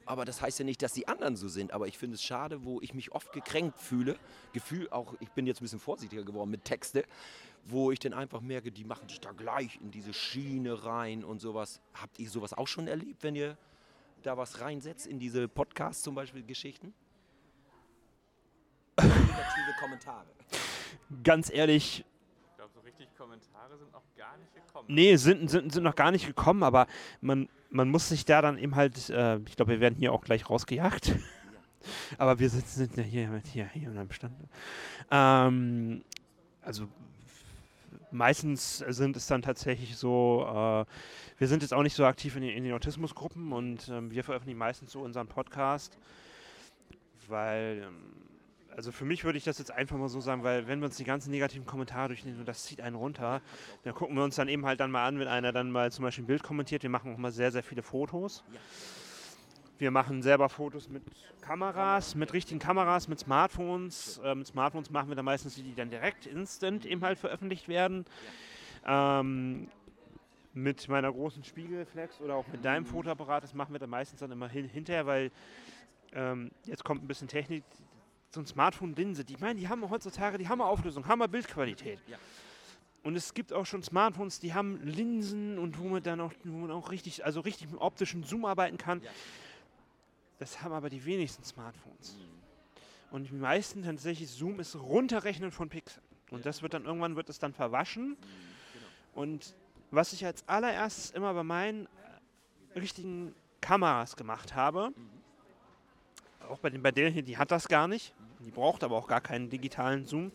aber 0.07 0.25
das 0.25 0.40
heißt 0.40 0.59
ja 0.59 0.64
nicht, 0.64 0.81
dass 0.81 0.94
die 0.94 1.07
anderen 1.07 1.37
so 1.37 1.49
sind. 1.49 1.71
Aber 1.71 1.87
ich 1.87 1.99
finde 1.99 2.14
es 2.14 2.23
schade, 2.23 2.64
wo 2.64 2.81
ich 2.81 2.94
mich 2.94 3.12
oft 3.12 3.31
gekränkt 3.35 3.79
fühle. 3.79 4.16
Gefühl 4.55 4.88
auch, 4.88 5.16
ich 5.21 5.29
bin 5.33 5.47
jetzt 5.47 5.61
ein 5.61 5.64
bisschen 5.64 5.81
vorsichtiger 5.81 6.25
geworden 6.25 6.51
mit 6.51 6.64
Texte, 6.64 7.05
wo 7.66 7.92
ich 7.92 7.99
dann 7.99 8.14
einfach 8.14 8.40
merke, 8.40 8.73
die 8.73 8.85
machen 8.85 9.07
sich 9.07 9.21
da 9.21 9.33
gleich 9.33 9.79
in 9.83 9.90
diese 9.90 10.14
Schiene 10.14 10.87
rein 10.87 11.25
und 11.25 11.42
sowas. 11.42 11.83
Habt 11.92 12.18
ihr 12.18 12.31
sowas 12.31 12.55
auch 12.55 12.68
schon 12.68 12.88
erlebt, 12.88 13.23
wenn 13.23 13.37
ihr 13.37 13.59
da 14.23 14.38
was 14.38 14.62
reinsetzt 14.62 15.07
in 15.07 15.18
diese 15.18 15.47
Podcasts 15.47 16.03
zum 16.03 16.14
Beispiel 16.14 16.42
Geschichten? 16.42 16.94
Negative 18.99 19.75
Kommentare 19.79 20.38
ganz 21.22 21.51
ehrlich. 21.51 22.05
Ich 22.51 22.57
glaube, 22.57 22.72
so 22.74 22.81
richtig 22.81 23.09
Kommentare 23.16 23.79
sind 23.79 23.92
noch 23.92 24.03
gar 24.16 24.37
nicht 24.38 24.55
gekommen. 24.55 24.87
Nee, 24.88 25.16
sind, 25.16 25.51
sind, 25.51 25.72
sind 25.72 25.83
noch 25.83 25.96
gar 25.96 26.11
nicht 26.11 26.27
gekommen, 26.27 26.62
aber 26.62 26.87
man, 27.20 27.48
man 27.70 27.90
muss 27.90 28.09
sich 28.09 28.24
da 28.24 28.42
dann 28.42 28.59
eben 28.59 28.74
halt, 28.77 29.11
äh, 29.11 29.38
ich 29.38 29.57
glaube, 29.57 29.72
wir 29.72 29.81
werden 29.81 29.96
hier 29.96 30.12
auch 30.12 30.22
gleich 30.22 30.48
rausgejagt. 30.48 31.14
aber 32.18 32.38
wir 32.38 32.51
sitzen 32.51 32.79
sind 32.79 32.96
ja 32.96 33.03
hier, 33.03 33.42
hier, 33.53 33.68
hier 33.68 33.88
in 33.88 33.98
einem 33.98 34.12
Stand. 34.12 34.35
Ähm, 35.11 36.05
also 36.62 36.88
meistens 38.11 38.79
sind 38.79 39.16
es 39.16 39.27
dann 39.27 39.42
tatsächlich 39.42 39.96
so, 39.96 40.44
äh, 40.46 40.85
wir 41.38 41.48
sind 41.48 41.62
jetzt 41.62 41.72
auch 41.72 41.83
nicht 41.83 41.94
so 41.94 42.05
aktiv 42.05 42.37
in 42.37 42.42
den, 42.42 42.57
in 42.57 42.64
den 42.64 42.72
Autismusgruppen 42.72 43.53
und 43.53 43.88
ähm, 43.88 44.11
wir 44.11 44.24
veröffentlichen 44.24 44.59
meistens 44.59 44.92
so 44.92 45.01
unseren 45.01 45.29
Podcast, 45.29 45.98
weil 47.29 47.85
ähm, 47.87 48.28
also 48.79 48.93
für 48.93 49.05
mich 49.05 49.25
würde 49.25 49.37
ich 49.37 49.43
das 49.43 49.59
jetzt 49.59 49.73
einfach 49.73 49.97
mal 49.97 50.09
so 50.09 50.21
sagen, 50.21 50.45
weil 50.45 50.69
wenn 50.69 50.79
wir 50.79 50.87
uns 50.87 50.97
die 50.97 51.05
ganzen 51.05 51.33
negativen 51.33 51.67
Kommentare 51.67 52.07
durchnehmen 52.07 52.38
und 52.38 52.47
das 52.47 52.62
zieht 52.62 52.81
einen 52.81 52.95
runter, 52.95 53.43
dann 53.83 53.93
gucken 53.93 54.14
wir 54.14 54.23
uns 54.23 54.37
dann 54.37 54.47
eben 54.47 54.64
halt 54.64 54.79
dann 54.79 54.93
mal 54.93 55.05
an, 55.05 55.19
wenn 55.19 55.27
einer 55.27 55.51
dann 55.51 55.73
mal 55.73 55.91
zum 55.91 56.05
Beispiel 56.05 56.23
ein 56.23 56.29
Bild 56.29 56.45
kommentiert. 56.45 56.85
Wir 56.85 56.91
machen 56.91 57.12
auch 57.12 57.19
mal 57.19 57.33
sehr, 57.33 57.51
sehr 57.51 57.64
viele 57.64 57.83
Fotos. 57.83 58.45
Wir 59.79 59.91
machen 59.91 60.23
selber 60.23 60.49
Fotos 60.49 60.88
mit 60.88 61.03
Kameras, 61.41 62.14
mit 62.14 62.33
richtigen 62.33 62.61
Kameras, 62.61 63.09
mit 63.09 63.19
Smartphones. 63.19 64.19
Äh, 64.23 64.37
mit 64.37 64.47
Smartphones 64.47 64.91
machen 64.91 65.09
wir 65.09 65.17
dann 65.17 65.25
meistens 65.25 65.57
die, 65.57 65.64
die 65.64 65.75
dann 65.75 65.91
direkt 65.91 66.27
instant 66.27 66.87
eben 66.87 67.03
halt 67.03 67.19
veröffentlicht 67.19 67.67
werden. 67.67 68.05
Ähm, 68.87 69.67
mit 70.55 70.88
meiner 70.88 71.11
großen 71.11 71.43
Spiegelflex 71.43 72.21
oder 72.21 72.37
auch 72.37 72.47
mit 72.47 72.64
deinem 72.64 72.87
Fotoapparat, 72.87 73.43
das 73.43 73.55
machen 73.55 73.73
wir 73.73 73.81
dann 73.81 73.91
meistens 73.91 74.21
dann 74.21 74.31
immer 74.31 74.49
hin, 74.49 74.69
hinterher, 74.69 75.05
weil 75.05 75.33
ähm, 76.12 76.53
jetzt 76.64 76.85
kommt 76.85 77.03
ein 77.03 77.09
bisschen 77.09 77.29
Technik, 77.29 77.64
so 78.31 78.41
ein 78.41 78.47
Smartphone-Linse, 78.47 79.25
die, 79.25 79.35
ich 79.35 79.41
meine, 79.41 79.59
die 79.59 79.69
haben 79.69 79.88
heutzutage 79.88 80.38
die 80.38 80.49
Hammer-Auflösung, 80.49 81.07
Hammer-Bildqualität. 81.07 81.99
Ja. 82.07 82.19
Und 83.03 83.17
es 83.17 83.33
gibt 83.33 83.53
auch 83.53 83.64
schon 83.64 83.83
Smartphones, 83.83 84.41
die 84.41 84.53
haben 84.53 84.83
Linsen 84.83 85.59
und 85.59 85.79
wo 85.79 85.88
man 85.88 86.03
dann 86.03 86.21
auch, 86.21 86.33
wo 86.45 86.59
man 86.59 86.71
auch 86.71 86.91
richtig, 86.91 87.25
also 87.25 87.41
richtig 87.41 87.71
mit 87.71 87.81
optischen 87.81 88.25
Zoom 88.25 88.45
arbeiten 88.45 88.77
kann. 88.77 89.01
Ja. 89.03 89.11
Das 90.38 90.62
haben 90.62 90.73
aber 90.73 90.91
die 90.91 91.05
wenigsten 91.05 91.43
Smartphones. 91.43 92.17
Mhm. 92.17 93.14
Und 93.14 93.31
die 93.31 93.35
meisten 93.35 93.83
tatsächlich 93.83 94.29
Zoom 94.31 94.61
ist 94.61 94.77
runterrechnen 94.77 95.53
von 95.53 95.71
Pixeln. 95.71 96.05
Und 96.31 96.41
ja. 96.41 96.45
das 96.45 96.61
wird 96.61 96.75
dann 96.75 96.85
irgendwann 96.85 97.17
wird 97.17 97.31
es 97.31 97.38
dann 97.38 97.55
verwaschen. 97.55 98.11
Mhm, 98.11 98.17
genau. 98.75 99.23
Und 99.23 99.55
was 99.91 100.12
ich 100.12 100.27
als 100.27 100.47
allererstes 100.47 101.12
immer 101.12 101.33
bei 101.33 101.45
meinen 101.45 101.88
richtigen 102.77 103.35
Kameras 103.62 104.17
gemacht 104.17 104.55
habe, 104.55 104.93
mhm 104.95 105.17
auch 106.48 106.58
bei, 106.58 106.70
den, 106.70 106.82
bei 106.82 106.90
der 106.90 107.11
hier, 107.11 107.22
die 107.22 107.38
hat 107.38 107.50
das 107.50 107.68
gar 107.68 107.88
nicht. 107.88 108.14
Die 108.40 108.50
braucht 108.50 108.84
aber 108.84 108.96
auch 108.96 109.08
gar 109.08 109.20
keinen 109.20 109.50
digitalen 109.50 110.06
Zoom. 110.06 110.32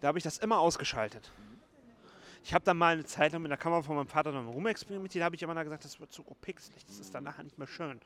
Da 0.00 0.08
habe 0.08 0.18
ich 0.18 0.24
das 0.24 0.38
immer 0.38 0.58
ausgeschaltet. 0.58 1.32
Ich 2.44 2.52
habe 2.52 2.64
dann 2.64 2.76
mal 2.76 2.92
eine 2.92 3.04
Zeit 3.04 3.32
lang 3.32 3.40
mit 3.40 3.50
der 3.50 3.58
Kamera 3.58 3.82
von 3.82 3.96
meinem 3.96 4.06
Vater 4.06 4.30
dann 4.30 4.46
rumexperimentiert, 4.46 5.22
Da 5.22 5.24
habe 5.26 5.36
ich 5.36 5.44
aber 5.44 5.64
gesagt, 5.64 5.84
das 5.84 5.98
wird 5.98 6.12
zu 6.12 6.22
pixelig, 6.42 6.84
das 6.84 6.98
ist 6.98 7.14
dann 7.14 7.24
nachher 7.24 7.42
nicht 7.42 7.58
mehr 7.58 7.66
schön. 7.66 8.00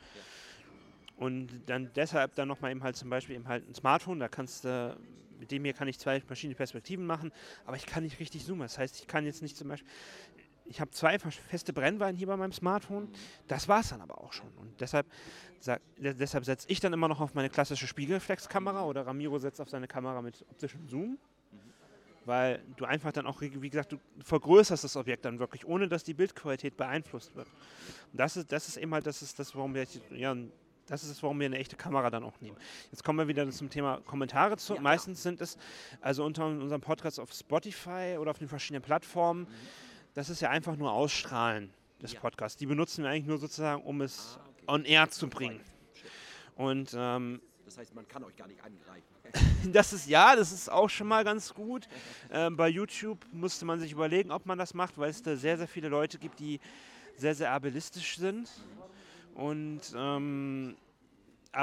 Und 1.16 1.48
dann 1.66 1.90
deshalb 1.96 2.36
dann 2.36 2.46
nochmal 2.46 2.70
eben 2.70 2.84
halt 2.84 2.94
zum 2.94 3.10
Beispiel 3.10 3.34
eben 3.34 3.48
halt 3.48 3.68
ein 3.68 3.74
Smartphone, 3.74 4.20
da 4.20 4.28
kannst 4.28 4.64
du, 4.64 4.96
mit 5.40 5.50
dem 5.50 5.64
hier 5.64 5.72
kann 5.72 5.88
ich 5.88 5.98
zwei 5.98 6.20
verschiedene 6.20 6.54
Perspektiven 6.54 7.04
machen, 7.04 7.32
aber 7.66 7.76
ich 7.76 7.86
kann 7.86 8.04
nicht 8.04 8.20
richtig 8.20 8.44
zoomen. 8.44 8.62
Das 8.62 8.78
heißt, 8.78 9.00
ich 9.00 9.08
kann 9.08 9.24
jetzt 9.24 9.42
nicht 9.42 9.56
zum 9.56 9.66
Beispiel, 9.66 9.90
ich 10.68 10.80
habe 10.80 10.90
zwei 10.90 11.18
feste 11.18 11.72
Brennweiten 11.72 12.16
hier 12.16 12.26
bei 12.26 12.36
meinem 12.36 12.52
Smartphone. 12.52 13.08
Das 13.46 13.68
war 13.68 13.80
es 13.80 13.88
dann 13.88 14.00
aber 14.00 14.20
auch 14.20 14.32
schon. 14.32 14.48
Und 14.56 14.80
deshalb, 14.80 15.06
deshalb 15.98 16.44
setze 16.44 16.68
ich 16.70 16.80
dann 16.80 16.92
immer 16.92 17.08
noch 17.08 17.20
auf 17.20 17.34
meine 17.34 17.50
klassische 17.50 17.86
Spiegelflex-Kamera 17.86 18.84
oder 18.84 19.06
Ramiro 19.06 19.38
setzt 19.38 19.60
auf 19.60 19.68
seine 19.68 19.88
Kamera 19.88 20.22
mit 20.22 20.44
optischem 20.50 20.88
Zoom. 20.88 21.18
Weil 22.24 22.62
du 22.76 22.84
einfach 22.84 23.10
dann 23.12 23.26
auch, 23.26 23.40
wie 23.40 23.70
gesagt, 23.70 23.92
du 23.92 23.98
vergrößerst 24.22 24.84
das 24.84 24.96
Objekt 24.96 25.24
dann 25.24 25.38
wirklich, 25.38 25.66
ohne 25.66 25.88
dass 25.88 26.04
die 26.04 26.12
Bildqualität 26.12 26.76
beeinflusst 26.76 27.34
wird. 27.34 27.48
Und 28.12 28.20
das 28.20 28.36
ist, 28.36 28.52
das 28.52 28.68
ist 28.68 28.76
eben 28.76 28.92
halt, 28.92 29.06
das 29.06 29.22
ist 29.22 29.38
das, 29.38 29.54
warum 29.54 29.74
wir 29.74 29.86
ja, 30.10 30.36
das 30.86 31.04
ist 31.04 31.10
es, 31.10 31.22
warum 31.22 31.38
wir 31.38 31.46
eine 31.46 31.58
echte 31.58 31.76
Kamera 31.76 32.10
dann 32.10 32.24
auch 32.24 32.38
nehmen. 32.40 32.56
Jetzt 32.90 33.02
kommen 33.02 33.18
wir 33.18 33.28
wieder 33.28 33.48
zum 33.50 33.70
Thema 33.70 34.00
Kommentare 34.04 34.56
zu. 34.56 34.74
Ja, 34.74 34.80
Meistens 34.80 35.22
sind 35.22 35.40
es, 35.40 35.56
also 36.00 36.24
unter 36.24 36.46
unserem 36.46 36.80
Podcast 36.80 37.18
auf 37.20 37.32
Spotify 37.32 38.16
oder 38.18 38.30
auf 38.30 38.38
den 38.38 38.48
verschiedenen 38.48 38.82
Plattformen, 38.82 39.42
mhm. 39.42 39.87
Das 40.18 40.30
ist 40.30 40.40
ja 40.40 40.50
einfach 40.50 40.74
nur 40.74 40.90
Ausstrahlen 40.90 41.72
des. 42.02 42.16
Podcasts. 42.16 42.58
Die 42.58 42.66
benutzen 42.66 43.04
wir 43.04 43.10
eigentlich 43.10 43.26
nur 43.26 43.38
sozusagen, 43.38 43.84
um 43.84 44.00
es 44.00 44.36
ah, 44.36 44.48
okay. 44.48 44.64
on 44.66 44.84
air 44.84 45.08
zu 45.10 45.28
bringen. 45.28 45.60
Und 46.56 46.92
ähm, 46.98 47.40
das 47.64 47.78
heißt, 47.78 47.94
man 47.94 48.08
kann 48.08 48.24
euch 48.24 48.34
gar 48.34 48.48
nicht 48.48 48.60
angreifen. 48.60 49.06
das 49.72 49.92
ist 49.92 50.08
ja, 50.08 50.34
das 50.34 50.50
ist 50.50 50.72
auch 50.72 50.90
schon 50.90 51.06
mal 51.06 51.22
ganz 51.22 51.54
gut. 51.54 51.88
Ähm, 52.32 52.56
bei 52.56 52.68
YouTube 52.68 53.24
musste 53.30 53.64
man 53.64 53.78
sich 53.78 53.92
überlegen, 53.92 54.32
ob 54.32 54.44
man 54.44 54.58
das 54.58 54.74
macht, 54.74 54.98
weil 54.98 55.10
es 55.10 55.22
da 55.22 55.36
sehr, 55.36 55.56
sehr 55.56 55.68
viele 55.68 55.88
Leute 55.88 56.18
gibt, 56.18 56.40
die 56.40 56.58
sehr, 57.16 57.36
sehr 57.36 57.52
ableistisch 57.52 58.16
sind. 58.16 58.50
Und 59.36 59.82
ähm, 59.94 60.74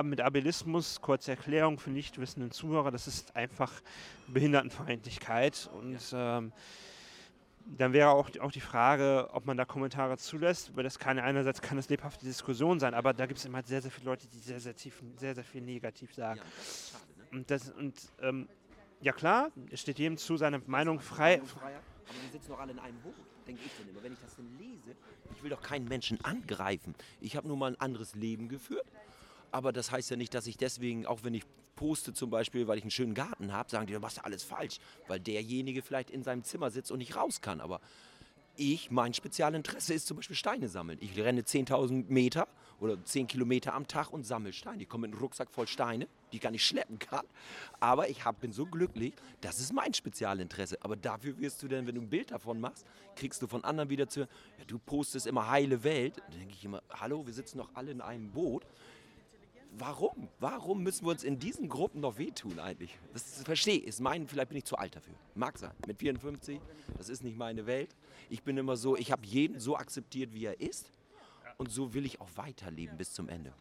mit 0.04 0.22
Abelismus, 0.22 1.02
kurze 1.02 1.32
Erklärung 1.32 1.78
für 1.78 1.90
nicht 1.90 2.22
wissenden 2.22 2.52
Zuhörer, 2.52 2.92
das 2.92 3.06
ist 3.06 3.36
einfach 3.36 3.74
Behindertenfeindlichkeit. 4.30 5.70
Und 5.74 6.00
ähm, 6.14 6.54
dann 7.66 7.94
wäre 7.94 8.10
auch, 8.10 8.30
auch 8.40 8.52
die 8.52 8.62
Frage, 8.62 9.30
ob 9.34 9.46
man 9.46 9.58
da 9.58 9.66
Kommentare 9.66 10.18
zulässt, 10.18 10.76
weil 10.76 10.84
das 10.84 11.00
kann 11.00 11.18
einerseits 11.18 11.62
kann 11.62 11.78
das 11.78 11.90
lebhafte 11.90 12.26
Diskussion 12.26 12.80
sein, 12.80 12.94
aber 12.94 13.14
da 13.14 13.26
gibt 13.26 13.40
es 13.40 13.46
immer 13.46 13.64
sehr, 13.64 13.82
sehr 13.82 13.92
viele 13.92 14.06
Leute, 14.06 14.28
die 14.28 14.38
sehr, 14.38 14.60
sehr 14.60 14.76
tief, 14.76 15.02
sehr, 15.18 15.34
sehr 15.34 15.44
viel 15.44 15.62
negativ 15.62 16.14
sagen. 16.14 16.40
Ja, 16.40 16.46
schade, 16.46 17.20
ne? 17.20 17.26
Und 17.38 17.52
das 17.52 17.72
und 17.72 17.96
ähm, 18.22 18.48
ja 19.02 19.14
klar, 19.14 19.50
es 19.72 19.82
steht 19.82 19.98
jedem 20.00 20.18
zu, 20.18 20.38
seine 20.38 20.60
Meinung 20.68 21.00
frei. 21.00 21.42
Aber 21.42 21.72
wir 22.22 22.32
sitzen 22.32 22.50
doch 22.50 22.60
alle 22.60 22.72
in 22.72 22.80
einem 22.80 23.00
Boot, 23.02 23.16
denke 23.48 23.64
ich 23.66 23.72
denn 23.78 23.90
immer. 23.90 24.04
Wenn 24.04 24.14
ich 24.14 24.20
das 24.20 24.36
denn 24.36 24.58
lese, 24.60 24.96
ich 25.36 25.44
will 25.44 25.50
doch 25.50 25.62
keinen 25.62 25.88
Menschen 25.88 26.24
angreifen. 26.24 26.94
Ich 27.20 27.36
habe 27.36 27.48
nur 27.48 27.58
mal 27.58 27.72
ein 27.72 27.80
anderes 27.82 28.14
Leben 28.14 28.48
geführt. 28.48 28.86
Aber 29.52 29.74
das 29.74 29.92
heißt 29.92 30.12
ja 30.12 30.18
nicht, 30.18 30.34
dass 30.34 30.48
ich 30.48 30.58
deswegen, 30.58 31.06
auch 31.06 31.24
wenn 31.24 31.34
ich 31.34 31.46
poste 31.76 32.14
zum 32.14 32.30
Beispiel, 32.30 32.68
weil 32.68 32.78
ich 32.78 32.84
einen 32.84 32.92
schönen 32.92 33.14
Garten 33.14 33.52
habe, 33.54 33.70
sagen 33.70 33.88
die, 33.88 33.94
du 33.94 34.00
machst 34.00 34.18
ja 34.18 34.24
alles 34.24 34.44
falsch, 34.44 34.80
weil 35.08 35.20
derjenige 35.20 35.82
vielleicht 35.82 36.10
in 36.10 36.24
seinem 36.24 36.44
Zimmer 36.44 36.72
sitzt 36.72 36.92
und 36.92 37.00
nicht 37.00 37.16
raus 37.16 37.42
kann. 37.42 37.62
Aber 37.62 37.82
ich, 38.58 38.92
mein 38.92 39.14
Spezialinteresse 39.14 39.94
ist 39.94 40.08
zum 40.08 40.18
Beispiel 40.18 40.36
Steine 40.36 40.70
sammeln. 40.70 40.98
Ich 41.02 41.18
renne 41.18 41.42
10.000 41.42 42.06
Meter 42.08 42.48
oder 42.80 43.04
10 43.04 43.28
Kilometer 43.28 43.74
am 43.74 43.88
Tag 43.88 44.12
und 44.12 44.26
sammle 44.26 44.54
Steine. 44.54 44.84
Ich 44.84 44.90
komme 44.90 45.08
mit 45.08 45.14
einem 45.14 45.22
Rucksack 45.22 45.52
voll 45.52 45.68
Steine, 45.68 46.08
die 46.32 46.38
ich 46.38 46.42
gar 46.42 46.52
nicht 46.52 46.66
schleppen 46.66 47.00
kann. 47.00 47.26
Aber 47.80 48.10
ich 48.10 48.24
hab, 48.24 48.40
bin 48.40 48.52
so 48.52 48.66
glücklich, 48.66 49.14
das 49.42 49.60
ist 49.60 49.74
mein 49.74 49.94
Spezialinteresse. 49.94 50.78
Aber 50.82 50.96
dafür 50.96 51.38
wirst 51.38 51.64
du 51.64 51.68
dann, 51.68 51.88
wenn 51.88 51.96
du 51.96 52.02
ein 52.02 52.10
Bild 52.10 52.32
davon 52.32 52.60
machst, 52.60 52.86
kriegst 53.16 53.42
du 53.42 53.48
von 53.48 53.64
anderen 53.64 53.90
wieder 53.90 54.08
zu, 54.08 54.22
ja, 54.22 54.66
du 54.68 54.80
postest 54.80 55.28
immer 55.28 55.50
heile 55.50 55.84
Welt. 55.84 56.18
Da 56.18 56.38
denke 56.38 56.54
ich 56.54 56.64
immer, 56.64 56.82
hallo, 56.90 57.26
wir 57.26 57.34
sitzen 57.34 57.58
doch 57.58 57.70
alle 57.74 57.92
in 57.92 58.02
einem 58.02 58.32
Boot 58.32 58.66
warum? 59.78 60.30
Warum 60.40 60.84
müssen 60.84 61.06
wir 61.06 61.12
uns 61.12 61.24
in 61.24 61.40
diesen 61.40 61.70
Gruppen 61.70 62.02
noch 62.02 62.18
wehtun 62.18 62.60
eigentlich? 62.60 62.98
Das 63.14 63.44
verstehe 63.44 63.80
ich. 63.80 64.00
Mein, 64.00 64.28
vielleicht 64.28 64.50
bin 64.50 64.58
ich 64.58 64.66
zu 64.66 64.78
alt 64.78 64.96
dafür. 64.96 65.16
Mag 65.36 65.58
sein. 65.58 65.72
Mit 65.88 66.00
54, 66.00 66.60
das 66.98 67.10
ist 67.10 67.24
nicht 67.24 67.38
meine 67.38 67.66
Welt. 67.66 67.96
Ich 68.30 68.44
bin 68.44 68.58
immer 68.58 68.78
so, 68.78 68.96
ich 68.96 69.12
habe 69.12 69.26
jeden 69.26 69.60
so 69.60 69.78
akzeptiert, 69.78 70.34
wie 70.34 70.46
er 70.46 70.60
ist. 70.60 70.92
Und 71.58 71.72
so 71.72 71.94
will 71.94 72.06
ich 72.06 72.20
auch 72.20 72.30
weiterleben 72.36 72.98
bis 72.98 73.14
zum 73.14 73.30
Ende 73.30 73.54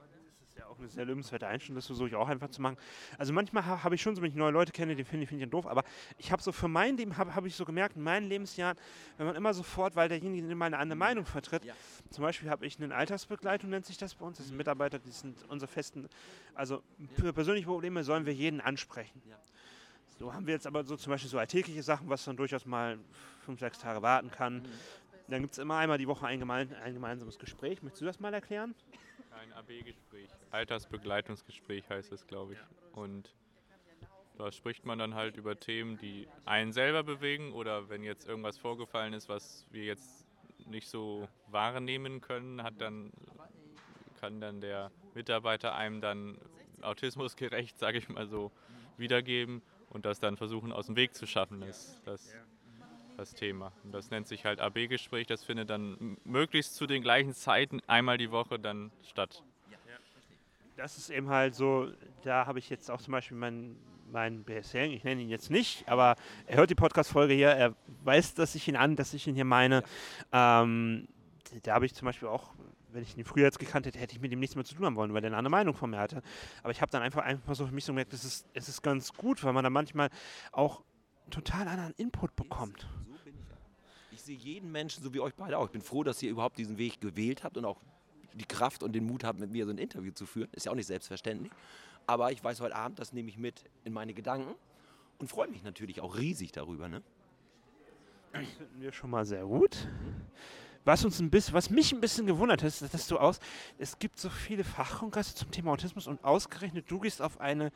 auch 0.74 0.78
eine 0.78 0.88
sehr 0.88 1.04
lebenswerte 1.04 1.46
Einstellung, 1.46 1.76
das 1.76 1.86
versuche 1.86 2.08
ich 2.08 2.14
auch 2.14 2.28
einfach 2.28 2.48
zu 2.48 2.60
machen. 2.60 2.76
Also 3.18 3.32
manchmal 3.32 3.64
ha, 3.66 3.84
habe 3.84 3.94
ich 3.94 4.02
schon 4.02 4.14
so, 4.14 4.22
wenn 4.22 4.30
ich 4.30 4.36
neue 4.36 4.52
Leute 4.52 4.72
kenne, 4.72 4.94
die 4.94 5.04
finde 5.04 5.24
ich, 5.24 5.28
find 5.28 5.42
ich 5.42 5.48
doof, 5.48 5.66
aber 5.66 5.84
ich 6.18 6.32
habe 6.32 6.42
so 6.42 6.52
für 6.52 6.68
mein 6.68 6.96
Leben, 6.96 7.16
habe 7.16 7.34
hab 7.34 7.44
ich 7.44 7.54
so 7.54 7.64
gemerkt, 7.64 7.96
in 7.96 8.02
meinen 8.02 8.28
Lebensjahren, 8.28 8.76
wenn 9.16 9.26
man 9.26 9.36
immer 9.36 9.54
sofort, 9.54 9.96
weil 9.96 10.08
derjenige 10.08 10.54
mal 10.54 10.66
eine 10.66 10.78
andere 10.78 10.98
Meinung 10.98 11.26
vertritt, 11.26 11.64
ja. 11.64 11.74
zum 12.10 12.22
Beispiel 12.22 12.50
habe 12.50 12.66
ich 12.66 12.80
eine 12.80 12.94
Altersbegleitung, 12.94 13.70
nennt 13.70 13.86
sich 13.86 13.98
das 13.98 14.14
bei 14.14 14.26
uns, 14.26 14.38
das 14.38 14.48
sind 14.48 14.56
Mitarbeiter, 14.56 14.98
die 14.98 15.10
sind 15.10 15.44
unsere 15.48 15.70
festen, 15.70 16.08
also 16.54 16.82
für 17.16 17.32
persönliche 17.32 17.66
Probleme 17.66 18.04
sollen 18.04 18.26
wir 18.26 18.34
jeden 18.34 18.60
ansprechen. 18.60 19.22
Ja. 19.28 19.36
So 20.18 20.32
haben 20.32 20.46
wir 20.46 20.54
jetzt 20.54 20.66
aber 20.66 20.84
so 20.84 20.96
zum 20.96 21.10
Beispiel 21.10 21.28
so 21.28 21.38
alltägliche 21.38 21.82
Sachen, 21.82 22.08
was 22.08 22.24
dann 22.24 22.36
durchaus 22.36 22.66
mal 22.66 22.98
fünf, 23.44 23.58
sechs 23.58 23.78
Tage 23.78 24.00
warten 24.00 24.30
kann. 24.30 24.58
Mhm. 24.58 24.64
Dann 25.28 25.40
gibt 25.40 25.54
es 25.54 25.58
immer 25.58 25.76
einmal 25.78 25.98
die 25.98 26.06
Woche 26.06 26.26
ein, 26.26 26.38
gemein, 26.38 26.72
ein 26.84 26.94
gemeinsames 26.94 27.38
Gespräch. 27.38 27.82
Möchtest 27.82 28.02
du 28.02 28.06
das 28.06 28.20
mal 28.20 28.32
erklären? 28.32 28.74
Ein 29.44 29.52
AB-Gespräch. 29.52 30.30
Altersbegleitungsgespräch 30.52 31.90
heißt 31.90 32.12
es, 32.12 32.26
glaube 32.26 32.54
ich. 32.54 32.58
Und 32.92 33.34
da 34.38 34.50
spricht 34.50 34.86
man 34.86 34.98
dann 34.98 35.14
halt 35.14 35.36
über 35.36 35.60
Themen, 35.60 35.98
die 35.98 36.26
einen 36.46 36.72
selber 36.72 37.02
bewegen 37.02 37.52
oder 37.52 37.90
wenn 37.90 38.02
jetzt 38.02 38.26
irgendwas 38.26 38.56
vorgefallen 38.56 39.12
ist, 39.12 39.28
was 39.28 39.66
wir 39.70 39.84
jetzt 39.84 40.26
nicht 40.66 40.88
so 40.88 41.28
wahrnehmen 41.48 42.22
können, 42.22 42.62
hat 42.62 42.80
dann, 42.80 43.12
kann 44.18 44.40
dann 44.40 44.62
der 44.62 44.90
Mitarbeiter 45.12 45.74
einem 45.74 46.00
dann 46.00 46.38
autismusgerecht, 46.80 47.78
sage 47.78 47.98
ich 47.98 48.08
mal 48.08 48.26
so, 48.26 48.50
wiedergeben 48.96 49.60
und 49.90 50.06
das 50.06 50.20
dann 50.20 50.38
versuchen 50.38 50.72
aus 50.72 50.86
dem 50.86 50.96
Weg 50.96 51.14
zu 51.14 51.26
schaffen. 51.26 51.60
Das, 51.60 52.00
das 52.04 52.34
das 53.16 53.34
Thema. 53.34 53.72
Und 53.84 53.92
das 53.92 54.10
nennt 54.10 54.26
sich 54.26 54.44
halt 54.44 54.60
AB-Gespräch. 54.60 55.26
Das 55.26 55.44
findet 55.44 55.70
dann 55.70 56.16
möglichst 56.24 56.74
zu 56.74 56.86
den 56.86 57.02
gleichen 57.02 57.34
Zeiten 57.34 57.80
einmal 57.86 58.18
die 58.18 58.30
Woche 58.30 58.58
dann 58.58 58.90
statt. 59.02 59.42
Das 60.76 60.98
ist 60.98 61.10
eben 61.10 61.28
halt 61.28 61.54
so, 61.54 61.88
da 62.24 62.46
habe 62.46 62.58
ich 62.58 62.68
jetzt 62.68 62.90
auch 62.90 63.00
zum 63.00 63.12
Beispiel 63.12 63.36
meinen 63.36 63.76
mein 64.10 64.44
BSL, 64.44 64.92
ich 64.92 65.04
nenne 65.04 65.22
ihn 65.22 65.28
jetzt 65.28 65.50
nicht, 65.50 65.88
aber 65.88 66.16
er 66.46 66.56
hört 66.56 66.70
die 66.70 66.74
Podcast-Folge 66.74 67.34
hier, 67.34 67.48
er 67.48 67.74
weiß, 68.04 68.34
dass 68.34 68.54
ich 68.54 68.68
ihn 68.68 68.76
an, 68.76 68.96
dass 68.96 69.14
ich 69.14 69.26
ihn 69.26 69.34
hier 69.34 69.44
meine. 69.44 69.82
Ähm, 70.32 71.08
da 71.62 71.74
habe 71.74 71.86
ich 71.86 71.94
zum 71.94 72.06
Beispiel 72.06 72.28
auch, 72.28 72.54
wenn 72.92 73.02
ich 73.02 73.16
ihn 73.16 73.24
früher 73.24 73.44
jetzt 73.44 73.58
gekannt 73.58 73.86
hätte, 73.86 73.98
hätte 73.98 74.14
ich 74.14 74.20
mit 74.20 74.32
ihm 74.32 74.40
nichts 74.40 74.56
mehr 74.56 74.64
zu 74.64 74.74
tun 74.74 74.86
haben 74.86 74.96
wollen, 74.96 75.12
weil 75.14 75.24
er 75.24 75.28
eine 75.28 75.36
andere 75.36 75.50
Meinung 75.50 75.74
von 75.74 75.90
mir 75.90 75.98
hatte. 75.98 76.22
Aber 76.62 76.70
ich 76.70 76.80
habe 76.80 76.90
dann 76.90 77.02
einfach, 77.02 77.22
einfach 77.22 77.54
so 77.54 77.66
für 77.66 77.74
mich 77.74 77.84
so 77.84 77.92
gemerkt, 77.92 78.12
es 78.12 78.24
ist, 78.24 78.46
ist 78.54 78.82
ganz 78.82 79.12
gut, 79.12 79.42
weil 79.42 79.52
man 79.52 79.64
da 79.64 79.70
manchmal 79.70 80.10
auch 80.52 80.82
total 81.30 81.68
anderen 81.68 81.94
Input 81.96 82.36
bekommt 82.36 82.86
sehe 84.24 84.36
jeden 84.36 84.72
Menschen, 84.72 85.02
so 85.02 85.12
wie 85.14 85.20
euch 85.20 85.34
beide 85.34 85.58
auch. 85.58 85.66
Ich 85.66 85.72
bin 85.72 85.82
froh, 85.82 86.02
dass 86.02 86.22
ihr 86.22 86.30
überhaupt 86.30 86.58
diesen 86.58 86.78
Weg 86.78 87.00
gewählt 87.00 87.44
habt 87.44 87.56
und 87.56 87.64
auch 87.64 87.80
die 88.32 88.44
Kraft 88.44 88.82
und 88.82 88.92
den 88.92 89.04
Mut 89.06 89.22
habt, 89.22 89.38
mit 89.38 89.50
mir 89.50 89.64
so 89.64 89.70
ein 89.70 89.78
Interview 89.78 90.12
zu 90.12 90.26
führen. 90.26 90.48
Ist 90.52 90.66
ja 90.66 90.72
auch 90.72 90.76
nicht 90.76 90.86
selbstverständlich. 90.86 91.52
Aber 92.06 92.32
ich 92.32 92.42
weiß 92.42 92.60
heute 92.60 92.74
Abend, 92.74 92.98
das 92.98 93.12
nehme 93.12 93.28
ich 93.28 93.38
mit 93.38 93.64
in 93.84 93.92
meine 93.92 94.12
Gedanken 94.12 94.54
und 95.18 95.28
freue 95.28 95.48
mich 95.48 95.62
natürlich 95.62 96.00
auch 96.00 96.16
riesig 96.16 96.52
darüber. 96.52 96.88
Ne? 96.88 97.02
Das 98.32 98.48
finden 98.48 98.80
wir 98.80 98.92
schon 98.92 99.10
mal 99.10 99.24
sehr 99.24 99.44
gut. 99.44 99.88
Was 100.84 101.04
uns 101.04 101.18
ein 101.20 101.30
bisschen, 101.30 101.54
was 101.54 101.70
mich 101.70 101.92
ein 101.92 102.00
bisschen 102.00 102.26
gewundert 102.26 102.62
hat, 102.62 102.68
ist, 102.68 102.92
dass 102.92 103.08
du 103.08 103.16
aus, 103.16 103.38
es 103.78 103.98
gibt 103.98 104.18
so 104.18 104.28
viele 104.28 104.64
Fachkongresse 104.64 105.34
zum 105.34 105.50
Thema 105.50 105.72
Autismus 105.72 106.06
und 106.06 106.22
ausgerechnet 106.24 106.90
du 106.90 106.98
gehst 106.98 107.22
auf 107.22 107.40
eine 107.40 107.72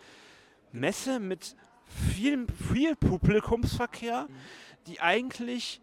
Messe 0.73 1.19
mit 1.19 1.57
viel, 1.89 2.47
viel 2.71 2.97
Publikumsverkehr, 2.97 4.27
mhm. 4.29 4.35
die 4.87 5.01
eigentlich 5.01 5.81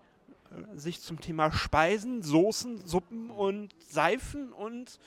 sich 0.76 1.02
zum 1.02 1.20
Thema 1.20 1.52
Speisen, 1.52 2.22
Soßen, 2.22 2.86
Suppen 2.86 3.30
und 3.30 3.76
Seifen 3.88 4.54
und 4.54 5.00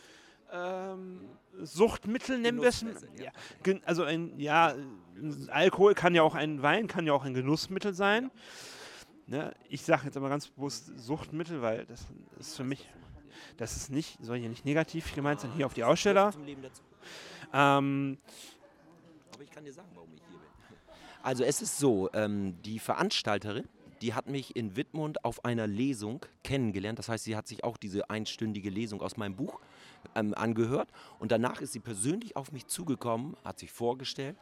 ähm, 0.52 1.20
Suchtmittel 1.60 2.38
nennen 2.38 2.60
wir 2.60 2.68
es. 2.68 2.84
Ja. 3.16 3.30
Also 3.84 4.04
ein, 4.04 4.38
ja, 4.38 4.74
Alkohol 5.48 5.94
kann 5.94 6.14
ja 6.14 6.22
auch 6.22 6.34
ein 6.34 6.62
Wein, 6.62 6.86
kann 6.86 7.06
ja 7.06 7.12
auch 7.12 7.24
ein 7.24 7.34
Genussmittel 7.34 7.94
sein. 7.94 8.30
Ne? 9.26 9.54
Ich 9.68 9.82
sage 9.82 10.06
jetzt 10.06 10.16
aber 10.16 10.28
ganz 10.28 10.48
bewusst 10.48 10.92
Suchtmittel, 10.98 11.60
weil 11.60 11.84
das 11.86 12.06
ist 12.38 12.56
für 12.56 12.64
mich, 12.64 12.88
das 13.58 13.76
ist 13.76 13.90
nicht, 13.90 14.18
soll 14.22 14.38
hier 14.38 14.48
nicht 14.48 14.64
negativ 14.64 15.14
gemeint 15.14 15.40
sein, 15.40 15.52
hier 15.54 15.66
auf 15.66 15.74
die 15.74 15.84
Aussteller. 15.84 16.32
Ähm, 17.52 18.18
aber 19.34 19.42
ich 19.42 19.50
kann 19.50 19.64
dir 19.64 19.72
sagen, 19.72 19.88
warum 19.94 20.08
ich. 20.14 20.22
Also 21.22 21.44
es 21.44 21.62
ist 21.62 21.78
so, 21.78 22.10
ähm, 22.12 22.60
die 22.62 22.78
Veranstalterin 22.78 23.68
die 24.00 24.14
hat 24.14 24.28
mich 24.28 24.54
in 24.56 24.76
Wittmund 24.76 25.24
auf 25.24 25.44
einer 25.44 25.66
Lesung 25.66 26.24
kennengelernt. 26.44 26.98
Das 26.98 27.08
heißt, 27.08 27.24
sie 27.24 27.36
hat 27.36 27.46
sich 27.46 27.64
auch 27.64 27.76
diese 27.76 28.10
einstündige 28.10 28.70
Lesung 28.70 29.02
aus 29.02 29.16
meinem 29.16 29.36
Buch 29.36 29.60
ähm, 30.14 30.34
angehört. 30.34 30.90
Und 31.18 31.32
danach 31.32 31.60
ist 31.60 31.72
sie 31.72 31.80
persönlich 31.80 32.36
auf 32.36 32.52
mich 32.52 32.66
zugekommen, 32.66 33.36
hat 33.44 33.58
sich 33.58 33.72
vorgestellt 33.72 34.36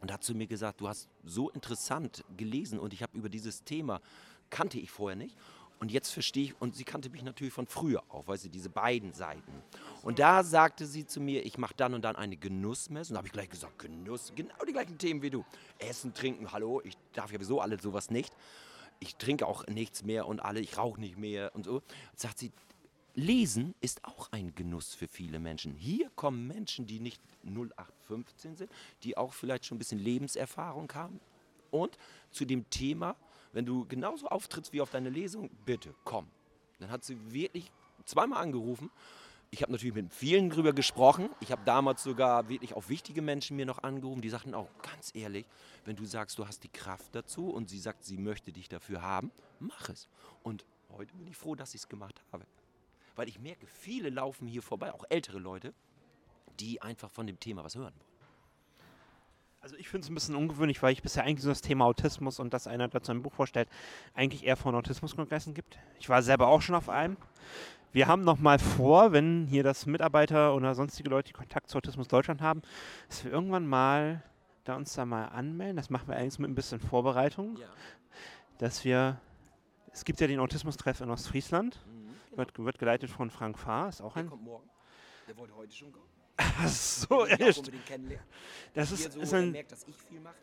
und 0.00 0.12
hat 0.12 0.22
zu 0.22 0.34
mir 0.34 0.46
gesagt, 0.46 0.80
du 0.80 0.88
hast 0.88 1.08
so 1.24 1.50
interessant 1.50 2.24
gelesen 2.36 2.78
und 2.78 2.92
ich 2.92 3.02
habe 3.02 3.16
über 3.16 3.28
dieses 3.28 3.64
Thema, 3.64 4.00
kannte 4.50 4.78
ich 4.78 4.90
vorher 4.90 5.16
nicht. 5.16 5.36
Und 5.84 5.92
jetzt 5.92 6.12
verstehe 6.12 6.44
ich, 6.44 6.60
und 6.62 6.74
sie 6.74 6.84
kannte 6.84 7.10
mich 7.10 7.22
natürlich 7.22 7.52
von 7.52 7.66
früher 7.66 8.02
auch, 8.08 8.26
weißt 8.26 8.46
du, 8.46 8.48
diese 8.48 8.70
beiden 8.70 9.12
Seiten. 9.12 9.52
Und 10.02 10.18
da 10.18 10.42
sagte 10.42 10.86
sie 10.86 11.04
zu 11.04 11.20
mir, 11.20 11.44
ich 11.44 11.58
mache 11.58 11.74
dann 11.76 11.92
und 11.92 12.02
dann 12.02 12.16
eine 12.16 12.38
Genussmesse. 12.38 13.12
Und 13.12 13.16
da 13.16 13.18
habe 13.18 13.28
ich 13.28 13.32
gleich 13.34 13.50
gesagt, 13.50 13.78
Genuss, 13.80 14.32
genau 14.34 14.54
die 14.66 14.72
gleichen 14.72 14.96
Themen 14.96 15.20
wie 15.20 15.28
du. 15.28 15.44
Essen, 15.78 16.14
trinken, 16.14 16.52
hallo, 16.52 16.80
ich 16.84 16.96
darf 17.12 17.30
ja 17.30 17.36
sowieso 17.36 17.60
alles 17.60 17.82
sowas 17.82 18.10
nicht 18.10 18.32
ich 19.00 19.16
trinke 19.16 19.46
auch 19.46 19.66
nichts 19.66 20.02
mehr 20.02 20.26
und 20.26 20.40
alle, 20.40 20.60
ich 20.60 20.78
rauche 20.78 21.00
nicht 21.00 21.18
mehr 21.18 21.54
und 21.54 21.64
so. 21.66 21.82
Sagt 22.16 22.38
sie, 22.38 22.52
Lesen 23.14 23.74
ist 23.80 24.04
auch 24.04 24.32
ein 24.32 24.54
Genuss 24.54 24.94
für 24.94 25.06
viele 25.06 25.38
Menschen. 25.38 25.74
Hier 25.74 26.10
kommen 26.16 26.48
Menschen, 26.48 26.86
die 26.86 26.98
nicht 26.98 27.22
0815 27.44 28.56
sind, 28.56 28.70
die 29.02 29.16
auch 29.16 29.32
vielleicht 29.32 29.66
schon 29.66 29.76
ein 29.76 29.78
bisschen 29.78 30.00
Lebenserfahrung 30.00 30.90
haben. 30.94 31.20
Und 31.70 31.96
zu 32.30 32.44
dem 32.44 32.68
Thema, 32.70 33.16
wenn 33.54 33.64
du 33.64 33.86
genauso 33.86 34.26
auftrittst 34.26 34.72
wie 34.72 34.80
auf 34.80 34.90
deine 34.90 35.08
Lesung, 35.08 35.48
bitte 35.64 35.94
komm. 36.04 36.26
Dann 36.80 36.90
hat 36.90 37.04
sie 37.04 37.16
wirklich 37.32 37.70
zweimal 38.04 38.42
angerufen. 38.42 38.90
Ich 39.50 39.62
habe 39.62 39.70
natürlich 39.70 39.94
mit 39.94 40.12
vielen 40.12 40.50
drüber 40.50 40.72
gesprochen. 40.72 41.30
Ich 41.40 41.52
habe 41.52 41.62
damals 41.64 42.02
sogar 42.02 42.48
wirklich 42.48 42.74
auch 42.74 42.88
wichtige 42.88 43.22
Menschen 43.22 43.56
mir 43.56 43.64
noch 43.64 43.84
angerufen, 43.84 44.20
die 44.20 44.28
sagten 44.28 44.52
auch 44.52 44.68
ganz 44.82 45.14
ehrlich, 45.14 45.46
wenn 45.84 45.94
du 45.94 46.04
sagst, 46.04 46.36
du 46.38 46.48
hast 46.48 46.64
die 46.64 46.68
Kraft 46.68 47.14
dazu 47.14 47.50
und 47.50 47.70
sie 47.70 47.78
sagt, 47.78 48.04
sie 48.04 48.18
möchte 48.18 48.50
dich 48.50 48.68
dafür 48.68 49.02
haben, 49.02 49.30
mach 49.60 49.88
es. 49.88 50.08
Und 50.42 50.64
heute 50.90 51.14
bin 51.14 51.28
ich 51.28 51.36
froh, 51.36 51.54
dass 51.54 51.74
ich 51.74 51.82
es 51.82 51.88
gemacht 51.88 52.20
habe. 52.32 52.44
Weil 53.14 53.28
ich 53.28 53.38
merke, 53.38 53.68
viele 53.68 54.10
laufen 54.10 54.48
hier 54.48 54.62
vorbei, 54.62 54.92
auch 54.92 55.04
ältere 55.08 55.38
Leute, 55.38 55.72
die 56.58 56.82
einfach 56.82 57.10
von 57.12 57.28
dem 57.28 57.38
Thema 57.38 57.62
was 57.62 57.76
hören 57.76 57.94
wollen. 57.94 58.13
Also 59.64 59.76
ich 59.76 59.88
finde 59.88 60.04
es 60.04 60.10
ein 60.10 60.14
bisschen 60.14 60.34
ungewöhnlich, 60.34 60.82
weil 60.82 60.92
ich 60.92 61.00
bisher 61.00 61.24
eigentlich 61.24 61.40
so 61.42 61.48
das 61.48 61.62
Thema 61.62 61.86
Autismus 61.86 62.38
und 62.38 62.52
dass 62.52 62.66
einer 62.66 62.86
dazu 62.86 63.12
ein 63.12 63.22
Buch 63.22 63.32
vorstellt, 63.32 63.66
eigentlich 64.12 64.44
eher 64.44 64.58
von 64.58 64.74
Autismuskongressen 64.74 65.54
gibt. 65.54 65.78
Ich 65.98 66.10
war 66.10 66.20
selber 66.22 66.48
auch 66.48 66.60
schon 66.60 66.74
auf 66.74 66.90
einem. 66.90 67.16
Wir 67.90 68.06
haben 68.06 68.24
noch 68.24 68.38
mal 68.38 68.58
vor, 68.58 69.12
wenn 69.12 69.46
hier 69.46 69.62
das 69.62 69.86
Mitarbeiter 69.86 70.54
oder 70.54 70.74
sonstige 70.74 71.08
Leute, 71.08 71.28
die 71.28 71.32
Kontakt 71.32 71.70
zu 71.70 71.78
Autismus 71.78 72.08
Deutschland 72.08 72.42
haben, 72.42 72.60
dass 73.08 73.24
wir 73.24 73.32
irgendwann 73.32 73.66
mal 73.66 74.22
da 74.64 74.76
uns 74.76 74.92
da 74.92 75.06
mal 75.06 75.28
anmelden. 75.28 75.76
Das 75.78 75.88
machen 75.88 76.08
wir 76.08 76.16
eigentlich 76.16 76.38
mit 76.38 76.50
ein 76.50 76.54
bisschen 76.54 76.78
Vorbereitung. 76.78 77.56
Ja. 77.56 77.68
Dass 78.58 78.84
wir, 78.84 79.18
es 79.92 80.04
gibt 80.04 80.20
ja 80.20 80.26
den 80.26 80.40
Autismustreff 80.40 81.00
in 81.00 81.08
Ostfriesland, 81.08 81.78
Mhm. 81.86 82.36
wird, 82.36 82.58
wird 82.58 82.78
geleitet 82.78 83.08
von 83.08 83.30
Frank 83.30 83.58
Fahr, 83.58 83.88
ist 83.88 84.02
auch 84.02 84.12
Der 84.12 84.24
ein... 84.24 84.28
kommt 84.28 84.42
morgen. 84.42 84.68
Der 85.26 85.38
wollte 85.38 85.56
heute 85.56 85.72
schon 85.72 85.90
kommen. 85.90 86.13
Ach 86.36 86.68
so, 86.68 87.26
echt. 87.26 87.70
Das 88.74 88.90
ist, 88.90 89.12
so, 89.12 89.20
ist 89.20 89.32
er 89.32 89.38
ein, 89.38 89.52
merkt, 89.52 89.72
dass 89.72 89.86
ich 89.86 89.96
viel 89.96 90.20
mache. 90.20 90.34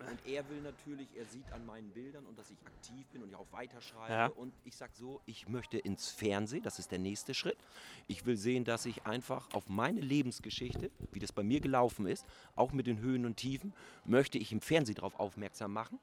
Und 0.00 0.26
er 0.26 0.48
will 0.48 0.60
natürlich, 0.62 1.08
er 1.16 1.26
sieht 1.26 1.50
an 1.52 1.66
meinen 1.66 1.90
Bildern 1.90 2.24
und 2.24 2.38
dass 2.38 2.50
ich 2.50 2.56
aktiv 2.66 3.06
bin 3.08 3.22
und 3.22 3.30
ja 3.30 3.38
auch 3.38 3.52
weiterschreibe. 3.52 4.12
Ja. 4.12 4.26
Und 4.28 4.54
ich 4.64 4.74
sage 4.74 4.92
so, 4.94 5.20
ich 5.26 5.46
möchte 5.48 5.78
ins 5.78 6.08
Fernsehen, 6.08 6.62
das 6.62 6.78
ist 6.78 6.90
der 6.90 6.98
nächste 6.98 7.34
Schritt. 7.34 7.58
Ich 8.08 8.24
will 8.24 8.36
sehen, 8.36 8.64
dass 8.64 8.86
ich 8.86 9.04
einfach 9.04 9.52
auf 9.52 9.68
meine 9.68 10.00
Lebensgeschichte, 10.00 10.90
wie 11.12 11.18
das 11.18 11.32
bei 11.32 11.42
mir 11.42 11.60
gelaufen 11.60 12.06
ist, 12.06 12.24
auch 12.56 12.72
mit 12.72 12.86
den 12.86 12.98
Höhen 13.00 13.26
und 13.26 13.36
Tiefen, 13.36 13.74
möchte 14.04 14.38
ich 14.38 14.52
im 14.52 14.62
Fernsehen 14.62 14.94
darauf 14.94 15.20
aufmerksam 15.20 15.72
machen. 15.72 15.98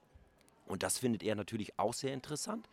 Und 0.67 0.83
das 0.83 0.99
findet 0.99 1.23
er 1.23 1.35
natürlich 1.35 1.79
auch 1.79 1.93
sehr 1.93 2.13
interessant. 2.13 2.69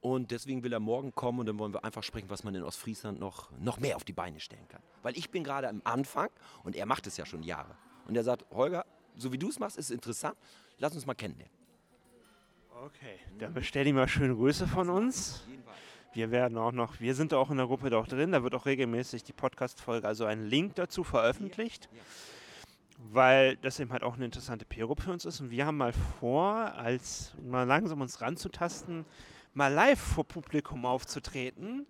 Und 0.00 0.30
deswegen 0.30 0.62
will 0.62 0.72
er 0.72 0.80
morgen 0.80 1.14
kommen 1.14 1.40
und 1.40 1.46
dann 1.46 1.58
wollen 1.58 1.72
wir 1.74 1.84
einfach 1.84 2.02
sprechen, 2.02 2.30
was 2.30 2.44
man 2.44 2.54
in 2.54 2.62
Ostfriesland 2.62 3.18
noch, 3.18 3.50
noch 3.58 3.78
mehr 3.80 3.96
auf 3.96 4.04
die 4.04 4.12
Beine 4.12 4.38
stellen 4.40 4.68
kann. 4.68 4.82
Weil 5.02 5.16
ich 5.16 5.30
bin 5.30 5.42
gerade 5.44 5.68
am 5.68 5.80
Anfang 5.84 6.28
und 6.64 6.76
er 6.76 6.86
macht 6.86 7.06
es 7.06 7.16
ja 7.16 7.26
schon 7.26 7.42
Jahre. 7.42 7.74
Und 8.06 8.16
er 8.16 8.22
sagt, 8.22 8.44
Holger, 8.52 8.84
so 9.16 9.32
wie 9.32 9.38
du 9.38 9.48
es 9.48 9.58
machst, 9.58 9.76
ist 9.78 9.90
interessant. 9.90 10.36
Lass 10.78 10.94
uns 10.94 11.06
mal 11.06 11.14
kennenlernen. 11.14 11.54
okay, 12.84 13.18
dann 13.38 13.54
bestell 13.54 13.86
ihm 13.86 13.96
mal 13.96 14.06
schöne 14.08 14.34
Grüße 14.34 14.66
von 14.66 14.90
uns. 14.90 15.42
Wir 16.12 16.30
werden 16.30 16.56
auch 16.56 16.72
noch, 16.72 17.00
wir 17.00 17.14
sind 17.14 17.34
auch 17.34 17.50
in 17.50 17.56
der 17.58 17.66
Gruppe 17.66 17.90
doch 17.90 18.06
drin, 18.06 18.32
da 18.32 18.42
wird 18.42 18.54
auch 18.54 18.64
regelmäßig 18.64 19.22
die 19.24 19.32
Podcast-Folge, 19.34 20.06
also 20.08 20.24
ein 20.24 20.44
Link 20.46 20.74
dazu 20.76 21.04
veröffentlicht, 21.04 21.88
Ja. 21.92 22.00
weil 23.12 23.56
das 23.58 23.80
eben 23.80 23.92
halt 23.92 24.02
auch 24.02 24.14
eine 24.14 24.24
interessante 24.24 24.64
Peer-Gruppe 24.64 25.02
für 25.02 25.12
uns 25.12 25.24
ist. 25.26 25.40
Und 25.40 25.50
wir 25.50 25.66
haben 25.66 25.76
mal 25.76 25.92
vor, 26.20 26.54
als 26.54 27.34
mal 27.42 27.64
langsam 27.64 28.00
uns 28.00 28.20
ranzutasten, 28.22 29.04
mal 29.56 29.72
live 29.72 29.98
vor 29.98 30.24
Publikum 30.24 30.84
aufzutreten. 30.84 31.86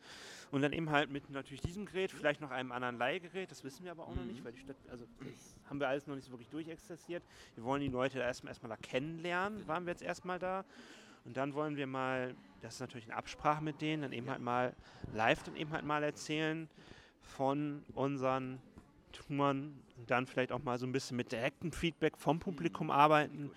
Und 0.52 0.62
dann 0.62 0.72
eben 0.72 0.90
halt 0.90 1.10
mit 1.10 1.28
natürlich 1.28 1.60
diesem 1.60 1.86
Gerät, 1.86 2.12
vielleicht 2.12 2.40
noch 2.40 2.52
einem 2.52 2.70
anderen 2.70 2.96
Leihgerät, 2.98 3.50
das 3.50 3.64
wissen 3.64 3.84
wir 3.84 3.90
aber 3.90 4.04
auch 4.04 4.14
noch 4.14 4.24
nicht, 4.24 4.44
weil 4.44 4.52
die 4.52 4.60
Stadt, 4.60 4.76
also 4.88 5.04
das 5.18 5.56
haben 5.68 5.80
wir 5.80 5.88
alles 5.88 6.06
noch 6.06 6.14
nicht 6.14 6.24
so 6.24 6.30
wirklich 6.30 6.48
durchexerziert. 6.48 7.24
Wir 7.56 7.64
wollen 7.64 7.82
die 7.82 7.88
Leute 7.88 8.20
erstmal 8.20 8.52
erstmal 8.52 8.70
da 8.70 8.76
kennenlernen, 8.76 9.66
waren 9.66 9.84
wir 9.84 9.90
jetzt 9.90 10.02
erstmal 10.02 10.38
da. 10.38 10.64
Und 11.24 11.36
dann 11.36 11.52
wollen 11.54 11.76
wir 11.76 11.88
mal, 11.88 12.36
das 12.62 12.74
ist 12.74 12.80
natürlich 12.80 13.06
eine 13.06 13.16
Absprache 13.16 13.62
mit 13.62 13.80
denen, 13.80 14.02
dann 14.02 14.12
eben 14.12 14.30
halt 14.30 14.40
mal 14.40 14.72
live 15.12 15.42
dann 15.42 15.56
eben 15.56 15.72
halt 15.72 15.84
mal 15.84 16.04
erzählen 16.04 16.68
von 17.20 17.82
unseren 17.94 18.60
Touren 19.10 19.82
und 19.96 20.08
dann 20.08 20.28
vielleicht 20.28 20.52
auch 20.52 20.62
mal 20.62 20.78
so 20.78 20.86
ein 20.86 20.92
bisschen 20.92 21.16
mit 21.16 21.32
direktem 21.32 21.72
Feedback 21.72 22.16
vom 22.16 22.38
Publikum 22.38 22.92
arbeiten, 22.92 23.50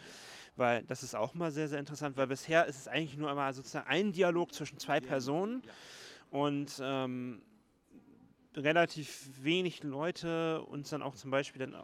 weil 0.59 0.83
das 0.83 1.01
ist 1.01 1.15
auch 1.15 1.33
mal 1.33 1.51
sehr, 1.51 1.67
sehr 1.67 1.79
interessant, 1.79 2.17
weil 2.17 2.27
bisher 2.27 2.65
ist 2.67 2.77
es 2.77 2.87
eigentlich 2.87 3.17
nur 3.17 3.31
immer 3.31 3.51
sozusagen 3.53 3.87
ein 3.87 4.11
Dialog 4.11 4.53
zwischen 4.53 4.77
zwei 4.77 4.99
Personen 4.99 5.63
und 6.29 6.79
ähm, 6.81 7.41
relativ 8.55 9.29
wenig 9.41 9.83
Leute 9.83 10.61
uns 10.63 10.89
dann 10.89 11.01
auch 11.01 11.15
zum 11.15 11.31
Beispiel 11.31 11.59
dann 11.59 11.75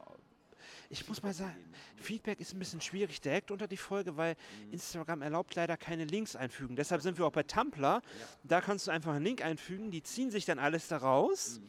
ich 0.90 1.08
muss 1.08 1.24
mal 1.24 1.34
sagen, 1.34 1.56
Feedback 1.96 2.40
ist 2.40 2.54
ein 2.54 2.60
bisschen 2.60 2.82
schwierig 2.82 3.20
direkt 3.22 3.52
unter 3.52 3.68
die 3.68 3.78
Folge, 3.78 4.18
weil 4.18 4.36
Instagram 4.72 5.22
erlaubt 5.22 5.56
leider 5.56 5.78
keine 5.78 6.06
Links 6.06 6.36
einfügen. 6.36 6.76
Deshalb 6.76 7.02
sind 7.02 7.18
wir 7.18 7.26
auch 7.26 7.32
bei 7.32 7.44
Tumblr. 7.44 8.02
Da 8.44 8.62
kannst 8.62 8.88
du 8.88 8.92
einfach 8.92 9.14
einen 9.14 9.26
Link 9.26 9.44
einfügen, 9.44 9.92
die 9.92 10.04
ziehen 10.04 10.32
sich 10.32 10.46
dann 10.46 10.60
alles 10.60 10.88
daraus 10.88 11.60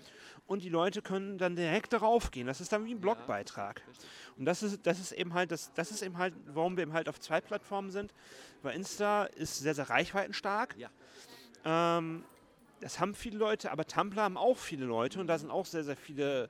und 0.47 0.63
die 0.63 0.69
Leute 0.69 1.03
können 1.03 1.39
dann 1.39 1.57
direkt 1.57 1.93
darauf 1.93 2.31
gehen. 2.31 2.47
Das 2.47 2.61
ist 2.61 2.73
dann 2.73 2.85
wie 2.85 2.95
ein 2.95 3.01
Blogbeitrag. 3.01 3.83
Und 4.39 4.45
das 4.45 4.63
ist, 4.63 4.87
das 4.87 5.01
ist 5.01 5.13
eben 5.13 5.35
halt, 5.35 5.51
das, 5.51 5.73
das 5.75 5.91
ist 5.91 6.03
eben 6.03 6.19
halt, 6.19 6.35
warum 6.47 6.77
wir 6.77 6.83
eben 6.83 6.93
halt 6.93 7.09
auf 7.09 7.19
zwei 7.21 7.41
Plattformen 7.41 7.91
sind. 7.91 8.13
Weil 8.63 8.77
Insta 8.77 9.25
ist 9.25 9.59
sehr, 9.59 9.75
sehr 9.75 9.89
reichweitenstark. 9.89 10.77
Ja. 10.77 10.91
Ähm, 11.65 12.25
das 12.81 13.01
haben 13.01 13.15
viele 13.15 13.39
Leute, 13.39 13.73
aber 13.73 13.87
Tumblr 13.87 14.21
haben 14.23 14.37
auch 14.37 14.59
viele 14.59 14.85
Leute 14.85 15.21
und 15.21 15.27
da 15.27 15.39
sind 15.39 15.51
auch 15.51 15.65
sehr, 15.65 15.85
sehr 15.85 15.97
viele 15.97 16.49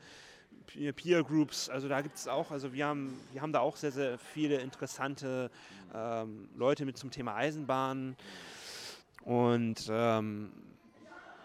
Peer- 0.66 1.22
Groups. 1.22 1.68
Also 1.68 1.88
da 1.88 2.00
gibt 2.00 2.16
es 2.16 2.26
auch, 2.26 2.50
also 2.50 2.72
wir 2.72 2.86
haben, 2.86 3.18
wir 3.32 3.40
haben 3.40 3.52
da 3.52 3.60
auch 3.60 3.76
sehr, 3.76 3.92
sehr 3.92 4.18
viele 4.18 4.56
interessante 4.56 5.50
ähm, 5.94 6.48
Leute 6.56 6.84
mit 6.84 6.98
zum 6.98 7.10
Thema 7.12 7.36
Eisenbahn. 7.36 8.16
Und 9.22 9.86
ähm, 9.88 10.52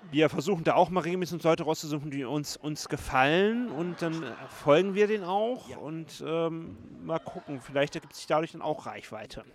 wir 0.09 0.29
versuchen 0.29 0.63
da 0.63 0.73
auch 0.75 0.89
mal 0.89 1.01
regelmäßig 1.01 1.35
uns 1.35 1.43
Leute 1.43 1.63
rauszusuchen, 1.63 2.09
die 2.11 2.23
uns, 2.25 2.57
uns 2.57 2.89
gefallen 2.89 3.69
und 3.69 4.01
dann 4.01 4.23
äh, 4.23 4.33
folgen 4.49 4.95
wir 4.95 5.07
denen 5.07 5.23
auch 5.23 5.69
Ja. 5.69 5.77
und 5.77 6.23
ähm, 6.25 6.77
mal 7.05 7.19
gucken, 7.19 7.61
vielleicht 7.61 7.95
ergibt 7.95 8.15
sich 8.15 8.25
dadurch 8.27 8.51
dann 8.53 8.61
auch 8.61 8.85
Reichweite. 8.87 9.45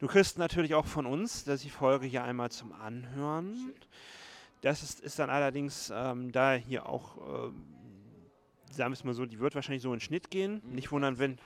Du 0.00 0.06
kriegst 0.06 0.38
natürlich 0.38 0.74
auch 0.74 0.86
von 0.86 1.06
uns, 1.06 1.44
dass 1.44 1.62
die 1.62 1.70
Folge 1.70 2.06
hier 2.06 2.24
einmal 2.24 2.50
zum 2.50 2.72
Anhören. 2.72 3.72
Das 4.60 4.82
ist, 4.82 5.00
ist 5.00 5.18
dann 5.18 5.30
allerdings 5.30 5.92
ähm, 5.94 6.30
da 6.32 6.54
hier 6.54 6.86
auch, 6.88 7.16
ähm, 7.46 7.64
sagen 8.70 8.90
wir 8.90 8.94
es 8.94 9.04
mal 9.04 9.14
so, 9.14 9.24
die 9.24 9.38
wird 9.40 9.54
wahrscheinlich 9.54 9.82
so 9.82 9.94
in 9.94 10.00
Schnitt 10.00 10.30
gehen. 10.30 10.60
Nicht 10.66 10.90
wundern, 10.92 11.18
wenn 11.18 11.38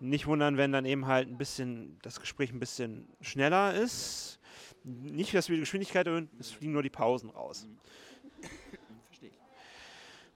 nicht 0.00 0.26
wundern, 0.26 0.56
wenn 0.56 0.72
dann 0.72 0.84
eben 0.84 1.06
halt 1.06 1.28
ein 1.28 1.38
bisschen 1.38 1.98
das 2.02 2.20
Gespräch 2.20 2.52
ein 2.52 2.58
bisschen 2.60 3.06
schneller 3.20 3.74
ist. 3.74 4.38
Nicht, 4.84 5.34
dass 5.34 5.48
wir 5.48 5.56
die 5.56 5.60
Geschwindigkeit 5.60 6.06
erhöhen, 6.06 6.28
es 6.38 6.50
fliegen 6.50 6.72
nur 6.72 6.82
die 6.82 6.90
Pausen 6.90 7.30
raus. 7.30 7.66
Verstehe 9.08 9.30
ich. 9.30 9.34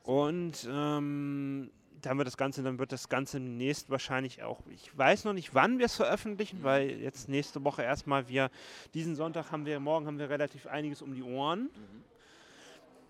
Und 0.05 0.69
ähm, 0.71 1.71
dann 2.03 2.19
wird 2.19 2.27
das 2.29 2.37
Ganze, 2.37 2.63
dann 2.63 2.79
wird 2.79 2.93
das 2.93 3.09
Ganze 3.09 3.39
demnächst 3.39 3.91
wahrscheinlich 3.91 4.43
auch, 4.43 4.61
ich 4.71 4.97
weiß 4.97 5.25
noch 5.25 5.33
nicht, 5.33 5.55
wann 5.55 5.79
wir 5.79 5.87
es 5.87 5.97
veröffentlichen, 5.97 6.63
weil 6.63 6.91
jetzt 6.91 7.29
nächste 7.29 7.65
Woche 7.65 7.83
erstmal 7.83 8.29
wir, 8.29 8.51
diesen 8.95 9.17
Sonntag 9.17 9.51
haben 9.51 9.67
wir, 9.67 9.81
morgen 9.81 10.07
haben 10.07 10.19
wir 10.19 10.31
relativ 10.31 10.67
einiges 10.67 11.03
um 11.03 11.15
die 11.15 11.23
Ohren. 11.23 11.71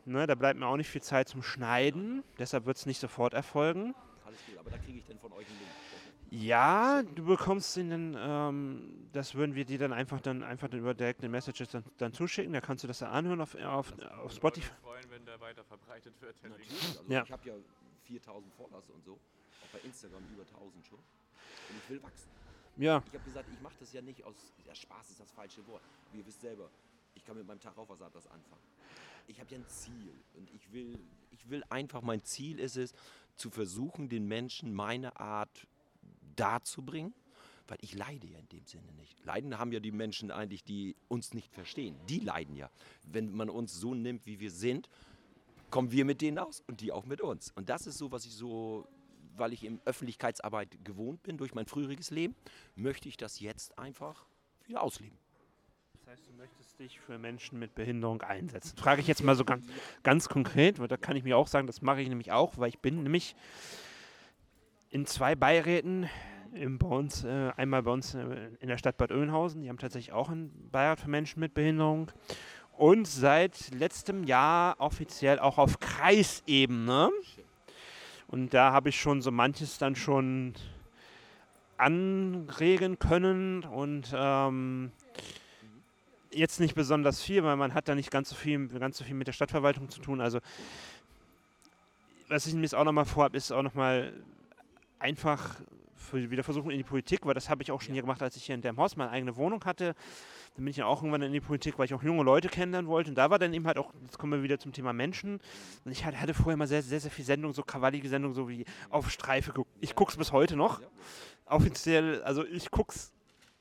Ne, 0.07 0.27
da 0.27 0.37
bleibt 0.37 0.59
mir 0.59 0.67
auch 0.67 0.77
nicht 0.77 0.89
viel 0.89 1.03
Zeit 1.03 1.29
zum 1.29 1.43
Schneiden, 1.43 2.23
deshalb 2.39 2.65
wird 2.65 2.77
es 2.77 2.87
nicht 2.87 3.01
sofort 3.01 3.35
erfolgen. 3.35 3.95
Alles 4.25 4.39
gut, 4.47 4.57
aber 4.59 4.71
da 4.71 4.79
kriege 4.79 4.99
ich 4.99 5.05
dann 5.05 5.19
von 5.19 5.33
euch 5.33 5.47
einen 5.49 5.59
Link. 5.59 5.86
Ja, 6.39 7.03
du 7.03 7.25
bekommst 7.25 7.77
den 7.77 7.89
dann, 7.91 8.17
ähm, 8.19 9.09
das 9.13 9.35
würden 9.35 9.55
wir 9.55 9.65
dir 9.65 9.79
dann 9.79 9.93
einfach 9.95 10.21
dann 10.21 10.43
einfach 10.43 10.69
dann 10.69 10.81
über 10.81 10.93
direkte 10.93 11.29
Messages 11.31 11.71
dann, 11.71 11.83
dann 11.97 12.13
zuschicken. 12.13 12.53
Da 12.53 12.61
kannst 12.61 12.85
du 12.85 12.89
das 12.89 12.99
dann 12.99 13.11
anhören 13.11 13.41
auf, 13.41 13.55
auf, 13.55 13.99
auf 14.23 14.33
Spotify. 14.33 14.69
Wir 14.69 14.77
freuen, 14.83 15.11
wenn 15.11 15.25
der 15.25 15.41
weiter 15.41 15.65
verbreitet 15.65 16.21
wird. 16.21 16.37
Natürlich, 16.43 16.71
also 16.99 17.05
Ja. 17.09 17.23
ich 17.25 17.33
habe 17.33 17.49
ja 17.49 17.55
4000 18.03 18.53
Follows 18.55 18.91
und 18.91 19.03
so, 19.05 19.13
auch 19.15 19.69
bei 19.73 19.79
Instagram 19.87 20.23
über 20.31 20.43
1000 20.43 20.87
schon. 20.87 20.99
Und 20.99 21.77
ich 21.83 21.89
will 21.91 22.03
wachsen. 22.03 22.29
Ja, 22.77 23.03
Ich 23.07 23.15
habe 23.15 23.25
gesagt, 23.25 23.49
ich 23.51 23.61
mache 23.63 23.75
das 23.81 23.93
ja 23.95 24.03
nicht 24.03 24.23
aus, 24.25 24.53
ja, 24.67 24.75
Spaß 24.75 25.11
ist 25.13 25.21
das 25.21 25.31
falsche 25.33 25.67
Wort. 25.67 25.81
Wie 26.13 26.19
ihr 26.19 26.27
wisst 26.27 26.43
selber, 26.43 26.69
ich 27.15 27.25
kann 27.25 27.39
mit 27.39 27.47
meinem 27.47 27.61
Tag 27.61 27.79
auf 27.79 27.89
was 27.89 28.03
anderes 28.03 28.27
anfangen. 28.27 28.61
Ich 29.27 29.41
habe 29.41 29.51
ja 29.51 29.59
ein 29.59 29.67
Ziel 29.67 30.13
und 30.35 30.51
ich 30.51 30.71
will, 30.71 30.99
ich 31.31 31.49
will 31.49 31.65
einfach, 31.71 32.03
mein 32.03 32.23
Ziel 32.23 32.59
ist 32.61 32.77
es, 32.77 32.93
zu 33.37 33.49
versuchen, 33.49 34.11
den 34.11 34.29
Menschen 34.29 34.75
meine 34.75 35.19
Art 35.19 35.67
darzubringen, 36.37 37.15
weil 37.69 37.79
ich 37.81 37.95
leide 37.95 38.27
ja 38.27 38.39
in 38.39 38.49
dem 38.49 38.67
Sinne 38.67 38.93
nicht. 38.93 39.25
Leiden 39.25 39.59
haben 39.59 39.73
ja 39.73 39.81
die 39.81 39.91
Menschen 39.91 40.31
eigentlich, 40.31 40.63
die 40.63 40.97
uns 41.09 41.35
nicht 41.35 41.53
verstehen. 41.53 41.97
Die 42.09 42.21
leiden 42.21 42.55
ja. 42.55 42.71
Wenn 43.05 43.35
man 43.35 43.51
uns 43.51 43.75
so 43.75 43.95
nimmt, 43.95 44.27
wie 44.27 44.39
wir 44.39 44.51
sind, 44.51 44.89
kommen 45.71 45.91
wir 45.91 46.05
mit 46.05 46.21
denen 46.21 46.39
aus 46.39 46.63
und 46.67 46.81
die 46.81 46.93
auch 46.93 47.07
mit 47.07 47.21
uns. 47.21 47.51
Und 47.53 47.69
das 47.69 47.87
ist 47.87 47.99
so, 47.99 48.13
was 48.13 48.25
ich 48.25 48.33
so, 48.33 48.87
weil 49.37 49.53
ich 49.53 49.65
in 49.65 49.81
Öffentlichkeitsarbeit 49.85 50.85
gewohnt 50.85 51.23
bin 51.23 51.39
durch 51.39 51.55
mein 51.55 51.67
früheriges 51.67 52.11
Leben, 52.11 52.35
möchte 52.77 53.09
ich 53.09 53.17
das 53.17 53.41
jetzt 53.41 53.79
einfach 53.79 54.27
wieder 54.67 54.83
ausleben. 54.83 55.19
Das 56.07 56.07
heißt, 56.07 56.29
du 56.29 56.33
möchtest 56.35 56.79
dich 56.79 57.01
für 57.01 57.19
Menschen 57.19 57.59
mit 57.59 57.75
Behinderung 57.75 58.23
einsetzen. 58.23 58.77
Frage 58.77 59.01
ich 59.01 59.09
jetzt 59.09 59.25
mal 59.25 59.35
so 59.35 59.45
ganz, 59.45 59.67
ganz 60.05 60.29
konkret, 60.29 60.79
weil 60.79 60.87
da 60.87 60.97
kann 60.97 61.17
ich 61.17 61.25
mir 61.25 61.37
auch 61.37 61.49
sagen, 61.49 61.67
das 61.67 61.83
mache 61.83 62.01
ich 62.01 62.09
nämlich 62.09 62.31
auch, 62.31 62.59
weil 62.59 62.69
ich 62.69 62.79
bin 62.79 63.03
nämlich 63.03 63.35
in 64.91 65.07
zwei 65.07 65.35
Beiräten 65.35 66.09
im, 66.55 66.79
bei 66.79 66.89
uns, 66.89 67.25
äh, 67.25 67.53
einmal 67.57 67.83
bei 67.83 67.91
uns 67.91 68.15
äh, 68.15 68.25
in 68.61 68.69
der 68.69 68.79
Stadt 68.79 68.97
Bad 68.97 69.13
Oeynhausen, 69.13 69.63
die 69.63 69.69
haben 69.69 69.79
tatsächlich 69.79 70.13
auch 70.13 70.29
einen 70.29 70.69
Beirat 70.73 71.01
für 71.01 71.11
Menschen 71.11 71.41
mit 71.41 71.55
Behinderung 71.55 72.11
und 72.77 73.07
seit 73.07 73.71
letztem 73.75 74.25
Jahr 74.25 74.77
offiziell 74.79 75.39
auch 75.39 75.59
auf 75.59 75.79
Kreisebene. 75.81 77.11
Und 78.29 78.55
da 78.55 78.73
habe 78.73 78.89
ich 78.89 79.01
schon 79.01 79.23
so 79.23 79.31
manches 79.31 79.79
dann 79.79 79.97
schon 79.97 80.55
anregen 81.79 82.99
können 82.99 83.65
und 83.65 84.13
ähm, 84.15 84.91
jetzt 86.31 86.59
nicht 86.59 86.75
besonders 86.75 87.23
viel, 87.23 87.45
weil 87.45 87.57
man 87.57 87.75
hat 87.75 87.89
da 87.89 87.95
nicht 87.95 88.11
ganz 88.11 88.31
so 88.31 88.35
viel, 88.35 88.69
ganz 88.69 88.99
so 88.99 89.05
viel 89.05 89.15
mit 89.15 89.27
der 89.27 89.33
Stadtverwaltung 89.33 89.89
zu 89.91 90.01
tun. 90.01 90.21
Also 90.21 90.41
was 92.29 92.47
ich 92.47 92.55
mir 92.55 92.63
jetzt 92.63 92.75
auch 92.75 92.85
nochmal 92.85 93.05
vorhabe, 93.05 93.37
ist 93.37 93.53
auch 93.53 93.63
nochmal 93.63 94.13
einfach 94.99 95.61
für, 95.95 96.31
wieder 96.31 96.45
versuchen 96.45 96.71
in 96.71 96.79
die 96.79 96.85
Politik, 96.85 97.27
weil 97.27 97.35
das 97.35 97.49
habe 97.49 97.63
ich 97.63 97.73
auch 97.73 97.81
schon 97.81 97.95
hier 97.95 98.03
gemacht, 98.03 98.23
als 98.23 98.37
ich 98.37 98.45
hier 98.45 98.55
in 98.55 98.63
dem 98.63 98.77
Haus 98.77 98.97
meine 98.97 99.11
eigene 99.11 99.37
Wohnung 99.37 99.65
hatte. 99.65 99.95
Dann 100.55 100.65
bin 100.65 100.69
ich 100.69 100.77
ja 100.77 100.87
auch 100.87 101.03
irgendwann 101.03 101.23
in 101.23 101.33
die 101.33 101.41
Politik, 101.41 101.79
weil 101.79 101.87
ich 101.87 101.95
auch 101.95 102.03
junge 102.03 102.23
Leute 102.23 102.49
kennenlernen 102.49 102.89
wollte. 102.89 103.11
Und 103.11 103.17
da 103.17 103.31
war 103.31 103.39
dann 103.39 103.53
eben 103.53 103.67
halt 103.67 103.79
auch, 103.79 103.93
jetzt 104.03 104.19
kommen 104.19 104.33
wir 104.33 104.43
wieder 104.43 104.59
zum 104.59 104.73
Thema 104.73 104.93
Menschen. 104.93 105.41
Und 105.85 105.93
ich 105.93 106.05
hatte, 106.05 106.35
vorher 106.35 106.57
mal 106.57 106.67
sehr, 106.67 106.83
sehr, 106.83 107.01
sehr 107.01 107.11
viel 107.11 107.25
Sendungen, 107.25 107.55
so 107.55 107.63
krawallige 107.63 108.09
Sendungen, 108.09 108.35
so 108.35 108.49
wie 108.49 108.65
auf 108.91 109.11
Streife. 109.11 109.53
Ich 109.81 109.95
gucke 109.95 110.11
es 110.11 110.17
bis 110.17 110.33
heute 110.33 110.57
noch. 110.57 110.81
Offiziell, 111.47 112.23
also 112.23 112.45
ich 112.45 112.71
guck's 112.71 113.13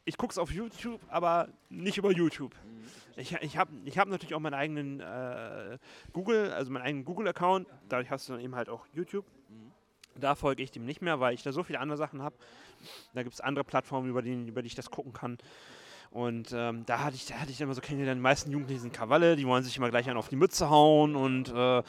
ich 0.07 0.17
gucke 0.17 0.31
es 0.31 0.37
auf 0.37 0.51
YouTube, 0.51 1.01
aber 1.09 1.49
nicht 1.69 1.97
über 1.97 2.11
YouTube. 2.11 2.53
Ich, 3.17 3.33
ich 3.41 3.57
habe 3.57 3.71
ich 3.85 3.97
hab 3.97 4.07
natürlich 4.07 4.35
auch 4.35 4.39
meinen 4.39 4.53
eigenen 4.53 4.99
äh, 4.99 5.79
Google, 6.13 6.51
also 6.51 6.71
meinen 6.71 6.83
eigenen 6.83 7.05
Google-Account. 7.05 7.67
Dadurch 7.89 8.11
hast 8.11 8.29
du 8.29 8.33
dann 8.33 8.41
eben 8.41 8.55
halt 8.55 8.69
auch 8.69 8.85
YouTube. 8.93 9.25
Da 10.19 10.35
folge 10.35 10.63
ich 10.63 10.71
dem 10.71 10.85
nicht 10.85 11.01
mehr, 11.01 11.19
weil 11.19 11.33
ich 11.33 11.43
da 11.43 11.51
so 11.51 11.63
viele 11.63 11.79
andere 11.79 11.97
Sachen 11.97 12.21
habe. 12.21 12.35
Da 13.13 13.23
gibt 13.23 13.33
es 13.33 13.41
andere 13.41 13.63
Plattformen, 13.63 14.09
über 14.09 14.21
die, 14.21 14.47
über 14.47 14.61
die 14.61 14.67
ich 14.67 14.75
das 14.75 14.89
gucken 14.89 15.13
kann. 15.13 15.37
Und 16.11 16.53
ähm, 16.53 16.85
da 16.85 17.03
hatte 17.03 17.15
ich, 17.15 17.25
da 17.25 17.35
hatte 17.35 17.51
ich 17.51 17.59
immer 17.59 17.73
so 17.73 17.81
kennengelernt, 17.81 18.19
die 18.19 18.23
meisten 18.23 18.49
Jugendlichen 18.49 18.83
sind 18.83 18.93
Krawalle, 18.93 19.35
die 19.35 19.45
wollen 19.45 19.63
sich 19.63 19.75
immer 19.75 19.89
gleich 19.89 20.07
einen 20.07 20.17
auf 20.17 20.29
die 20.29 20.37
Mütze 20.37 20.69
hauen 20.69 21.15
und, 21.15 21.49
äh, 21.49 21.83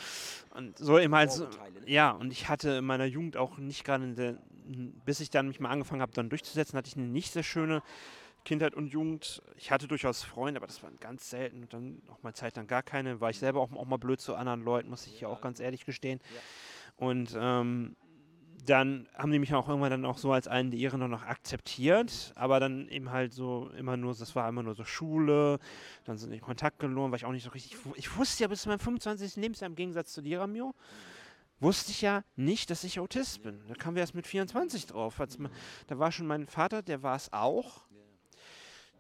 und 0.55 0.77
so 0.79 0.99
immer 0.99 1.19
halt 1.19 1.31
so, 1.31 1.47
ja, 1.87 2.11
und 2.11 2.33
ich 2.33 2.49
hatte 2.49 2.71
in 2.71 2.85
meiner 2.85 3.05
Jugend 3.05 3.37
auch 3.37 3.57
nicht 3.59 3.85
gerade, 3.85 4.37
bis 5.05 5.21
ich 5.21 5.31
dann 5.31 5.47
mich 5.47 5.61
mal 5.61 5.71
angefangen 5.71 6.03
habe, 6.03 6.11
dann 6.13 6.29
durchzusetzen, 6.29 6.77
hatte 6.77 6.89
ich 6.89 6.97
eine 6.97 7.07
nicht 7.07 7.33
sehr 7.33 7.45
schöne 7.45 7.83
Kindheit 8.47 8.75
und 8.75 8.87
Jugend. 8.87 9.43
Ich 9.57 9.71
hatte 9.71 9.87
durchaus 9.87 10.23
Freunde, 10.23 10.59
aber 10.59 10.67
das 10.67 10.83
waren 10.83 10.97
ganz 10.99 11.29
selten. 11.29 11.63
Und 11.63 11.73
dann 11.73 12.03
auch 12.11 12.23
mal 12.23 12.33
Zeit 12.33 12.57
lang 12.57 12.67
gar 12.67 12.83
keine. 12.83 13.21
War 13.21 13.29
ich 13.29 13.39
selber 13.39 13.61
auch, 13.61 13.73
auch 13.73 13.85
mal 13.85 13.99
blöd 13.99 14.21
zu 14.21 14.35
anderen 14.35 14.65
Leuten, 14.65 14.89
muss 14.89 15.07
ich 15.07 15.21
ja 15.21 15.29
auch 15.29 15.41
ganz 15.41 15.61
ehrlich 15.61 15.85
gestehen. 15.85 16.21
Und 16.97 17.37
ähm, 17.39 17.97
dann 18.67 19.09
haben 19.17 19.31
die 19.33 19.39
mich 19.39 19.55
auch 19.55 19.69
irgendwann 19.69 19.91
dann 19.91 20.05
auch 20.05 20.19
so 20.19 20.33
als 20.33 20.49
einen 20.49 20.71
der 20.71 20.81
ihren 20.81 21.09
noch 21.11 21.23
akzeptiert, 21.23 22.33
aber 22.35 22.61
dann 22.61 22.89
eben 22.89 23.11
halt 23.11 23.33
so 23.33 23.71
immer 23.79 23.97
nur, 23.97 24.15
das 24.15 24.35
war 24.35 24.49
immer 24.49 24.63
nur 24.63 24.75
so 24.75 24.85
Schule, 24.85 25.59
dann 26.05 26.19
sind 26.19 26.33
die 26.33 26.39
Kontakt 26.39 26.79
geloren, 26.79 27.11
weil 27.11 27.19
ich 27.19 27.25
auch 27.25 27.33
nicht 27.33 27.45
so 27.45 27.51
richtig, 27.51 27.77
ich 27.95 28.17
wusste 28.17 28.43
ja 28.43 28.49
bis 28.49 28.63
zu 28.63 28.69
meinem 28.69 28.79
25. 28.79 29.37
Lebensjahr 29.37 29.69
im 29.69 29.77
Gegensatz 29.77 30.13
zu 30.13 30.23
dir, 30.23 30.41
Ramio, 30.41 30.75
wusste 31.61 31.91
ich 31.91 32.03
ja 32.03 32.23
nicht, 32.37 32.71
dass 32.71 32.85
ich 32.85 33.01
Autist 33.01 33.43
bin. 33.43 33.61
Da 33.69 33.75
kamen 33.75 33.97
wir 33.97 34.03
erst 34.03 34.15
mit 34.15 34.27
24 34.27 34.87
drauf. 34.87 35.21
Da 35.87 35.99
war 35.99 36.13
schon 36.13 36.27
mein 36.27 36.47
Vater, 36.47 36.83
der 36.83 37.03
war 37.03 37.17
es 37.17 37.33
auch. 37.33 37.83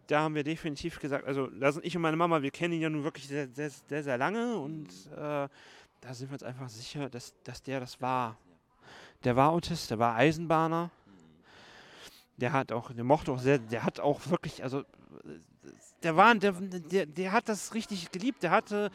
Da 0.06 0.20
haben 0.20 0.34
wir 0.34 0.44
definitiv 0.44 1.00
gesagt, 1.00 1.26
also 1.26 1.48
da 1.48 1.72
sind 1.72 1.84
ich 1.84 1.96
und 1.96 2.02
meine 2.02 2.16
Mama, 2.16 2.40
wir 2.40 2.52
kennen 2.52 2.74
ihn 2.74 2.80
ja 2.80 2.90
nun 2.90 3.02
wirklich 3.02 3.26
sehr, 3.26 3.48
sehr, 3.48 3.70
sehr, 3.70 4.04
sehr 4.04 4.16
lange 4.16 4.56
und 4.56 4.88
äh, 5.12 5.48
da 6.00 6.14
sind 6.14 6.30
wir 6.30 6.34
uns 6.34 6.44
einfach 6.44 6.68
sicher, 6.68 7.10
dass, 7.10 7.34
dass 7.42 7.60
der 7.62 7.80
das 7.80 8.00
war 8.00 8.38
der 9.24 9.36
war 9.36 9.50
Autist, 9.50 9.90
der 9.90 9.98
war 9.98 10.16
Eisenbahner. 10.16 10.90
Der 12.36 12.52
hat 12.52 12.70
auch, 12.70 12.92
der 12.92 13.04
mochte 13.04 13.32
auch 13.32 13.38
sehr, 13.38 13.58
der 13.58 13.82
hat 13.82 13.98
auch 13.98 14.28
wirklich, 14.28 14.62
also 14.62 14.84
der 16.02 16.16
war, 16.16 16.34
der, 16.34 16.52
der, 16.52 17.06
der 17.06 17.32
hat 17.32 17.48
das 17.48 17.74
richtig 17.74 18.10
geliebt. 18.10 18.42
Der 18.42 18.50
hatte, 18.50 18.90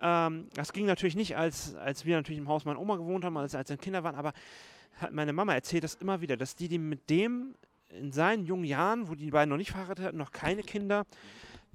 ähm, 0.00 0.48
das 0.54 0.72
ging 0.72 0.86
natürlich 0.86 1.16
nicht, 1.16 1.36
als, 1.36 1.74
als 1.74 2.04
wir 2.04 2.16
natürlich 2.16 2.38
im 2.38 2.48
Haus 2.48 2.64
meiner 2.64 2.80
Oma 2.80 2.96
gewohnt 2.96 3.24
haben, 3.24 3.36
als, 3.36 3.54
als 3.54 3.68
wir 3.68 3.76
Kinder 3.76 4.04
waren, 4.04 4.14
aber 4.14 4.32
meine 5.10 5.32
Mama 5.32 5.54
erzählt 5.54 5.84
das 5.84 5.96
immer 5.96 6.20
wieder, 6.20 6.36
dass 6.36 6.54
die, 6.54 6.68
die 6.68 6.78
mit 6.78 7.10
dem 7.10 7.54
in 7.90 8.12
seinen 8.12 8.44
jungen 8.44 8.64
Jahren, 8.64 9.08
wo 9.08 9.14
die 9.14 9.30
beiden 9.30 9.50
noch 9.50 9.56
nicht 9.56 9.72
verheiratet 9.72 10.04
hatten, 10.04 10.16
noch 10.16 10.32
keine 10.32 10.62
Kinder, 10.62 11.04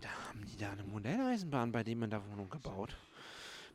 da 0.02 0.10
haben 0.28 0.46
die 0.46 0.58
da 0.58 0.72
eine 0.72 0.84
Modelleisenbahn 0.84 1.72
bei 1.72 1.84
dem 1.84 2.04
in 2.04 2.10
der 2.10 2.26
Wohnung 2.32 2.50
gebaut. 2.50 2.96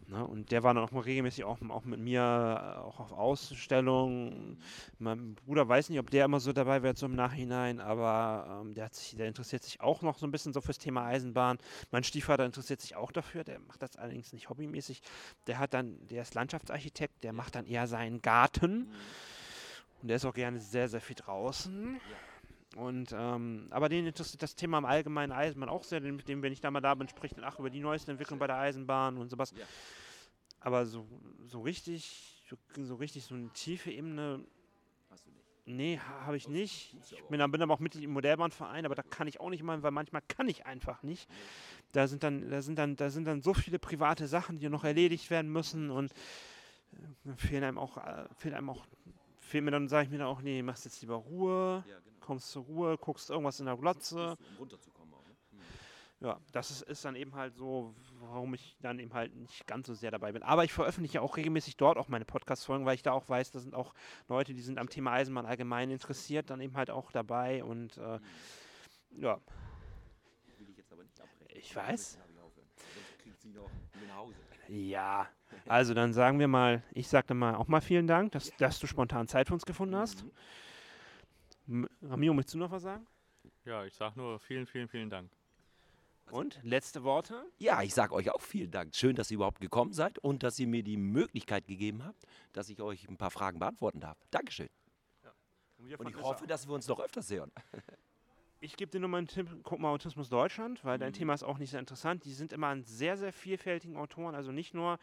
Ne? 0.09 0.27
Und 0.27 0.51
der 0.51 0.63
war 0.63 0.75
dann 0.75 0.85
auch 0.85 0.91
mal 0.91 1.01
regelmäßig 1.01 1.45
auch, 1.45 1.59
auch 1.69 1.85
mit 1.85 2.01
mir 2.01 2.21
äh, 2.21 2.79
auch 2.81 3.01
auf 3.01 3.13
Ausstellungen. 3.13 4.59
Mein 4.99 5.35
Bruder 5.35 5.69
weiß 5.69 5.89
nicht, 5.89 5.99
ob 5.99 6.11
der 6.11 6.27
immer 6.27 6.41
so 6.41 6.53
dabei 6.53 6.83
wird, 6.83 6.99
so 6.99 7.07
im 7.07 7.15
Nachhinein, 7.15 7.81
aber 7.81 8.61
ähm, 8.63 8.75
der, 8.75 8.89
sich, 8.93 9.17
der 9.17 9.29
interessiert 9.29 9.63
sich 9.63 9.81
auch 9.81 10.03
noch 10.03 10.19
so 10.19 10.27
ein 10.27 10.31
bisschen 10.31 10.53
so 10.53 10.61
fürs 10.61 10.79
Thema 10.79 11.05
Eisenbahn. 11.07 11.59
Mein 11.91 12.05
Stiefvater 12.05 12.45
interessiert 12.45 12.81
sich 12.81 12.97
auch 12.97 13.13
dafür, 13.13 13.45
der 13.45 13.61
macht 13.61 13.83
das 13.83 13.97
allerdings 13.97 14.33
nicht 14.33 14.49
hobbymäßig. 14.49 15.03
Der 15.47 15.59
hat 15.59 15.75
dann, 15.75 16.07
der 16.09 16.23
ist 16.23 16.35
Landschaftsarchitekt, 16.35 17.25
der 17.25 17.33
macht 17.33 17.55
dann 17.55 17.67
eher 17.67 17.87
seinen 17.87 18.21
Garten. 18.21 18.73
Mhm. 18.73 18.95
Und 20.03 20.09
der 20.09 20.17
ist 20.17 20.27
auch 20.27 20.35
gerne 20.35 20.61
sehr, 20.61 20.89
sehr 20.89 21.01
viel 21.01 21.17
draußen. 21.17 21.99
Und, 22.77 23.14
ähm, 23.16 23.68
aber 23.70 23.89
den 23.89 24.07
interessiert 24.07 24.43
das 24.43 24.57
Thema 24.57 24.79
im 24.79 24.85
Allgemeinen 24.85 25.33
Eisenbahn 25.33 25.68
auch 25.68 25.85
sehr, 25.85 26.01
mit 26.01 26.29
dem, 26.29 26.43
wenn 26.43 26.53
ich 26.53 26.61
da 26.61 26.70
mal 26.70 26.81
da 26.81 26.95
bin, 26.95 27.09
spricht 27.09 27.37
dann 27.37 27.45
ach 27.45 27.59
über 27.59 27.70
die 27.70 27.81
neuesten 27.81 28.12
Entwicklungen 28.12 28.41
bei 28.41 28.47
der 28.47 28.57
Eisenbahn 28.57 29.16
und 29.16 29.31
sowas. 29.31 29.53
Ja. 29.53 29.64
Aber 30.61 30.87
so, 30.87 31.07
so 31.47 31.61
richtig, 31.61 32.43
so 32.75 32.95
richtig 32.97 33.25
so 33.25 33.35
eine 33.35 33.51
tiefe 33.51 33.91
Ebene. 33.91 34.41
Hast 35.11 35.27
du 35.27 35.31
nicht? 35.31 35.45
Nee, 35.66 36.01
habe 36.25 36.37
ich 36.37 36.49
nicht. 36.49 36.97
Ich 37.11 37.22
bin, 37.25 37.51
bin 37.51 37.62
aber 37.62 37.75
auch 37.75 37.81
Mitglied 37.81 38.05
im 38.05 38.12
Modellbahnverein, 38.12 38.87
aber 38.87 38.95
da 38.95 39.03
kann 39.03 39.29
ich 39.29 39.41
auch 39.41 39.51
nicht 39.51 39.62
mal, 39.62 39.83
weil 39.83 39.91
manchmal 39.91 40.22
kann 40.27 40.49
ich 40.49 40.66
einfach 40.66 41.03
nicht. 41.03 41.29
Da 41.93 42.09
sind 42.09 42.22
dann, 42.22 42.51
da 42.51 42.61
sind 42.61 42.79
dann, 42.79 42.97
da 42.97 43.11
sind 43.11 43.27
dann 43.27 43.43
so 43.43 43.55
viele 43.55 43.79
private 43.79 44.27
Sachen, 44.27 44.59
die 44.59 44.68
noch 44.68 44.85
erledigt 44.85 45.31
werden 45.31 45.53
müssen 45.53 45.91
und 45.91 46.12
äh, 46.93 47.37
fehlen 47.37 47.62
einem 47.62 47.79
auch, 47.79 47.99
äh, 47.99 48.25
fehlt 48.37 48.55
einem 48.55 48.70
auch, 48.70 48.85
fehlt 49.39 49.64
mir 49.64 49.70
dann, 49.70 49.89
sage 49.89 50.05
ich 50.05 50.11
mir 50.11 50.18
dann 50.18 50.27
auch, 50.27 50.43
nee, 50.43 50.62
machst 50.62 50.87
jetzt 50.87 51.01
lieber 51.03 51.16
Ruhe. 51.16 51.85
Ja, 51.87 52.01
genau 52.01 52.14
kommst 52.25 52.51
zur 52.51 52.64
Ruhe, 52.64 52.99
guckst 52.99 53.31
irgendwas 53.31 53.61
in 53.61 53.66
der 53.66 53.77
Glotze. 53.77 54.37
Um 54.51 54.57
runterzukommen 54.59 55.14
auch, 55.14 55.25
ne? 55.27 55.37
hm. 55.51 55.61
Ja, 56.20 56.41
das 56.53 56.70
ist, 56.70 56.83
ist, 56.83 57.05
dann 57.05 57.16
eben 57.16 57.35
halt 57.35 57.55
so, 57.55 57.95
warum 58.20 58.55
ich 58.55 58.77
dann 58.81 58.99
eben 58.99 59.12
halt 59.12 59.35
nicht 59.35 59.66
ganz 59.66 59.87
so 59.87 59.95
sehr 59.95 60.11
dabei 60.11 60.33
bin. 60.33 60.43
Aber 60.43 60.64
ich 60.64 60.72
veröffentliche 60.72 61.20
auch 61.22 61.37
regelmäßig 61.37 61.77
dort 61.77 61.99
auch 61.99 62.09
meine 62.09 62.25
Podcast-Folgen, 62.25 62.87
weil 62.87 62.95
ich 62.95 63.03
da 63.03 63.12
auch 63.12 63.29
weiß, 63.29 63.51
da 63.53 63.61
sind 63.61 63.75
auch 63.75 63.95
Leute, 64.29 64.55
die 64.55 64.62
sind 64.62 64.79
am 64.79 64.89
Thema 64.89 65.12
Eisenbahn 65.12 65.47
allgemein 65.47 65.91
interessiert, 65.91 66.51
dann 66.51 66.61
eben 66.61 66.77
halt 66.77 66.91
auch 66.91 67.12
dabei 67.12 67.62
und 67.62 67.97
äh, 67.99 68.18
hm. 68.18 68.20
ja. 69.20 69.41
Will 70.59 70.70
ich 70.70 70.77
jetzt 70.77 70.93
aber 70.93 71.03
nicht 71.03 71.20
abbrechen. 71.20 71.59
Ich 71.59 71.75
weiß. 71.75 72.18
Ja, 74.68 75.29
also 75.66 75.95
dann 75.95 76.12
sagen 76.12 76.39
wir 76.39 76.49
mal, 76.49 76.83
ich 76.93 77.09
sagte 77.09 77.35
mal 77.35 77.55
auch 77.55 77.68
mal 77.68 77.81
vielen 77.81 78.07
Dank, 78.07 78.33
dass, 78.33 78.55
dass 78.57 78.79
du 78.79 78.87
spontan 78.87 79.29
Zeit 79.29 79.49
für 79.49 79.55
uns 79.55 79.66
gefunden 79.66 79.97
hast. 79.97 80.25
Mhm. 80.25 80.31
Ramiro, 82.03 82.35
möchtest 82.35 82.55
du 82.55 82.59
noch 82.59 82.71
was 82.71 82.83
sagen? 82.83 83.07
Ja, 83.65 83.85
ich 83.85 83.95
sage 83.95 84.19
nur 84.19 84.39
vielen, 84.39 84.67
vielen, 84.67 84.89
vielen 84.89 85.11
Dank. 85.11 85.31
Und 86.31 86.59
letzte 86.62 87.05
Worte? 87.05 87.45
Ja, 87.59 87.83
ich 87.83 87.95
sage 87.95 88.15
euch 88.15 88.31
auch 88.31 88.41
vielen 88.41 88.71
Dank. 88.71 88.95
Schön, 88.95 89.15
dass 89.15 89.31
ihr 89.31 89.37
überhaupt 89.37 89.61
gekommen 89.61 89.93
seid 89.93 90.19
und 90.19 90.43
dass 90.43 90.59
ihr 90.59 90.67
mir 90.67 90.83
die 90.83 90.97
Möglichkeit 90.97 91.67
gegeben 91.67 92.05
habt, 92.05 92.25
dass 92.53 92.69
ich 92.69 92.81
euch 92.81 93.09
ein 93.09 93.17
paar 93.17 93.31
Fragen 93.31 93.59
beantworten 93.59 94.01
darf. 94.01 94.19
Dankeschön. 94.31 94.69
Ja. 95.23 95.31
Und, 95.79 96.01
und 96.01 96.09
ich 96.09 96.17
hoffe, 96.17 96.47
dass 96.47 96.67
wir 96.67 96.75
uns 96.75 96.89
noch 96.89 97.01
öfters 97.01 97.29
sehen. 97.29 97.53
Ich 98.61 98.79
gebe 98.79 98.91
dir 98.91 98.99
nur 98.99 99.11
mal 99.11 99.19
einen 99.19 99.27
Tipp, 99.27 99.47
guck 99.62 99.79
mal 99.79 99.91
Autismus 99.91 100.31
Deutschland, 100.31 100.83
weil 100.87 100.97
mhm. 100.97 101.03
dein 101.03 101.12
Thema 101.12 101.35
ist 101.35 101.43
auch 101.43 101.59
nicht 101.59 101.71
sehr 101.71 101.81
interessant. 101.81 102.25
Die 102.25 102.33
sind 102.33 102.51
immer 102.55 102.69
an 102.69 102.83
sehr, 102.83 103.19
sehr 103.19 103.31
vielfältigen 103.31 103.99
Autoren. 103.99 104.35
Also 104.35 104.53
nicht 104.53 104.73
nur, 104.73 104.99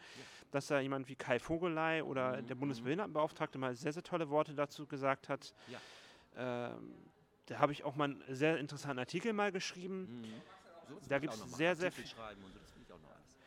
dass 0.50 0.66
da 0.66 0.80
jemand 0.80 1.08
wie 1.08 1.14
Kai 1.14 1.38
Vogelei 1.38 2.02
oder 2.02 2.42
mhm. 2.42 2.46
der 2.48 2.56
Bundesbehindertenbeauftragte 2.56 3.58
mal 3.58 3.76
sehr, 3.76 3.92
sehr 3.92 4.02
tolle 4.02 4.30
Worte 4.30 4.54
dazu 4.54 4.88
gesagt 4.88 5.28
hat. 5.28 5.54
Ja 5.68 5.78
ähm, 6.36 6.94
da 7.46 7.58
habe 7.58 7.72
ich 7.72 7.84
auch 7.84 7.96
mal 7.96 8.04
einen 8.04 8.24
sehr 8.28 8.58
interessanten 8.58 8.98
Artikel 8.98 9.32
mal 9.32 9.52
geschrieben. 9.52 10.22
Mhm. 10.22 10.42
So, 10.88 11.08
da 11.08 11.18
gibt 11.18 11.34
es 11.34 11.40
sehr, 11.52 11.76
sehr 11.76 11.92
viel. 11.92 12.06
Schreiben 12.06 12.42
und 12.44 12.52
so, 12.52 12.58
das 12.58 12.74
will 12.74 12.82
ich 12.82 12.92
auch 12.92 13.00
noch 13.00 13.10
alles. 13.10 13.38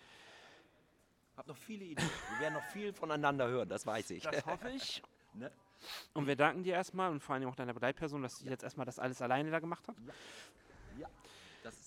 Hab 1.38 1.48
noch 1.48 1.58
viele 1.58 1.86
Ideen. 1.86 2.10
Wir 2.32 2.40
werden 2.40 2.54
noch 2.54 2.66
viel 2.66 2.94
voneinander 2.94 3.48
hören, 3.48 3.70
das 3.70 3.86
weiß 3.86 4.12
ich. 4.12 4.24
Das 4.24 4.46
hoffe 4.46 4.70
ich. 4.70 5.04
ne? 5.34 5.52
Und 6.14 6.28
wir 6.28 6.36
danken 6.36 6.64
dir 6.64 6.74
erstmal 6.74 7.12
und 7.12 7.20
vor 7.20 7.36
allem 7.36 7.48
auch 7.48 7.56
deiner 7.56 7.74
Begleitperson, 7.74 8.22
dass 8.22 8.40
sie 8.40 8.48
jetzt 8.48 8.64
erstmal 8.64 8.86
das 8.86 9.00
alles 9.00 9.22
alleine 9.22 9.52
da 9.52 9.60
gemacht 9.60 9.88
hat. 9.88 9.96
Ja. 10.98 11.02
ja. 11.02 11.10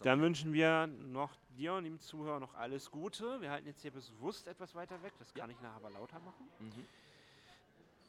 Dann 0.02 0.20
wünschen 0.20 0.52
wir 0.52 0.86
noch 0.86 1.34
dir 1.56 1.74
und 1.74 1.84
dem 1.84 2.00
Zuhörer 2.00 2.40
noch 2.40 2.54
alles 2.54 2.90
Gute. 2.90 3.40
Wir 3.40 3.50
halten 3.50 3.66
jetzt 3.66 3.82
hier 3.82 3.90
bewusst 3.90 4.46
etwas 4.46 4.74
weiter 4.74 5.02
weg, 5.02 5.12
das 5.18 5.32
kann 5.34 5.50
ich 5.50 5.60
nachher 5.60 5.76
aber 5.76 5.90
lauter 5.90 6.18
machen. 6.20 6.48
Mhm. 6.58 6.86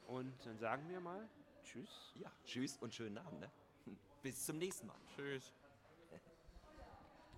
Und 0.08 0.34
dann 0.46 0.58
sagen 0.58 0.84
wir 0.90 1.00
mal 1.00 1.28
Tschüss. 1.72 2.14
Ja, 2.16 2.32
tschüss 2.46 2.78
und 2.78 2.96
schönen 2.96 3.20
Abend. 3.20 3.42
Ne? 3.42 3.52
Bis 4.24 4.44
zum 4.44 4.58
nächsten 4.58 4.88
Mal. 4.88 4.98
Tschüss. 5.16 5.54